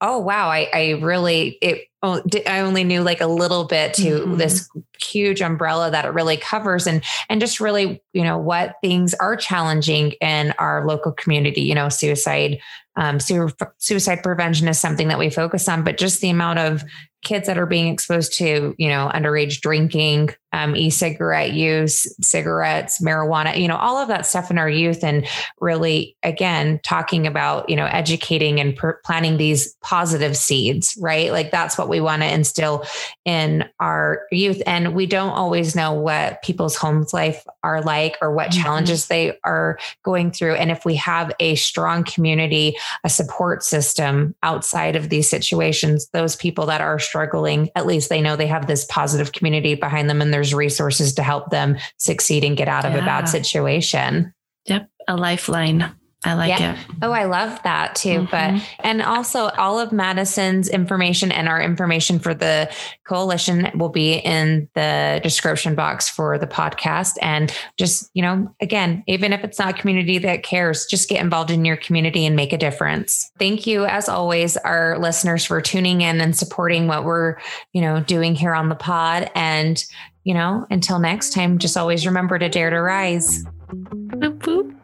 oh, 0.00 0.18
wow, 0.18 0.48
I, 0.48 0.68
I 0.72 0.90
really, 1.00 1.58
it, 1.60 1.88
I 2.02 2.60
only 2.60 2.82
knew 2.82 3.02
like 3.02 3.20
a 3.20 3.28
little 3.28 3.64
bit 3.64 3.94
to 3.94 4.02
mm-hmm. 4.02 4.36
this 4.36 4.68
huge 5.00 5.40
umbrella 5.40 5.90
that 5.90 6.04
it 6.04 6.08
really 6.08 6.36
covers 6.36 6.86
and 6.86 7.02
and 7.28 7.40
just 7.40 7.60
really 7.60 8.02
you 8.12 8.24
know 8.24 8.38
what 8.38 8.74
things 8.82 9.14
are 9.14 9.36
challenging 9.36 10.12
in 10.20 10.52
our 10.58 10.86
local 10.86 11.12
community 11.12 11.62
you 11.62 11.74
know 11.74 11.88
suicide 11.88 12.58
um, 12.96 13.18
suicide 13.20 14.22
prevention 14.22 14.68
is 14.68 14.78
something 14.80 15.08
that 15.08 15.18
we 15.18 15.30
focus 15.30 15.68
on 15.68 15.84
but 15.84 15.96
just 15.96 16.20
the 16.20 16.30
amount 16.30 16.58
of 16.58 16.82
kids 17.22 17.46
that 17.46 17.58
are 17.58 17.66
being 17.66 17.92
exposed 17.92 18.34
to 18.34 18.74
you 18.78 18.88
know 18.88 19.10
underage 19.14 19.60
drinking 19.60 20.30
um, 20.52 20.76
e-cigarette 20.76 21.52
use, 21.52 22.06
cigarettes, 22.24 23.00
marijuana, 23.00 23.58
you 23.58 23.66
know, 23.66 23.76
all 23.76 23.96
of 23.96 24.08
that 24.08 24.26
stuff 24.26 24.50
in 24.50 24.58
our 24.58 24.68
youth, 24.68 25.02
and 25.02 25.26
really, 25.60 26.16
again, 26.22 26.80
talking 26.84 27.26
about 27.26 27.68
you 27.68 27.76
know 27.76 27.86
educating 27.86 28.60
and 28.60 28.76
per- 28.76 29.00
planting 29.04 29.38
these 29.38 29.74
positive 29.82 30.36
seeds, 30.36 30.96
right? 31.00 31.32
Like 31.32 31.50
that's 31.50 31.78
what 31.78 31.88
we 31.88 32.00
want 32.00 32.22
to 32.22 32.32
instill 32.32 32.84
in 33.24 33.68
our 33.80 34.22
youth, 34.30 34.62
and 34.66 34.94
we 34.94 35.06
don't 35.06 35.30
always 35.30 35.74
know 35.74 35.92
what 35.92 36.42
people's 36.42 36.76
homes 36.76 37.12
life 37.12 37.44
are 37.62 37.80
like 37.80 38.16
or 38.20 38.34
what 38.34 38.50
mm-hmm. 38.50 38.62
challenges 38.62 39.06
they 39.06 39.38
are 39.44 39.78
going 40.02 40.30
through, 40.30 40.54
and 40.54 40.70
if 40.70 40.84
we 40.84 40.96
have 40.96 41.32
a 41.40 41.54
strong 41.54 42.04
community, 42.04 42.76
a 43.04 43.08
support 43.08 43.62
system 43.62 44.34
outside 44.42 44.96
of 44.96 45.08
these 45.08 45.28
situations, 45.28 46.08
those 46.08 46.36
people 46.36 46.66
that 46.66 46.80
are 46.80 46.98
struggling, 46.98 47.70
at 47.74 47.86
least 47.86 48.08
they 48.08 48.20
know 48.20 48.36
they 48.36 48.46
have 48.46 48.66
this 48.66 48.84
positive 48.84 49.32
community 49.32 49.74
behind 49.74 50.10
them, 50.10 50.20
and 50.20 50.32
they're 50.32 50.41
there's 50.42 50.52
resources 50.52 51.14
to 51.14 51.22
help 51.22 51.50
them 51.50 51.78
succeed 51.98 52.42
and 52.42 52.56
get 52.56 52.66
out 52.66 52.84
of 52.84 52.94
yeah. 52.94 52.98
a 52.98 53.04
bad 53.04 53.28
situation. 53.28 54.34
Yep, 54.66 54.90
a 55.06 55.16
lifeline. 55.16 55.94
I 56.24 56.34
like 56.34 56.60
yeah. 56.60 56.74
it. 56.74 56.78
Oh, 57.02 57.10
I 57.10 57.24
love 57.24 57.60
that 57.64 57.96
too. 57.96 58.20
Mm-hmm. 58.20 58.30
But, 58.30 58.68
and 58.84 59.02
also 59.02 59.48
all 59.58 59.80
of 59.80 59.90
Madison's 59.90 60.68
information 60.68 61.32
and 61.32 61.48
our 61.48 61.60
information 61.60 62.20
for 62.20 62.32
the 62.32 62.72
coalition 63.04 63.68
will 63.74 63.88
be 63.88 64.14
in 64.18 64.68
the 64.74 65.18
description 65.24 65.74
box 65.74 66.08
for 66.08 66.38
the 66.38 66.46
podcast. 66.46 67.14
And 67.20 67.52
just, 67.76 68.08
you 68.14 68.22
know, 68.22 68.54
again, 68.60 69.02
even 69.08 69.32
if 69.32 69.42
it's 69.42 69.58
not 69.58 69.70
a 69.70 69.80
community 69.80 70.18
that 70.18 70.44
cares, 70.44 70.86
just 70.86 71.08
get 71.08 71.20
involved 71.20 71.50
in 71.50 71.64
your 71.64 71.76
community 71.76 72.24
and 72.24 72.36
make 72.36 72.52
a 72.52 72.58
difference. 72.58 73.28
Thank 73.40 73.66
you, 73.66 73.84
as 73.84 74.08
always, 74.08 74.56
our 74.58 74.98
listeners 75.00 75.44
for 75.44 75.60
tuning 75.60 76.02
in 76.02 76.20
and 76.20 76.36
supporting 76.36 76.86
what 76.86 77.04
we're, 77.04 77.36
you 77.72 77.80
know, 77.80 78.00
doing 78.00 78.36
here 78.36 78.54
on 78.54 78.68
the 78.68 78.76
pod. 78.76 79.28
And, 79.34 79.84
you 80.24 80.34
know, 80.34 80.66
until 80.70 80.98
next 80.98 81.32
time, 81.32 81.58
just 81.58 81.76
always 81.76 82.06
remember 82.06 82.38
to 82.38 82.48
dare 82.48 82.70
to 82.70 82.80
rise. 82.80 83.44
Boop, 83.72 84.38
boop. 84.38 84.74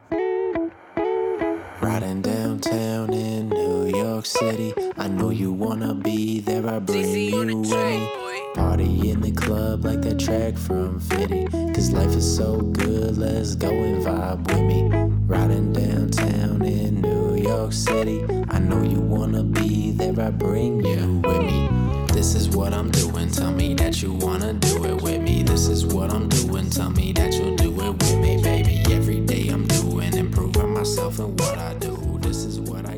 Riding 1.81 2.23
downtown 2.23 3.13
in 3.13 3.49
New 3.49 3.87
York 3.87 4.27
City. 4.27 4.75
I 4.97 5.07
know 5.07 5.31
you 5.31 5.53
wanna 5.53 5.95
be 5.95 6.41
there, 6.41 6.67
I 6.69 6.81
bring 6.81 7.15
you 7.15 7.39
with 7.39 7.71
me. 7.71 8.11
Party 8.55 9.11
in 9.11 9.21
the 9.21 9.31
club 9.31 9.85
like 9.85 10.03
that 10.03 10.19
track 10.19 10.57
from 10.57 10.99
Fitty. 10.99 11.47
Cause 11.73 11.93
life 11.93 12.17
is 12.17 12.37
so 12.37 12.61
good, 12.61 13.17
let's 13.17 13.55
go 13.55 13.71
and 13.71 14.05
vibe 14.05 14.45
with 14.49 14.61
me. 14.63 14.91
Riding 15.27 15.73
downtown 15.73 16.63
in 16.63 17.01
New 17.01 17.37
York 17.37 17.73
City. 17.73 18.25
I 18.49 18.59
know 18.59 18.83
you 18.83 19.01
wanna 19.01 19.45
be 19.45 19.93
there, 19.93 20.21
I 20.21 20.31
bring 20.31 20.85
you 20.85 21.21
with 21.25 21.43
me. 21.43 21.88
This 22.19 22.35
is 22.35 22.49
what 22.49 22.75
I'm 22.75 22.91
doing. 22.91 23.31
Tell 23.31 23.53
me 23.53 23.75
that 23.75 24.03
you 24.03 24.13
wanna 24.13 24.53
do 24.53 24.85
it 24.87 25.01
with 25.03 25.23
me. 25.23 25.45
This 25.45 25.69
is 25.69 25.87
what 25.87 26.13
I'm 26.13 26.29
doing. 26.29 26.69
Tell 26.69 26.91
me 26.91 27.13
that 27.13 27.33
you'll 27.33 27.55
do 27.55 27.71
it 27.71 27.93
with 27.93 28.19
me, 28.19 28.43
baby. 28.43 28.83
Every 28.93 29.21
day 29.21 29.47
I'm 29.51 29.69
doing, 29.69 30.13
improving 30.15 30.75
myself 30.75 31.21
and 31.21 31.39
what 31.39 31.57
I 31.57 31.75
do. 31.75 32.19
This 32.21 32.39
is 32.39 32.59
what 32.59 32.87
I 32.87 32.97